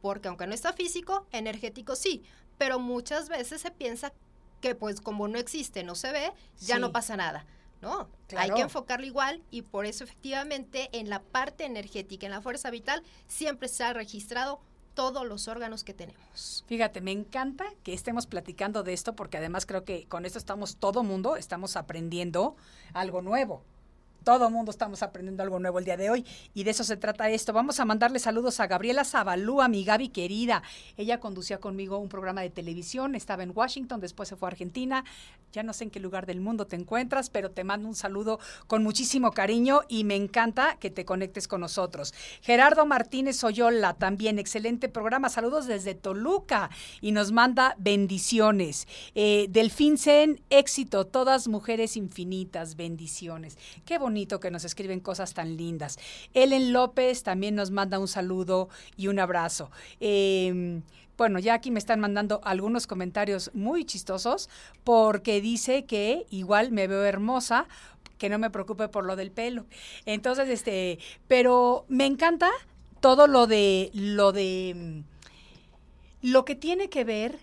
porque 0.00 0.28
aunque 0.28 0.46
no 0.46 0.54
está 0.54 0.72
físico, 0.72 1.26
energético 1.30 1.94
sí, 1.94 2.22
pero 2.56 2.78
muchas 2.78 3.28
veces 3.28 3.60
se 3.60 3.70
piensa 3.70 4.14
que 4.62 4.74
pues 4.74 5.02
como 5.02 5.28
no 5.28 5.38
existe, 5.38 5.84
no 5.84 5.94
se 5.94 6.10
ve, 6.10 6.32
ya 6.58 6.76
Sí. 6.76 6.80
no 6.80 6.90
pasa 6.90 7.18
nada. 7.18 7.44
No, 7.80 8.08
hay 8.36 8.50
que 8.50 8.60
enfocarlo 8.60 9.06
igual 9.06 9.42
y 9.50 9.62
por 9.62 9.86
eso 9.86 10.04
efectivamente 10.04 10.90
en 10.92 11.08
la 11.08 11.22
parte 11.22 11.64
energética, 11.64 12.26
en 12.26 12.32
la 12.32 12.42
fuerza 12.42 12.70
vital, 12.70 13.02
siempre 13.26 13.68
se 13.68 13.84
ha 13.84 13.92
registrado 13.92 14.60
todos 14.94 15.26
los 15.26 15.48
órganos 15.48 15.82
que 15.82 15.94
tenemos. 15.94 16.64
Fíjate, 16.66 17.00
me 17.00 17.12
encanta 17.12 17.64
que 17.82 17.94
estemos 17.94 18.26
platicando 18.26 18.82
de 18.82 18.92
esto 18.92 19.14
porque 19.14 19.38
además 19.38 19.64
creo 19.64 19.84
que 19.84 20.04
con 20.06 20.26
esto 20.26 20.38
estamos 20.38 20.76
todo 20.76 21.02
mundo, 21.02 21.36
estamos 21.36 21.76
aprendiendo 21.76 22.56
algo 22.92 23.22
nuevo. 23.22 23.62
Todo 24.24 24.50
mundo 24.50 24.70
estamos 24.70 25.02
aprendiendo 25.02 25.42
algo 25.42 25.58
nuevo 25.58 25.78
el 25.78 25.86
día 25.86 25.96
de 25.96 26.10
hoy 26.10 26.26
y 26.52 26.64
de 26.64 26.72
eso 26.72 26.84
se 26.84 26.98
trata 26.98 27.30
esto. 27.30 27.54
Vamos 27.54 27.80
a 27.80 27.86
mandarle 27.86 28.18
saludos 28.18 28.60
a 28.60 28.66
Gabriela 28.66 29.04
Zabalúa, 29.04 29.68
mi 29.68 29.82
Gaby 29.82 30.10
querida. 30.10 30.62
Ella 30.98 31.20
conducía 31.20 31.58
conmigo 31.58 31.96
un 31.96 32.10
programa 32.10 32.42
de 32.42 32.50
televisión, 32.50 33.14
estaba 33.14 33.42
en 33.42 33.52
Washington, 33.54 33.98
después 33.98 34.28
se 34.28 34.36
fue 34.36 34.48
a 34.48 34.50
Argentina. 34.50 35.04
Ya 35.52 35.62
no 35.62 35.72
sé 35.72 35.84
en 35.84 35.90
qué 35.90 36.00
lugar 36.00 36.26
del 36.26 36.40
mundo 36.40 36.66
te 36.66 36.76
encuentras, 36.76 37.30
pero 37.30 37.50
te 37.50 37.64
mando 37.64 37.88
un 37.88 37.94
saludo 37.94 38.40
con 38.66 38.82
muchísimo 38.82 39.32
cariño 39.32 39.80
y 39.88 40.04
me 40.04 40.16
encanta 40.16 40.76
que 40.78 40.90
te 40.90 41.06
conectes 41.06 41.48
con 41.48 41.62
nosotros. 41.62 42.12
Gerardo 42.42 42.84
Martínez 42.84 43.42
Oyola, 43.42 43.94
también 43.94 44.38
excelente 44.38 44.90
programa. 44.90 45.30
Saludos 45.30 45.66
desde 45.66 45.94
Toluca 45.94 46.68
y 47.00 47.12
nos 47.12 47.32
manda 47.32 47.74
bendiciones. 47.78 48.86
Eh, 49.14 49.46
Delfín 49.48 49.96
Zen, 49.96 50.42
éxito, 50.50 51.06
todas 51.06 51.48
mujeres 51.48 51.96
infinitas, 51.96 52.76
bendiciones. 52.76 53.56
Qué 53.86 53.96
bonito 53.96 54.09
que 54.40 54.50
nos 54.50 54.64
escriben 54.64 55.00
cosas 55.00 55.34
tan 55.34 55.56
lindas. 55.56 55.98
Ellen 56.34 56.72
López 56.72 57.22
también 57.22 57.54
nos 57.54 57.70
manda 57.70 57.98
un 57.98 58.08
saludo 58.08 58.68
y 58.96 59.08
un 59.08 59.18
abrazo. 59.18 59.70
Eh, 60.00 60.80
bueno, 61.16 61.38
ya 61.38 61.54
aquí 61.54 61.70
me 61.70 61.78
están 61.78 62.00
mandando 62.00 62.40
algunos 62.44 62.86
comentarios 62.86 63.50
muy 63.54 63.84
chistosos 63.84 64.48
porque 64.84 65.40
dice 65.40 65.84
que 65.84 66.26
igual 66.30 66.72
me 66.72 66.86
veo 66.86 67.04
hermosa, 67.04 67.66
que 68.18 68.28
no 68.28 68.38
me 68.38 68.50
preocupe 68.50 68.88
por 68.88 69.04
lo 69.04 69.16
del 69.16 69.30
pelo. 69.30 69.66
Entonces, 70.06 70.48
este, 70.48 70.98
pero 71.28 71.84
me 71.88 72.06
encanta 72.06 72.50
todo 73.00 73.26
lo 73.26 73.46
de 73.46 73.90
lo 73.92 74.32
de 74.32 75.04
lo 76.22 76.44
que 76.44 76.54
tiene 76.54 76.88
que 76.88 77.04
ver 77.04 77.38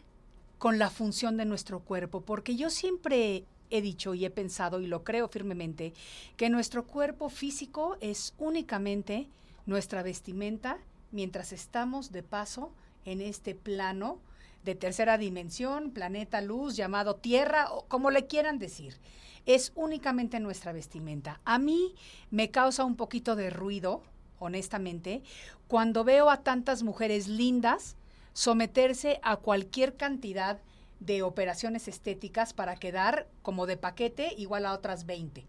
con 0.58 0.80
la 0.80 0.90
función 0.90 1.38
de 1.38 1.46
nuestro 1.46 1.80
cuerpo, 1.80 2.22
porque 2.22 2.56
yo 2.56 2.70
siempre 2.70 3.46
he 3.70 3.82
dicho 3.82 4.14
y 4.14 4.26
he 4.26 4.30
pensado 4.30 4.80
y 4.82 4.88
lo 4.88 5.04
creo 5.04 5.28
firmemente 5.28 5.94
que 6.36 6.50
nuestro 6.50 6.86
cuerpo 6.86 7.30
físico 7.30 7.98
es 8.02 8.34
únicamente 8.38 9.28
nuestra 9.66 10.04
vestimenta 10.04 10.78
mientras 11.12 11.52
estamos 11.52 12.12
de 12.12 12.24
paso 12.24 12.72
en 13.06 13.22
este 13.22 13.56
plano 13.56 14.20
de 14.64 14.76
tercera 14.76 15.18
dimensión, 15.18 15.92
planeta 15.92 16.42
luz, 16.42 16.76
llamado 16.76 17.16
Tierra, 17.16 17.72
o 17.72 17.86
como 17.86 18.12
le 18.12 18.28
quieran 18.28 18.60
decir. 18.60 18.98
Es 19.46 19.72
únicamente 19.76 20.42
nuestra 20.42 20.74
vestimenta. 20.74 21.40
A 21.46 21.58
mí 21.58 21.96
me 22.32 22.52
causa 22.52 22.84
un 22.84 22.98
poquito 22.98 23.38
de 23.38 23.50
ruido, 23.50 24.04
honestamente, 24.40 25.24
cuando 25.70 26.04
veo 26.04 26.30
a 26.30 26.44
tantas 26.44 26.84
mujeres 26.84 27.30
lindas 27.30 27.96
someterse 28.34 29.20
a 29.24 29.38
cualquier 29.38 29.96
cantidad 29.96 30.58
de 30.58 30.62
operaciones 31.22 31.88
estéticas 31.88 32.54
para 32.54 32.76
quedar 32.76 33.28
como 33.42 33.66
de 33.66 33.78
paquete 33.78 34.34
igual 34.38 34.66
a 34.66 34.74
otras 34.74 35.06
20. 35.06 35.46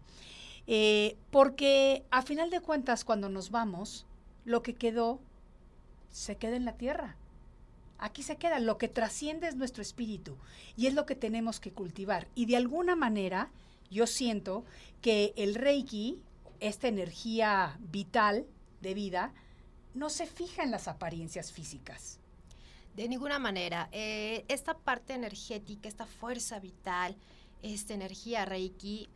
Eh, 0.67 1.17
porque 1.31 2.05
a 2.11 2.21
final 2.21 2.49
de 2.49 2.61
cuentas, 2.61 3.03
cuando 3.03 3.29
nos 3.29 3.49
vamos, 3.49 4.05
lo 4.45 4.61
que 4.61 4.75
quedó 4.75 5.19
se 6.11 6.37
queda 6.37 6.55
en 6.55 6.65
la 6.65 6.77
tierra. 6.77 7.15
Aquí 7.97 8.23
se 8.23 8.37
queda, 8.37 8.59
lo 8.59 8.77
que 8.77 8.87
trasciende 8.87 9.47
es 9.47 9.55
nuestro 9.55 9.81
espíritu 9.81 10.37
y 10.77 10.87
es 10.87 10.93
lo 10.93 11.05
que 11.05 11.15
tenemos 11.15 11.59
que 11.59 11.73
cultivar. 11.73 12.27
Y 12.33 12.45
de 12.45 12.55
alguna 12.55 12.95
manera 12.95 13.51
yo 13.89 14.07
siento 14.07 14.63
que 15.01 15.33
el 15.35 15.55
Reiki, 15.55 16.21
esta 16.59 16.87
energía 16.87 17.77
vital 17.79 18.45
de 18.81 18.93
vida, 18.93 19.33
no 19.93 20.09
se 20.09 20.27
fija 20.27 20.63
en 20.63 20.71
las 20.71 20.87
apariencias 20.87 21.51
físicas. 21.51 22.19
De 22.95 23.07
ninguna 23.07 23.39
manera. 23.39 23.87
Eh, 23.91 24.45
esta 24.47 24.77
parte 24.77 25.13
energética, 25.13 25.87
esta 25.87 26.05
fuerza 26.05 26.59
vital, 26.59 27.15
esta 27.61 27.93
energía 27.93 28.45
Reiki, 28.45 29.09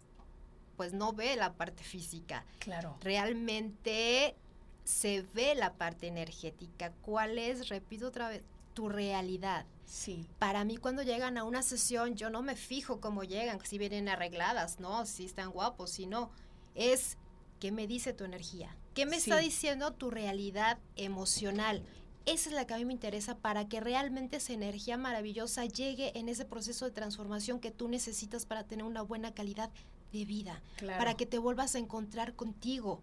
pues 0.77 0.93
no 0.93 1.13
ve 1.13 1.35
la 1.35 1.53
parte 1.53 1.83
física. 1.83 2.45
Claro. 2.59 2.97
Realmente 3.01 4.35
se 4.83 5.21
ve 5.33 5.55
la 5.55 5.73
parte 5.73 6.07
energética. 6.07 6.91
¿Cuál 7.01 7.37
es, 7.37 7.69
repito 7.69 8.07
otra 8.07 8.29
vez, 8.29 8.43
tu 8.73 8.89
realidad? 8.89 9.65
Sí. 9.85 10.25
Para 10.39 10.63
mí 10.65 10.77
cuando 10.77 11.03
llegan 11.03 11.37
a 11.37 11.43
una 11.43 11.61
sesión 11.61 12.15
yo 12.15 12.29
no 12.29 12.41
me 12.41 12.55
fijo 12.55 12.99
cómo 12.99 13.23
llegan, 13.23 13.59
si 13.65 13.77
vienen 13.77 14.09
arregladas, 14.09 14.79
no, 14.79 15.05
si 15.05 15.25
están 15.25 15.51
guapos, 15.51 15.91
si 15.91 16.05
no. 16.07 16.31
Es 16.73 17.17
qué 17.59 17.71
me 17.71 17.85
dice 17.85 18.13
tu 18.13 18.23
energía, 18.23 18.75
qué 18.93 19.05
me 19.05 19.19
Sí. 19.19 19.29
está 19.29 19.41
diciendo 19.41 19.93
tu 19.93 20.09
realidad 20.09 20.79
emocional. 20.95 21.83
Esa 22.25 22.49
es 22.49 22.55
la 22.55 22.65
que 22.65 22.73
a 22.73 22.77
mí 22.77 22.85
me 22.85 22.93
interesa 22.93 23.35
para 23.35 23.67
que 23.67 23.81
realmente 23.81 24.37
esa 24.37 24.53
energía 24.53 24.95
maravillosa 24.97 25.65
llegue 25.65 26.17
en 26.17 26.29
ese 26.29 26.45
proceso 26.45 26.85
de 26.85 26.91
transformación 26.91 27.59
que 27.59 27.71
tú 27.71 27.89
necesitas 27.89 28.45
para 28.45 28.63
tener 28.63 28.85
una 28.85 29.01
buena 29.01 29.33
calidad 29.33 29.69
de 30.13 30.23
vida, 30.25 30.61
Claro. 30.77 30.99
para 30.99 31.15
que 31.15 31.25
te 31.25 31.37
vuelvas 31.37 31.75
a 31.75 31.79
encontrar 31.79 32.33
contigo. 32.33 33.01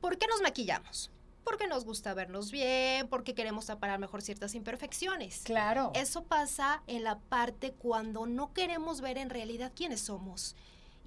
¿Por 0.00 0.18
qué 0.18 0.26
nos 0.26 0.40
maquillamos? 0.40 1.10
Porque 1.44 1.66
nos 1.66 1.84
gusta 1.84 2.12
vernos 2.14 2.50
bien, 2.50 3.06
porque 3.08 3.34
queremos 3.34 3.66
tapar 3.66 3.96
mejor 3.98 4.22
ciertas 4.22 4.54
imperfecciones. 4.54 5.42
Claro. 5.44 5.92
Eso 5.94 6.24
pasa 6.24 6.82
en 6.86 7.04
la 7.04 7.18
parte 7.18 7.72
cuando 7.72 8.26
no 8.26 8.52
queremos 8.52 9.00
ver 9.00 9.18
en 9.18 9.30
realidad 9.30 9.72
quiénes 9.74 10.00
somos. 10.00 10.56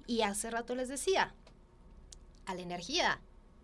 Y 0.06 0.22
hace 0.22 0.50
rato 0.50 0.74
les 0.74 0.88
decía, 0.88 1.34
a 2.46 2.54
la 2.54 2.62
energía 2.62 3.20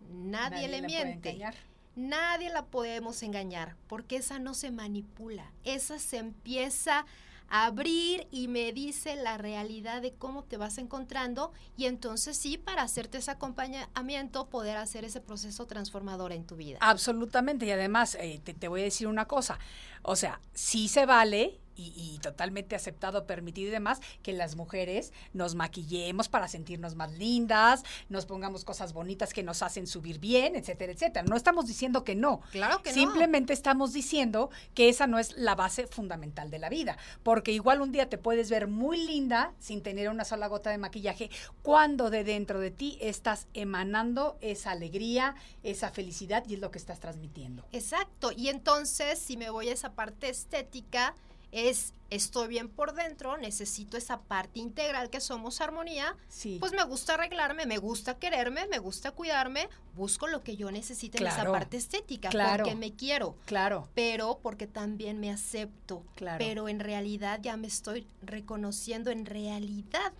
nadie, 0.09 0.67
le 0.67 0.81
la 0.81 0.87
puede 0.87 1.05
miente. 1.05 1.51
Nadie 1.95 2.49
la 2.49 2.65
podemos 2.65 3.21
engañar, 3.23 3.75
porque 3.87 4.17
esa 4.17 4.39
no 4.39 4.53
se 4.53 4.71
manipula. 4.71 5.51
Esa 5.63 5.99
se 5.99 6.17
empieza 6.17 7.05
a 7.49 7.65
abrir 7.65 8.27
y 8.31 8.47
me 8.47 8.71
dice 8.71 9.17
la 9.17 9.37
realidad 9.37 10.01
de 10.01 10.13
cómo 10.13 10.43
te 10.43 10.55
vas 10.55 10.77
encontrando 10.77 11.51
y 11.75 11.85
entonces 11.85 12.37
sí, 12.37 12.57
para 12.57 12.83
hacerte 12.83 13.17
ese 13.17 13.31
acompañamiento, 13.31 14.47
poder 14.47 14.77
hacer 14.77 15.03
ese 15.03 15.19
proceso 15.19 15.67
transformador 15.67 16.31
en 16.31 16.45
tu 16.45 16.55
vida. 16.55 16.77
Absolutamente. 16.81 17.65
Y 17.65 17.71
además, 17.71 18.15
eh, 18.19 18.39
te, 18.43 18.53
te 18.53 18.67
voy 18.69 18.81
a 18.81 18.83
decir 18.85 19.07
una 19.07 19.27
cosa. 19.27 19.59
O 20.01 20.15
sea, 20.15 20.39
sí 20.53 20.87
se 20.87 21.05
vale 21.05 21.60
y, 21.75 21.93
y 21.95 22.19
totalmente 22.19 22.75
aceptado, 22.75 23.25
permitido 23.25 23.69
y 23.69 23.71
demás, 23.71 23.99
que 24.23 24.33
las 24.33 24.55
mujeres 24.55 25.13
nos 25.33 25.55
maquillemos 25.55 26.29
para 26.29 26.47
sentirnos 26.47 26.95
más 26.95 27.11
lindas, 27.13 27.83
nos 28.09 28.25
pongamos 28.25 28.65
cosas 28.65 28.93
bonitas 28.93 29.33
que 29.33 29.43
nos 29.43 29.61
hacen 29.61 29.87
subir 29.87 30.19
bien, 30.19 30.55
etcétera, 30.55 30.91
etcétera. 30.91 31.25
No 31.27 31.35
estamos 31.35 31.67
diciendo 31.67 32.03
que 32.03 32.15
no. 32.15 32.41
Claro 32.51 32.81
que 32.81 32.89
no. 32.89 32.95
Simplemente 32.95 33.53
estamos 33.53 33.93
diciendo 33.93 34.49
que 34.73 34.89
esa 34.89 35.07
no 35.07 35.19
es 35.19 35.35
la 35.37 35.55
base 35.55 35.87
fundamental 35.87 36.49
de 36.49 36.59
la 36.59 36.69
vida. 36.69 36.97
Porque 37.23 37.51
igual 37.51 37.81
un 37.81 37.91
día 37.91 38.09
te 38.09 38.17
puedes 38.17 38.49
ver 38.49 38.67
muy 38.67 39.05
linda 39.05 39.53
sin 39.59 39.81
tener 39.81 40.09
una 40.09 40.25
sola 40.25 40.47
gota 40.47 40.69
de 40.69 40.77
maquillaje, 40.77 41.29
cuando 41.61 42.09
de 42.09 42.23
dentro 42.23 42.59
de 42.59 42.71
ti 42.71 42.97
estás 43.01 43.47
emanando 43.53 44.37
esa 44.41 44.71
alegría, 44.71 45.35
esa 45.63 45.91
felicidad 45.91 46.43
y 46.47 46.55
es 46.55 46.59
lo 46.59 46.71
que 46.71 46.77
estás 46.77 46.99
transmitiendo. 46.99 47.65
Exacto. 47.71 48.31
Y 48.31 48.49
entonces, 48.49 49.19
si 49.19 49.37
me 49.37 49.49
voy 49.49 49.69
a 49.69 49.73
esa 49.73 49.93
parte 49.93 50.29
estética, 50.29 51.15
es 51.51 51.93
estoy 52.09 52.49
bien 52.49 52.67
por 52.67 52.93
dentro, 52.93 53.37
necesito 53.37 53.95
esa 53.97 54.19
parte 54.21 54.59
integral 54.59 55.09
que 55.09 55.21
somos 55.21 55.61
armonía. 55.61 56.17
Sí. 56.27 56.57
Pues 56.59 56.73
me 56.73 56.83
gusta 56.83 57.13
arreglarme, 57.13 57.65
me 57.65 57.77
gusta 57.77 58.19
quererme, 58.19 58.67
me 58.67 58.79
gusta 58.79 59.11
cuidarme, 59.11 59.69
busco 59.95 60.27
lo 60.27 60.43
que 60.43 60.57
yo 60.57 60.71
necesite 60.71 61.19
en 61.19 61.27
esa 61.27 61.45
parte 61.49 61.77
estética, 61.77 62.27
Claro. 62.29 62.65
porque 62.65 62.75
me 62.75 62.93
quiero, 62.93 63.37
Claro. 63.45 63.87
pero 63.95 64.39
porque 64.41 64.67
también 64.67 65.21
me 65.21 65.31
acepto. 65.31 66.03
Claro. 66.15 66.37
Pero 66.39 66.67
en 66.67 66.81
realidad 66.81 67.39
ya 67.41 67.55
me 67.55 67.67
estoy 67.67 68.05
reconociendo 68.21 69.09
en 69.09 69.25
realidad 69.25 70.11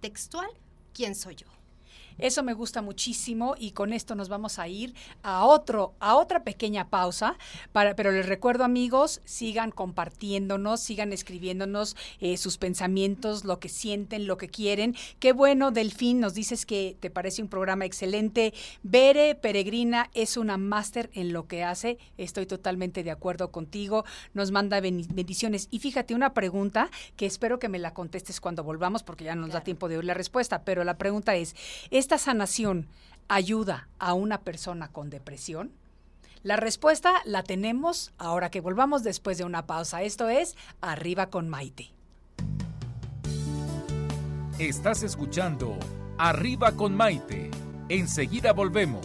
textual 0.00 0.48
quién 0.94 1.14
soy 1.14 1.34
yo. 1.36 1.46
Eso 2.18 2.42
me 2.42 2.54
gusta 2.54 2.82
muchísimo 2.82 3.54
y 3.58 3.72
con 3.72 3.92
esto 3.92 4.14
nos 4.14 4.28
vamos 4.28 4.58
a 4.58 4.68
ir 4.68 4.94
a 5.22 5.44
otro, 5.44 5.94
a 6.00 6.16
otra 6.16 6.44
pequeña 6.44 6.88
pausa. 6.88 7.36
Para, 7.72 7.94
pero 7.96 8.12
les 8.12 8.26
recuerdo, 8.26 8.64
amigos, 8.64 9.20
sigan 9.24 9.70
compartiéndonos, 9.70 10.80
sigan 10.80 11.12
escribiéndonos 11.12 11.96
eh, 12.20 12.36
sus 12.36 12.58
pensamientos, 12.58 13.44
lo 13.44 13.58
que 13.58 13.68
sienten, 13.68 14.26
lo 14.26 14.36
que 14.36 14.48
quieren. 14.48 14.96
Qué 15.18 15.32
bueno, 15.32 15.70
Delfín, 15.70 16.20
nos 16.20 16.34
dices 16.34 16.66
que 16.66 16.96
te 17.00 17.10
parece 17.10 17.42
un 17.42 17.48
programa 17.48 17.84
excelente. 17.84 18.54
Bere 18.82 19.34
Peregrina 19.34 20.10
es 20.14 20.36
una 20.36 20.56
máster 20.56 21.10
en 21.12 21.32
lo 21.32 21.46
que 21.46 21.64
hace. 21.64 21.98
Estoy 22.16 22.46
totalmente 22.46 23.04
de 23.04 23.10
acuerdo 23.10 23.50
contigo. 23.50 24.04
Nos 24.34 24.50
manda 24.50 24.80
bendiciones. 24.80 25.68
Y 25.70 25.80
fíjate, 25.80 26.14
una 26.14 26.34
pregunta 26.34 26.90
que 27.16 27.26
espero 27.26 27.58
que 27.58 27.68
me 27.68 27.78
la 27.78 27.94
contestes 27.94 28.40
cuando 28.40 28.64
volvamos, 28.64 29.02
porque 29.02 29.24
ya 29.24 29.34
no 29.34 29.42
nos 29.42 29.52
da 29.52 29.60
tiempo 29.60 29.88
de 29.88 29.98
oír 29.98 30.04
la 30.04 30.14
respuesta. 30.14 30.62
Pero 30.64 30.84
la 30.84 30.98
pregunta 30.98 31.34
es: 31.36 31.54
¿esta 32.06 32.18
sanación 32.18 32.86
ayuda 33.26 33.88
a 33.98 34.14
una 34.14 34.42
persona 34.42 34.92
con 34.92 35.10
depresión? 35.10 35.72
La 36.44 36.54
respuesta 36.54 37.14
la 37.24 37.42
tenemos 37.42 38.12
ahora 38.16 38.48
que 38.48 38.60
volvamos 38.60 39.02
después 39.02 39.38
de 39.38 39.44
una 39.44 39.66
pausa. 39.66 40.04
Esto 40.04 40.28
es 40.28 40.54
Arriba 40.80 41.30
con 41.30 41.48
Maite. 41.48 41.90
Estás 44.60 45.02
escuchando 45.02 45.76
Arriba 46.16 46.76
con 46.76 46.94
Maite. 46.96 47.50
Enseguida 47.88 48.52
volvemos. 48.52 49.04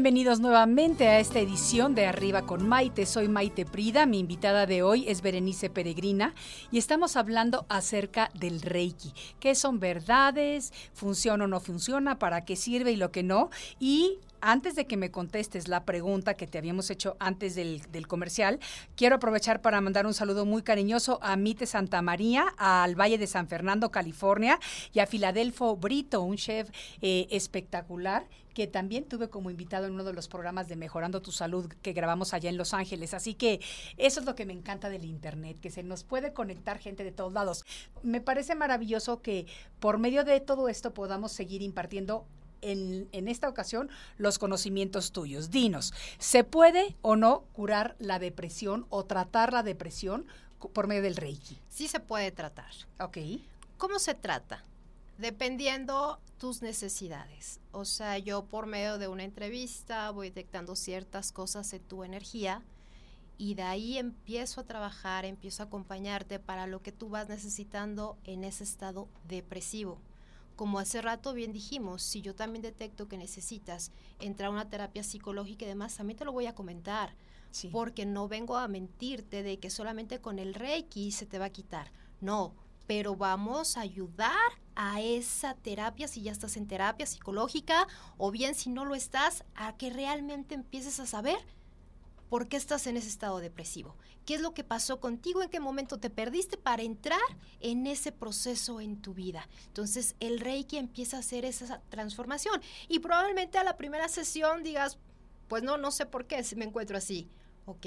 Bienvenidos 0.00 0.40
nuevamente 0.40 1.08
a 1.08 1.20
esta 1.20 1.40
edición 1.40 1.94
de 1.94 2.06
Arriba 2.06 2.46
con 2.46 2.66
Maite. 2.66 3.04
Soy 3.04 3.28
Maite 3.28 3.66
Prida, 3.66 4.06
mi 4.06 4.18
invitada 4.18 4.64
de 4.64 4.82
hoy 4.82 5.06
es 5.06 5.20
Berenice 5.20 5.68
Peregrina 5.68 6.34
y 6.72 6.78
estamos 6.78 7.16
hablando 7.16 7.66
acerca 7.68 8.30
del 8.32 8.62
Reiki. 8.62 9.12
¿Qué 9.40 9.54
son 9.54 9.78
verdades? 9.78 10.72
¿Funciona 10.94 11.44
o 11.44 11.48
no 11.48 11.60
funciona? 11.60 12.18
¿Para 12.18 12.46
qué 12.46 12.56
sirve 12.56 12.92
y 12.92 12.96
lo 12.96 13.12
que 13.12 13.22
no? 13.22 13.50
Y 13.78 14.16
antes 14.40 14.74
de 14.74 14.86
que 14.86 14.96
me 14.96 15.10
contestes 15.10 15.68
la 15.68 15.84
pregunta 15.84 16.34
que 16.34 16.46
te 16.46 16.58
habíamos 16.58 16.90
hecho 16.90 17.16
antes 17.18 17.54
del, 17.54 18.06
comercial, 18.06 18.58
quiero 18.96 19.16
aprovechar 19.16 19.62
para 19.62 19.80
mandar 19.80 20.06
un 20.06 20.14
saludo 20.14 20.44
muy 20.44 20.62
cariñoso 20.62 21.18
a 21.22 21.36
Mite 21.36 21.66
Santa 21.66 22.02
María, 22.02 22.46
al 22.56 22.98
Valle 22.98 23.18
de 23.18 23.26
San 23.26 23.48
Fernando, 23.48 23.90
California, 23.90 24.58
y 24.92 25.00
a 25.00 25.06
Filadelfo 25.06 25.76
Brito, 25.76 26.22
un 26.22 26.36
chef 26.36 26.70
eh, 27.02 27.28
espectacular 27.30 28.26
que 28.54 28.66
también 28.66 29.04
tuve 29.04 29.28
como 29.30 29.50
invitado 29.50 29.86
en 29.86 29.92
uno 29.92 30.04
de 30.04 30.12
los 30.12 30.28
programas 30.28 30.68
de 30.68 30.76
Mejorando 30.76 31.22
tu 31.22 31.32
Salud 31.32 31.72
que 31.82 31.92
grabamos 31.92 32.34
allá 32.34 32.50
en 32.50 32.56
Los 32.56 32.74
Ángeles. 32.74 33.14
Así 33.14 33.34
que 33.34 33.60
eso 33.96 34.20
es 34.20 34.26
lo 34.26 34.34
que 34.34 34.44
me 34.44 34.52
encanta 34.52 34.88
del 34.88 35.04
Internet, 35.04 35.58
que 35.60 35.70
se 35.70 35.82
nos 35.82 36.04
puede 36.04 36.32
conectar 36.32 36.78
gente 36.78 37.04
de 37.04 37.12
todos 37.12 37.32
lados. 37.32 37.64
Me 38.02 38.20
parece 38.20 38.54
maravilloso 38.54 39.22
que 39.22 39.46
por 39.78 39.98
medio 39.98 40.24
de 40.24 40.40
todo 40.40 40.68
esto 40.68 40.92
podamos 40.92 41.32
seguir 41.32 41.62
impartiendo 41.62 42.26
en, 42.62 43.08
en, 43.12 43.28
esta 43.28 43.48
ocasión 43.48 43.90
los 44.18 44.38
conocimientos 44.38 45.12
tuyos. 45.12 45.50
Dinos, 45.50 45.92
¿se 46.18 46.44
puede 46.44 46.96
o 47.02 47.16
no 47.16 47.42
curar 47.52 47.96
la 47.98 48.18
depresión 48.18 48.86
o 48.90 49.04
tratar 49.04 49.52
la 49.52 49.62
depresión 49.62 50.26
por 50.72 50.86
medio 50.86 51.02
del 51.02 51.16
Reiki? 51.16 51.58
Sí 51.68 51.88
se 51.88 52.00
puede 52.00 52.30
tratar. 52.30 52.70
Ok. 52.98 53.18
¿Cómo 53.78 53.98
se 53.98 54.14
trata? 54.14 54.64
Dependiendo 55.18 56.20
tus 56.38 56.62
necesidades. 56.62 57.60
O 57.72 57.84
sea, 57.84 58.18
yo 58.18 58.44
por 58.44 58.66
medio 58.66 58.98
de 58.98 59.08
una 59.08 59.24
entrevista 59.24 60.10
voy 60.10 60.28
detectando 60.28 60.74
ciertas 60.76 61.32
cosas 61.32 61.72
en 61.72 61.82
tu 61.82 62.04
energía 62.04 62.62
y 63.36 63.54
de 63.54 63.62
ahí 63.62 63.98
empiezo 63.98 64.60
a 64.60 64.64
trabajar, 64.64 65.24
empiezo 65.24 65.62
a 65.62 65.66
acompañarte 65.66 66.38
para 66.38 66.66
lo 66.66 66.82
que 66.82 66.92
tú 66.92 67.08
vas 67.08 67.28
necesitando 67.28 68.18
en 68.24 68.44
ese 68.44 68.64
estado 68.64 69.08
depresivo 69.28 69.98
como 70.60 70.78
hace 70.78 71.00
rato 71.00 71.32
bien 71.32 71.54
dijimos, 71.54 72.02
si 72.02 72.20
yo 72.20 72.34
también 72.34 72.60
detecto 72.60 73.08
que 73.08 73.16
necesitas 73.16 73.92
entrar 74.18 74.48
a 74.48 74.50
una 74.50 74.68
terapia 74.68 75.02
psicológica 75.02 75.64
y 75.64 75.68
demás, 75.68 75.96
también 75.96 76.18
te 76.18 76.26
lo 76.26 76.32
voy 76.32 76.44
a 76.44 76.54
comentar. 76.54 77.16
Sí. 77.50 77.68
Porque 77.68 78.04
no 78.04 78.28
vengo 78.28 78.58
a 78.58 78.68
mentirte 78.68 79.42
de 79.42 79.58
que 79.58 79.70
solamente 79.70 80.20
con 80.20 80.38
el 80.38 80.52
Reiki 80.52 81.12
se 81.12 81.24
te 81.24 81.38
va 81.38 81.46
a 81.46 81.50
quitar. 81.50 81.90
No, 82.20 82.54
pero 82.86 83.16
vamos 83.16 83.78
a 83.78 83.80
ayudar 83.80 84.36
a 84.74 85.00
esa 85.00 85.54
terapia, 85.54 86.08
si 86.08 86.20
ya 86.20 86.30
estás 86.30 86.58
en 86.58 86.66
terapia 86.66 87.06
psicológica, 87.06 87.86
o 88.18 88.30
bien 88.30 88.54
si 88.54 88.68
no 88.68 88.84
lo 88.84 88.94
estás, 88.94 89.44
a 89.54 89.78
que 89.78 89.88
realmente 89.88 90.54
empieces 90.54 91.00
a 91.00 91.06
saber 91.06 91.38
por 92.30 92.48
qué 92.48 92.56
estás 92.56 92.86
en 92.86 92.96
ese 92.96 93.08
estado 93.08 93.40
depresivo. 93.40 93.96
¿Qué 94.24 94.34
es 94.34 94.40
lo 94.40 94.54
que 94.54 94.64
pasó 94.64 95.00
contigo? 95.00 95.42
¿En 95.42 95.50
qué 95.50 95.60
momento 95.60 95.98
te 95.98 96.08
perdiste 96.08 96.56
para 96.56 96.82
entrar 96.82 97.20
en 97.58 97.86
ese 97.86 98.12
proceso 98.12 98.80
en 98.80 99.02
tu 99.02 99.12
vida? 99.12 99.48
Entonces 99.66 100.14
el 100.20 100.38
Reiki 100.38 100.78
empieza 100.78 101.16
a 101.16 101.20
hacer 101.20 101.44
esa 101.44 101.82
transformación 101.90 102.62
y 102.88 103.00
probablemente 103.00 103.58
a 103.58 103.64
la 103.64 103.76
primera 103.76 104.08
sesión 104.08 104.62
digas, 104.62 104.98
pues 105.48 105.64
no, 105.64 105.76
no 105.76 105.90
sé 105.90 106.06
por 106.06 106.26
qué 106.26 106.42
me 106.56 106.64
encuentro 106.64 106.96
así. 106.96 107.28
¿Ok? 107.66 107.86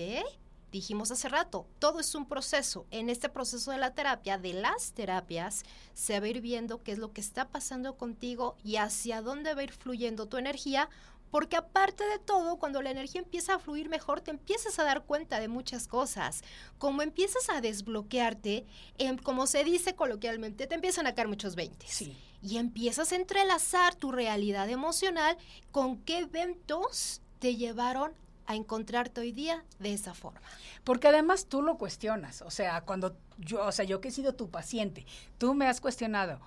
Dijimos 0.74 1.12
hace 1.12 1.30
rato, 1.30 1.68
todo 1.78 2.00
es 2.00 2.16
un 2.16 2.26
proceso. 2.26 2.88
En 2.90 3.12
este 3.12 3.30
proceso 3.30 3.70
de 3.70 3.78
la 3.78 3.94
terapia, 3.94 4.40
de 4.40 4.54
las 4.54 4.94
terapias, 4.94 5.64
se 5.94 6.20
va 6.20 6.26
a 6.26 6.30
ir 6.30 6.42
viendo 6.42 6.82
qué 6.82 6.94
es 6.94 6.98
lo 6.98 7.14
que 7.14 7.22
está 7.22 7.50
pasando 7.50 7.96
contigo 7.96 8.58
y 8.64 8.78
hacia 8.78 9.22
dónde 9.22 9.54
va 9.54 9.62
a 9.62 9.66
ir 9.66 9.72
fluyendo 9.72 10.28
tu 10.28 10.38
energía 10.38 10.90
porque 11.34 11.56
aparte 11.56 12.08
de 12.08 12.20
todo, 12.20 12.58
cuando 12.58 12.84
la 12.84 12.92
energía 12.92 13.20
empieza 13.20 13.56
a 13.56 13.60
fluir 13.60 13.90
mejor, 13.90 14.22
te 14.22 14.30
empiezas 14.30 14.78
a 14.78 14.84
dar 14.84 15.04
cuenta 15.06 15.40
de 15.40 15.48
muchas 15.48 15.88
cosas. 15.88 16.44
Como 16.78 17.02
empiezas 17.02 17.50
a 17.50 17.60
desbloquearte, 17.60 18.68
eh, 19.00 19.18
como 19.24 19.48
se 19.48 19.64
dice 19.64 19.96
coloquialmente, 19.96 20.68
te 20.68 20.76
empiezan 20.76 21.08
a 21.08 21.16
caer 21.16 21.28
muchos 21.28 21.56
20. 21.56 21.88
Sí. 21.88 22.16
Y 22.44 22.58
empiezas 22.58 23.12
a 23.12 23.16
entrelazar 23.16 23.96
tu 23.96 24.12
realidad 24.12 24.70
emocional 24.70 25.36
con 25.72 25.98
qué 26.04 26.20
eventos 26.20 27.24
te 27.40 27.56
llevaron 27.56 28.14
a 28.46 28.54
encontrarte 28.54 29.22
hoy 29.22 29.32
día 29.32 29.66
de 29.80 29.92
esa 29.92 30.14
forma. 30.14 30.42
Porque 30.84 31.08
además 31.08 31.48
tú 31.48 31.64
lo 31.64 31.80
cuestionas, 31.80 32.44
o 32.44 32.52
sea, 32.52 32.82
cuando 32.82 33.18
yo, 33.40 33.66
o 33.66 33.72
sea, 33.72 33.86
yo 33.86 34.02
que 34.02 34.10
he 34.10 34.12
sido 34.12 34.36
tu 34.36 34.52
paciente, 34.52 35.08
tú 35.40 35.56
me 35.56 35.66
has 35.66 35.82
cuestionado, 35.82 36.40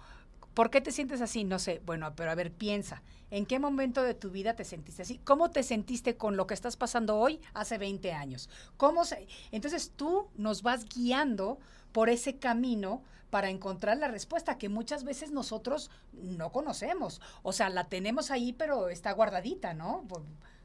¿por 0.57 0.71
qué 0.71 0.81
te 0.81 0.91
sientes 0.91 1.21
así? 1.21 1.45
No 1.45 1.59
sé, 1.61 1.83
bueno, 1.85 2.17
pero 2.17 2.31
a 2.31 2.35
ver, 2.35 2.51
piensa, 2.51 3.03
¿En 3.31 3.45
qué 3.45 3.59
momento 3.59 4.03
de 4.03 4.15
tu 4.15 4.31
vida 4.31 4.55
te 4.55 4.65
sentiste 4.65 5.03
así? 5.03 5.19
¿Cómo 5.25 5.51
te 5.51 5.63
sentiste 5.63 6.17
con 6.17 6.37
lo 6.37 6.47
que 6.47 6.55
estás 6.55 6.77
pasando 6.77 7.17
hoy 7.19 7.41
hace 7.55 7.77
20 7.77 8.13
años? 8.13 8.49
¿Cómo 8.77 9.05
se... 9.05 9.27
Entonces 9.51 9.93
tú 9.97 10.29
nos 10.37 10.63
vas 10.63 10.85
guiando 10.85 11.59
por 11.91 12.09
ese 12.09 12.39
camino 12.39 13.03
para 13.31 13.51
encontrar 13.51 13.99
la 13.99 14.07
respuesta 14.07 14.59
que 14.59 14.69
muchas 14.69 15.03
veces 15.03 15.33
nosotros 15.33 15.91
no 16.13 16.53
conocemos. 16.53 17.21
O 17.43 17.53
sea, 17.53 17.69
la 17.69 17.89
tenemos 17.89 18.31
ahí, 18.31 18.53
pero 18.53 18.89
está 18.89 19.11
guardadita, 19.11 19.75
¿no? 19.75 20.07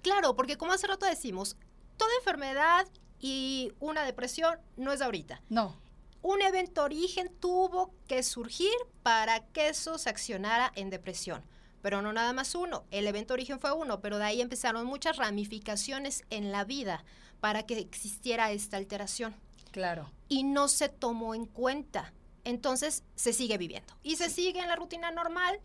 Claro, 0.03 0.35
porque 0.35 0.57
como 0.57 0.73
hace 0.73 0.85
rato 0.85 1.07
decimos, 1.07 1.57
toda 1.97 2.11
enfermedad 2.19 2.87
y 3.19 3.73
una 3.79 4.03
depresión 4.03 4.59
no 4.77 4.91
es 4.91 5.01
ahorita. 5.01 5.41
No. 5.49 5.75
Un 6.21 6.41
evento 6.41 6.83
origen 6.83 7.31
tuvo 7.39 7.93
que 8.07 8.23
surgir 8.23 8.73
para 9.03 9.39
que 9.47 9.69
eso 9.69 9.97
se 9.97 10.09
accionara 10.09 10.71
en 10.75 10.89
depresión 10.89 11.43
pero 11.81 12.01
no 12.01 12.13
nada 12.13 12.33
más 12.33 12.55
uno. 12.55 12.85
El 12.91 13.07
evento 13.07 13.33
origen 13.33 13.59
fue 13.59 13.71
uno, 13.73 14.01
pero 14.01 14.17
de 14.17 14.25
ahí 14.25 14.41
empezaron 14.41 14.85
muchas 14.85 15.17
ramificaciones 15.17 16.23
en 16.29 16.51
la 16.51 16.63
vida 16.63 17.03
para 17.39 17.63
que 17.63 17.79
existiera 17.79 18.51
esta 18.51 18.77
alteración. 18.77 19.35
Claro. 19.71 20.11
Y 20.27 20.43
no 20.43 20.67
se 20.67 20.89
tomó 20.89 21.33
en 21.33 21.45
cuenta. 21.45 22.13
Entonces 22.43 23.03
se 23.15 23.33
sigue 23.33 23.57
viviendo. 23.57 23.93
Y 24.03 24.15
se 24.15 24.29
sigue 24.29 24.59
en 24.59 24.67
la 24.67 24.75
rutina 24.75 25.11
normal. 25.11 25.59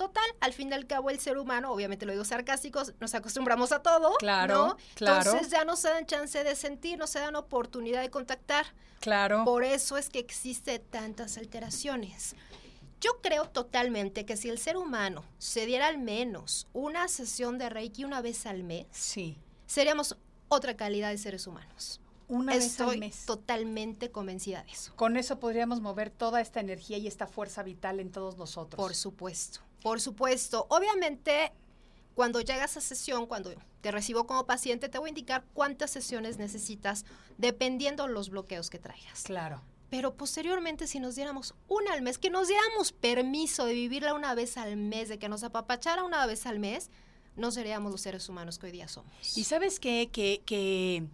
Total, 0.00 0.24
al 0.40 0.54
fin 0.54 0.70
y 0.70 0.72
al 0.72 0.86
cabo 0.86 1.10
el 1.10 1.20
ser 1.20 1.36
humano, 1.36 1.70
obviamente 1.70 2.06
lo 2.06 2.12
digo 2.12 2.24
sarcásticos, 2.24 2.94
nos 3.00 3.14
acostumbramos 3.14 3.70
a 3.70 3.82
todo, 3.82 4.14
Claro, 4.18 4.54
¿no? 4.68 4.76
claro. 4.94 5.18
Entonces 5.32 5.50
ya 5.52 5.66
no 5.66 5.76
se 5.76 5.88
dan 5.90 6.06
chance 6.06 6.42
de 6.42 6.56
sentir, 6.56 6.98
no 6.98 7.06
se 7.06 7.18
dan 7.18 7.36
oportunidad 7.36 8.00
de 8.00 8.08
contactar. 8.08 8.64
Claro. 9.00 9.44
Por 9.44 9.62
eso 9.62 9.98
es 9.98 10.08
que 10.08 10.18
existe 10.18 10.78
tantas 10.78 11.36
alteraciones. 11.36 12.34
Yo 13.02 13.20
creo 13.22 13.48
totalmente 13.50 14.24
que 14.24 14.36
si 14.38 14.48
el 14.48 14.58
ser 14.58 14.78
humano 14.78 15.22
se 15.38 15.66
diera 15.66 15.86
al 15.86 15.98
menos 15.98 16.66
una 16.72 17.08
sesión 17.08 17.58
de 17.58 17.68
Reiki 17.68 18.04
una 18.04 18.22
vez 18.22 18.46
al 18.46 18.62
mes, 18.62 18.86
Sí. 18.92 19.36
seríamos 19.66 20.16
otra 20.48 20.76
calidad 20.76 21.10
de 21.10 21.18
seres 21.18 21.46
humanos. 21.46 22.00
Una 22.28 22.54
vez 22.54 22.64
Estoy 22.66 22.94
al 22.94 22.98
mes. 23.00 23.26
totalmente 23.26 24.10
convencida 24.10 24.62
de 24.62 24.70
eso. 24.70 24.94
Con 24.96 25.16
eso 25.16 25.40
podríamos 25.40 25.80
mover 25.80 26.10
toda 26.10 26.40
esta 26.40 26.60
energía 26.60 26.96
y 26.98 27.06
esta 27.08 27.26
fuerza 27.26 27.62
vital 27.64 27.98
en 28.00 28.12
todos 28.12 28.36
nosotros. 28.36 28.76
Por 28.80 28.94
supuesto, 28.94 29.60
por 29.82 30.00
supuesto. 30.00 30.66
Obviamente, 30.68 31.52
cuando 32.14 32.40
llegas 32.40 32.76
a 32.76 32.80
sesión, 32.80 33.26
cuando 33.26 33.52
te 33.80 33.90
recibo 33.90 34.26
como 34.26 34.46
paciente, 34.46 34.88
te 34.88 34.98
voy 34.98 35.08
a 35.08 35.10
indicar 35.10 35.44
cuántas 35.54 35.90
sesiones 35.90 36.38
necesitas 36.38 37.04
dependiendo 37.38 38.08
los 38.08 38.30
bloqueos 38.30 38.70
que 38.70 38.78
traigas. 38.78 39.22
Claro. 39.22 39.62
Pero 39.90 40.14
posteriormente, 40.14 40.86
si 40.86 41.00
nos 41.00 41.16
diéramos 41.16 41.54
una 41.66 41.92
al 41.92 42.02
mes, 42.02 42.18
que 42.18 42.30
nos 42.30 42.46
diéramos 42.46 42.92
permiso 42.92 43.64
de 43.64 43.74
vivirla 43.74 44.14
una 44.14 44.34
vez 44.34 44.56
al 44.56 44.76
mes, 44.76 45.08
de 45.08 45.18
que 45.18 45.28
nos 45.28 45.42
apapachara 45.42 46.04
una 46.04 46.24
vez 46.26 46.46
al 46.46 46.60
mes, 46.60 46.90
no 47.36 47.50
seríamos 47.50 47.90
los 47.90 48.00
seres 48.00 48.28
humanos 48.28 48.58
que 48.58 48.66
hoy 48.66 48.72
día 48.72 48.86
somos. 48.86 49.36
Y 49.36 49.44
sabes 49.44 49.80
qué? 49.80 50.08
Que, 50.12 50.42
que, 50.44 51.04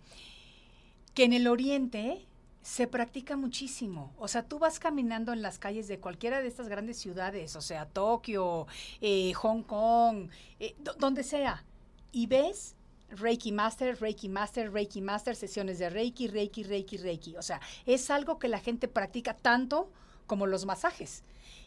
que 1.14 1.24
en 1.24 1.32
el 1.32 1.46
oriente 1.46 2.26
se 2.66 2.88
practica 2.88 3.36
muchísimo. 3.36 4.12
O 4.18 4.26
sea, 4.26 4.42
tú 4.42 4.58
vas 4.58 4.80
caminando 4.80 5.32
en 5.32 5.40
las 5.40 5.56
calles 5.60 5.86
de 5.86 6.00
cualquiera 6.00 6.42
de 6.42 6.48
estas 6.48 6.68
grandes 6.68 6.96
ciudades, 6.96 7.54
o 7.54 7.60
sea, 7.60 7.86
Tokio, 7.86 8.66
eh, 9.00 9.32
Hong 9.34 9.62
Kong, 9.62 10.30
eh, 10.58 10.74
do- 10.80 10.94
donde 10.94 11.22
sea, 11.22 11.64
y 12.10 12.26
ves 12.26 12.74
Reiki 13.08 13.52
Master, 13.52 13.96
Reiki 14.00 14.28
Master, 14.28 14.72
Reiki 14.72 15.00
Master, 15.00 15.36
sesiones 15.36 15.78
de 15.78 15.90
Reiki, 15.90 16.26
Reiki, 16.26 16.64
Reiki, 16.64 16.96
Reiki. 16.96 17.36
O 17.36 17.42
sea, 17.42 17.60
es 17.84 18.10
algo 18.10 18.40
que 18.40 18.48
la 18.48 18.58
gente 18.58 18.88
practica 18.88 19.34
tanto 19.36 19.88
como 20.26 20.48
los 20.48 20.66
masajes. 20.66 21.22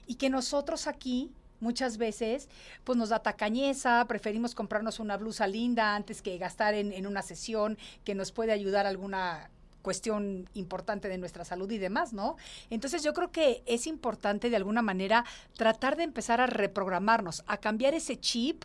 Y 0.06 0.16
que 0.16 0.30
nosotros 0.30 0.86
aquí 0.86 1.32
muchas 1.62 1.97
veces 1.97 2.50
pues 2.84 2.97
nos 2.97 3.08
da 3.08 3.20
tacañeza, 3.20 4.04
preferimos 4.06 4.54
comprarnos 4.54 5.00
una 5.00 5.16
blusa 5.16 5.47
linda 5.47 5.95
antes 5.95 6.22
que 6.22 6.38
gastar 6.38 6.74
en, 6.74 6.91
en 6.91 7.08
una 7.08 7.22
sesión 7.22 7.78
que 8.04 8.16
nos 8.16 8.34
puede 8.34 8.52
ayudar 8.52 8.86
alguna 8.86 9.50
cuestión 9.82 10.50
importante 10.54 11.08
de 11.08 11.18
nuestra 11.18 11.46
salud 11.46 11.70
y 11.72 11.78
demás, 11.78 12.14
¿no? 12.14 12.36
Entonces 12.70 13.04
yo 13.04 13.14
creo 13.14 13.32
que 13.32 13.64
es 13.66 13.88
importante 13.88 14.50
de 14.50 14.56
alguna 14.56 14.82
manera 14.82 15.26
tratar 15.56 15.96
de 15.96 16.04
empezar 16.04 16.42
a 16.42 16.48
reprogramarnos, 16.48 17.44
a 17.48 17.58
cambiar 17.58 17.94
ese 17.94 18.20
chip 18.20 18.64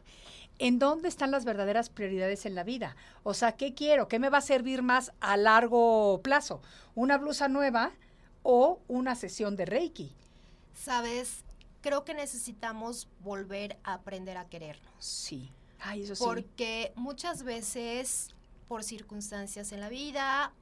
en 0.59 0.79
dónde 0.79 1.09
están 1.09 1.31
las 1.31 1.45
verdaderas 1.45 1.89
prioridades 1.89 2.47
en 2.47 2.55
la 2.55 2.65
vida. 2.65 2.97
O 3.23 3.35
sea, 3.35 3.53
¿qué 3.53 3.75
quiero? 3.75 4.09
¿Qué 4.09 4.19
me 4.19 4.31
va 4.31 4.39
a 4.39 4.43
servir 4.43 4.83
más 4.83 5.12
a 5.21 5.37
largo 5.37 6.21
plazo? 6.23 6.62
¿Una 6.95 7.19
blusa 7.19 7.49
nueva 7.49 7.93
o 8.43 8.81
una 8.89 9.15
sesión 9.15 9.57
de 9.57 9.65
Reiki? 9.67 10.12
Sabes, 10.75 11.45
creo 11.81 12.05
que 12.05 12.15
necesitamos 12.15 13.09
volver 13.21 13.79
a 13.85 13.95
aprender 13.95 14.37
a 14.37 14.49
querernos. 14.49 14.93
Sí. 14.99 15.51
Ay, 15.81 16.03
eso 16.03 16.15
sí. 16.15 16.25
Porque 16.25 16.93
muchas 16.97 17.43
veces, 17.43 18.35
por 18.69 18.85
circunstancias 18.85 19.73
en 19.73 19.81
la 19.81 19.89
vida, 19.89 20.53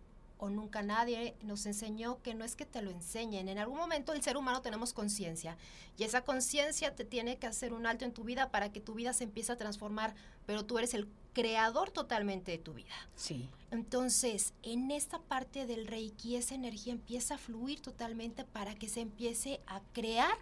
o 0.42 0.50
nunca 0.50 0.82
nadie 0.82 1.36
nos 1.42 1.66
enseñó 1.66 2.20
que 2.20 2.34
no 2.34 2.44
es 2.44 2.56
que 2.56 2.66
te 2.66 2.82
lo 2.82 2.90
enseñen. 2.90 3.48
En 3.48 3.58
algún 3.58 3.78
momento 3.78 4.12
el 4.12 4.22
ser 4.22 4.36
humano 4.36 4.60
tenemos 4.60 4.92
conciencia 4.92 5.56
y 5.96 6.02
esa 6.02 6.22
conciencia 6.22 6.96
te 6.96 7.04
tiene 7.04 7.38
que 7.38 7.46
hacer 7.46 7.72
un 7.72 7.86
alto 7.86 8.04
en 8.04 8.12
tu 8.12 8.24
vida 8.24 8.50
para 8.50 8.72
que 8.72 8.80
tu 8.80 8.94
vida 8.94 9.12
se 9.12 9.22
empiece 9.22 9.52
a 9.52 9.56
transformar, 9.56 10.16
pero 10.44 10.64
tú 10.64 10.78
eres 10.78 10.94
el 10.94 11.06
creador 11.32 11.92
totalmente 11.92 12.50
de 12.50 12.58
tu 12.58 12.74
vida. 12.74 12.92
Sí. 13.14 13.50
Entonces, 13.70 14.52
en 14.64 14.90
esta 14.90 15.20
parte 15.20 15.64
del 15.64 15.86
Reiki, 15.86 16.34
esa 16.34 16.56
energía 16.56 16.92
empieza 16.92 17.36
a 17.36 17.38
fluir 17.38 17.80
totalmente 17.80 18.44
para 18.44 18.74
que 18.74 18.88
se 18.88 19.00
empiece 19.00 19.60
a 19.68 19.80
crear 19.92 20.36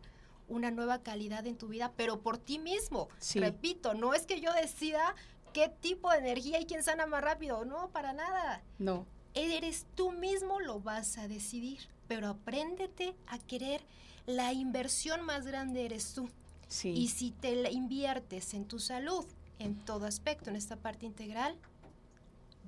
una 0.49 0.71
nueva 0.71 1.03
calidad 1.03 1.47
en 1.47 1.59
tu 1.59 1.69
vida, 1.69 1.93
pero 1.95 2.23
por 2.23 2.39
ti 2.39 2.59
mismo. 2.59 3.11
Sí. 3.19 3.39
Repito, 3.39 3.93
no 3.93 4.15
es 4.15 4.25
que 4.25 4.41
yo 4.41 4.51
decida 4.55 5.15
qué 5.53 5.69
tipo 5.69 6.11
de 6.11 6.21
energía 6.21 6.59
y 6.59 6.65
quién 6.65 6.83
sana 6.83 7.05
más 7.05 7.23
rápido, 7.23 7.67
no, 7.67 7.91
para 7.91 8.15
nada. 8.15 8.63
No. 8.79 9.07
Eres 9.35 9.87
tú 9.95 10.13
mismo 10.13 10.61
lo 10.61 10.81
vas 10.81 11.19
a 11.19 11.29
decidir, 11.29 11.81
pero 12.09 12.29
apréndete 12.29 13.15
a 13.27 13.39
querer. 13.39 13.83
La 14.27 14.53
inversión 14.53 15.25
más 15.25 15.47
grande 15.47 15.85
eres 15.85 16.15
tú. 16.15 16.29
Sí. 16.69 16.91
Y 16.91 17.09
si 17.09 17.31
te 17.31 17.57
la 17.57 17.71
inviertes 17.71 18.55
en 18.55 18.65
tu 18.67 18.79
salud, 18.79 19.25
en 19.59 19.77
todo 19.85 20.07
aspecto, 20.07 20.51
en 20.51 20.57
esta 20.57 20.77
parte 20.77 21.07
integral, 21.07 21.57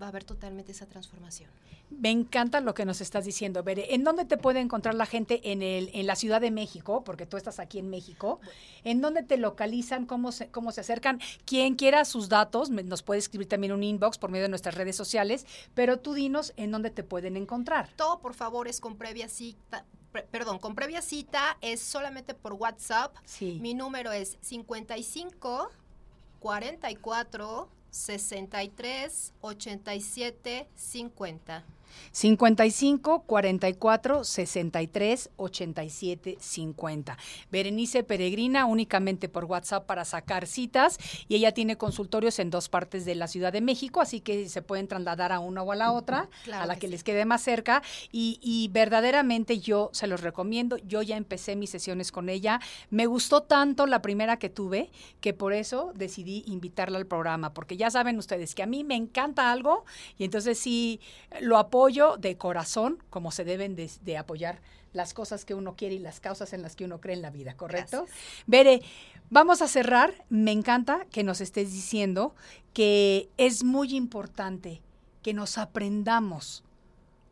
va 0.03 0.07
a 0.07 0.09
haber 0.09 0.25
totalmente 0.25 0.73
esa 0.73 0.87
transformación. 0.87 1.49
Me 1.91 2.11
encanta 2.11 2.61
lo 2.61 2.75
que 2.75 2.85
nos 2.85 3.01
estás 3.01 3.25
diciendo, 3.25 3.63
Bere. 3.63 3.95
¿En 3.95 4.03
dónde 4.03 4.25
te 4.25 4.37
puede 4.37 4.61
encontrar 4.61 4.95
la 4.95 5.07
gente 5.07 5.53
en, 5.53 5.63
el, 5.63 5.91
en 5.93 6.07
la 6.07 6.17
Ciudad 6.17 6.41
de 6.41 6.51
México? 6.51 7.05
Porque 7.05 7.27
tú 7.27 7.37
estás 7.37 7.61
aquí 7.61 7.79
en 7.79 7.89
México. 7.89 8.41
¿En 8.83 9.01
dónde 9.01 9.23
te 9.23 9.37
localizan? 9.37 10.07
¿Cómo 10.07 10.33
se, 10.33 10.49
cómo 10.49 10.73
se 10.73 10.81
acercan? 10.81 11.21
Quien 11.45 11.77
quiera 11.77 12.05
sus 12.05 12.29
datos, 12.29 12.71
nos 12.71 13.03
puede 13.03 13.19
escribir 13.19 13.49
también 13.49 13.73
un 13.73 13.83
inbox 13.83 14.19
por 14.19 14.31
medio 14.31 14.45
de 14.45 14.49
nuestras 14.49 14.75
redes 14.75 14.97
sociales. 14.97 15.47
Pero 15.75 15.99
tú 15.99 16.15
dinos 16.15 16.53
en 16.57 16.73
dónde 16.73 16.91
te 16.91 17.05
pueden 17.05 17.37
encontrar. 17.37 17.91
Todo, 17.97 18.21
por 18.21 18.35
favor, 18.35 18.67
es 18.69 18.81
con 18.81 18.97
previa 18.97 19.29
cita. 19.29 19.85
perdón, 20.31 20.59
con 20.59 20.75
previa 20.75 21.03
cita 21.03 21.59
es 21.61 21.81
solamente 21.81 22.35
por 22.35 22.55
WhatsApp. 22.55 23.15
Sí. 23.25 23.59
Mi 23.61 23.75
número 23.75 24.11
es 24.13 24.39
55 24.41 25.71
44 26.41 27.82
63 27.93 29.33
87 29.43 30.67
50. 30.75 31.63
55 32.13 33.23
44 33.27 34.25
63 34.25 35.31
87 35.37 36.37
50. 36.39 37.19
Berenice 37.51 38.03
Peregrina 38.03 38.67
únicamente 38.67 39.29
por 39.29 39.45
WhatsApp 39.47 39.87
para 39.87 40.05
sacar 40.05 40.47
citas 40.47 40.99
y 41.29 41.37
ella 41.37 41.53
tiene 41.53 41.77
consultorios 41.77 42.39
en 42.39 42.51
dos 42.51 42.69
partes 42.69 43.05
de 43.05 43.15
la 43.15 43.29
Ciudad 43.29 43.53
de 43.53 43.61
México, 43.61 44.01
así 44.01 44.21
que 44.21 44.49
se 44.49 44.63
pueden 44.63 44.89
trasladar 44.89 45.33
a 45.33 45.41
una 45.41 45.63
o 45.63 45.73
a 45.73 45.77
la 45.77 45.93
otra, 45.93 46.29
Claro 46.45 46.65
a 46.65 46.67
la 46.67 46.75
que 46.75 46.81
que, 46.83 46.87
sí. 46.89 46.93
les 46.93 47.05
quede 47.05 47.25
más 47.25 47.43
cerca 47.43 47.83
y, 48.11 48.39
y 48.43 48.69
verdaderamente 48.69 49.59
yo 49.59 49.91
se 49.93 50.07
los 50.07 50.21
recomiendo. 50.21 50.77
Yo 50.79 51.03
ya 51.03 51.17
empecé 51.17 51.57
mis 51.57 51.71
sesiones 51.71 52.13
con 52.13 52.29
ella. 52.29 52.61
Me 52.91 53.07
gustó 53.07 53.43
tanto 53.43 53.87
la 53.87 54.03
primera 54.03 54.39
que 54.39 54.51
tuve 54.51 54.91
que 55.21 55.33
por 55.33 55.53
eso 55.53 55.93
decidí 55.95 56.43
invitarla 56.47 56.99
al 56.99 57.07
programa, 57.07 57.55
porque 57.55 57.77
ya 57.77 57.91
saben 57.91 58.19
ustedes 58.19 58.55
que 58.55 58.63
a 58.63 58.67
mí 58.67 58.85
me 58.85 58.97
encanta 58.97 59.53
algo 59.53 59.85
y 60.19 60.25
entonces 60.25 60.59
sí 60.59 61.01
lo 61.41 61.57
apoyo 61.59 61.82
de 61.89 62.37
corazón, 62.39 63.03
como 63.11 63.33
se 63.33 63.45
deben 63.45 63.75
de, 63.75 63.91
de 64.03 64.17
apoyar 64.17 64.61
las 64.93 65.15
cosas 65.15 65.45
que 65.45 65.55
uno 65.55 65.75
quiere 65.75 65.97
y 65.97 65.99
las 65.99 66.21
causas 66.21 66.53
en 66.53 66.63
las 66.63 66.77
que 66.77 66.85
uno 66.85 67.01
cree 67.01 67.17
en 67.17 67.23
la 67.23 67.31
vida, 67.31 67.57
¿correcto? 67.57 68.07
Bere, 68.47 68.83
vamos 69.31 69.63
a 69.63 69.69
cerrar. 69.69 70.25
Me 70.29 70.53
encanta 70.53 71.07
que 71.11 71.25
nos 71.25 71.41
estés 71.41 71.73
diciendo 71.73 72.35
que 72.73 73.31
es 73.37 73.65
muy 73.65 73.97
importante 73.97 74.81
que 75.23 75.35
nos 75.35 75.59
aprendamos 75.59 76.63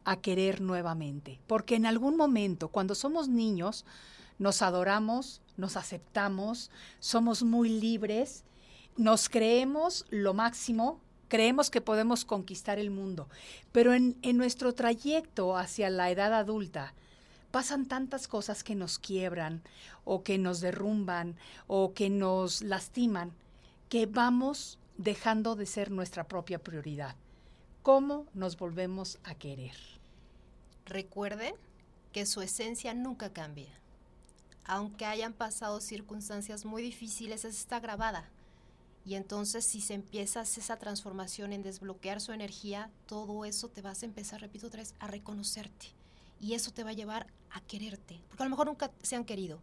a 0.05 0.17
querer 0.17 0.61
nuevamente, 0.61 1.39
porque 1.47 1.77
en 1.77 1.87
algún 1.87 2.17
momento, 2.17 2.69
cuando 2.69 2.95
somos 2.95 3.29
niños, 3.29 3.85
nos 4.39 4.63
adoramos, 4.63 5.43
nos 5.57 5.77
aceptamos, 5.77 6.71
somos 6.99 7.43
muy 7.43 7.69
libres, 7.69 8.45
nos 8.97 9.29
creemos 9.29 10.07
lo 10.11 10.35
máximo, 10.35 11.01
creemos 11.31 11.71
que 11.71 11.81
podemos 11.81 12.27
conquistar 12.27 12.79
el 12.79 12.91
mundo, 12.91 13.29
pero 13.73 13.95
en, 13.95 14.19
nuestro 14.35 14.75
trayecto 14.75 15.57
hacia 15.57 15.89
la 15.89 16.11
edad 16.11 16.35
adulta, 16.35 16.93
pasan 17.53 17.87
tantas 17.87 18.29
cosas 18.29 18.63
que 18.63 18.75
nos 18.75 18.99
quiebran 18.99 19.63
o 20.05 20.23
que 20.23 20.37
nos 20.39 20.61
derrumban 20.61 21.37
o 21.69 21.95
que 21.95 22.11
nos 22.11 22.63
lastiman, 22.63 23.33
que 23.89 24.07
vamos 24.07 24.79
dejando 24.99 25.55
de 25.55 25.67
ser 25.67 25.91
nuestra 25.91 26.25
propia 26.25 26.59
prioridad. 26.59 27.15
¿Cómo 27.83 28.27
nos 28.35 28.59
volvemos 28.59 29.19
a 29.25 29.35
querer? 29.35 29.77
Recuerden 30.85 31.55
que 32.13 32.27
su 32.27 32.43
esencia 32.43 32.93
nunca 32.93 33.33
cambia. 33.33 33.71
Aunque 34.65 35.07
hayan 35.07 35.33
pasado 35.33 35.81
circunstancias 35.81 36.65
muy 36.65 36.83
difíciles, 36.83 37.45
esa 37.45 37.57
está 37.57 37.81
grabada. 37.81 38.29
Y 39.05 39.15
entonces 39.15 39.65
si 39.65 39.81
se 39.81 39.95
empieza 39.95 40.43
esa 40.43 40.77
transformación 40.77 41.53
en 41.53 41.63
desbloquear 41.63 42.21
su 42.21 42.33
energía, 42.33 42.91
todo 43.07 43.45
eso 43.45 43.69
te 43.69 43.83
vas 43.83 44.03
a 44.03 44.07
empezar, 44.07 44.41
repito 44.41 44.67
otra 44.67 44.81
vez, 44.81 44.95
a 44.99 45.07
reconocerte. 45.07 45.87
Y 46.41 46.55
eso 46.55 46.71
te 46.71 46.85
va 46.85 46.91
a 46.91 46.95
llevar 46.95 47.27
a 47.51 47.61
quererte. 47.61 48.21
Porque 48.29 48.43
a 48.43 48.47
lo 48.47 48.51
mejor 48.51 48.67
nunca 48.67 48.91
se 49.03 49.17
han 49.17 49.25
querido. 49.25 49.61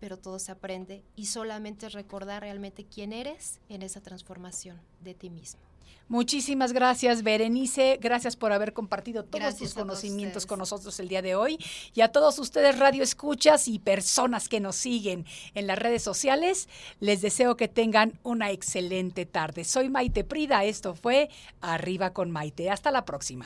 Pero 0.00 0.16
todo 0.16 0.38
se 0.38 0.52
aprende 0.52 1.04
y 1.16 1.26
solamente 1.26 1.88
recordar 1.88 2.42
realmente 2.42 2.84
quién 2.84 3.12
eres 3.12 3.58
en 3.68 3.82
esa 3.82 4.00
transformación 4.00 4.80
de 5.02 5.14
ti 5.14 5.30
mismo. 5.30 5.67
Muchísimas 6.08 6.72
gracias, 6.72 7.22
Berenice. 7.22 7.98
Gracias 8.00 8.34
por 8.34 8.52
haber 8.52 8.72
compartido 8.72 9.24
todos 9.24 9.40
Gracias 9.42 9.74
tus 9.74 9.74
conocimientos 9.74 10.38
ustedes. 10.38 10.46
con 10.46 10.58
nosotros 10.58 10.98
el 11.00 11.08
día 11.08 11.20
de 11.20 11.34
hoy. 11.34 11.58
Y 11.94 12.00
a 12.00 12.08
todos 12.08 12.38
ustedes, 12.38 12.78
radio 12.78 13.02
escuchas 13.02 13.68
y 13.68 13.78
personas 13.78 14.48
que 14.48 14.58
nos 14.58 14.76
siguen 14.76 15.26
en 15.54 15.66
las 15.66 15.78
redes 15.78 16.02
sociales, 16.02 16.68
les 17.00 17.20
deseo 17.20 17.56
que 17.56 17.68
tengan 17.68 18.18
una 18.22 18.50
excelente 18.50 19.26
tarde. 19.26 19.64
Soy 19.64 19.90
Maite 19.90 20.24
Prida. 20.24 20.64
Esto 20.64 20.94
fue 20.94 21.28
Arriba 21.60 22.14
con 22.14 22.30
Maite. 22.30 22.70
Hasta 22.70 22.90
la 22.90 23.04
próxima. 23.04 23.44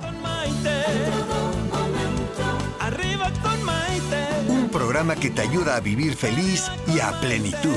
con 0.00 0.22
Maite. 0.22 0.84
Arriba 2.78 3.32
con 3.42 3.62
Maite. 3.64 4.26
Un 4.48 4.68
programa 4.70 5.16
que 5.16 5.30
te 5.30 5.42
ayuda 5.42 5.74
a 5.76 5.80
vivir 5.80 6.14
feliz 6.14 6.70
y 6.86 7.00
a 7.00 7.18
plenitud. 7.20 7.76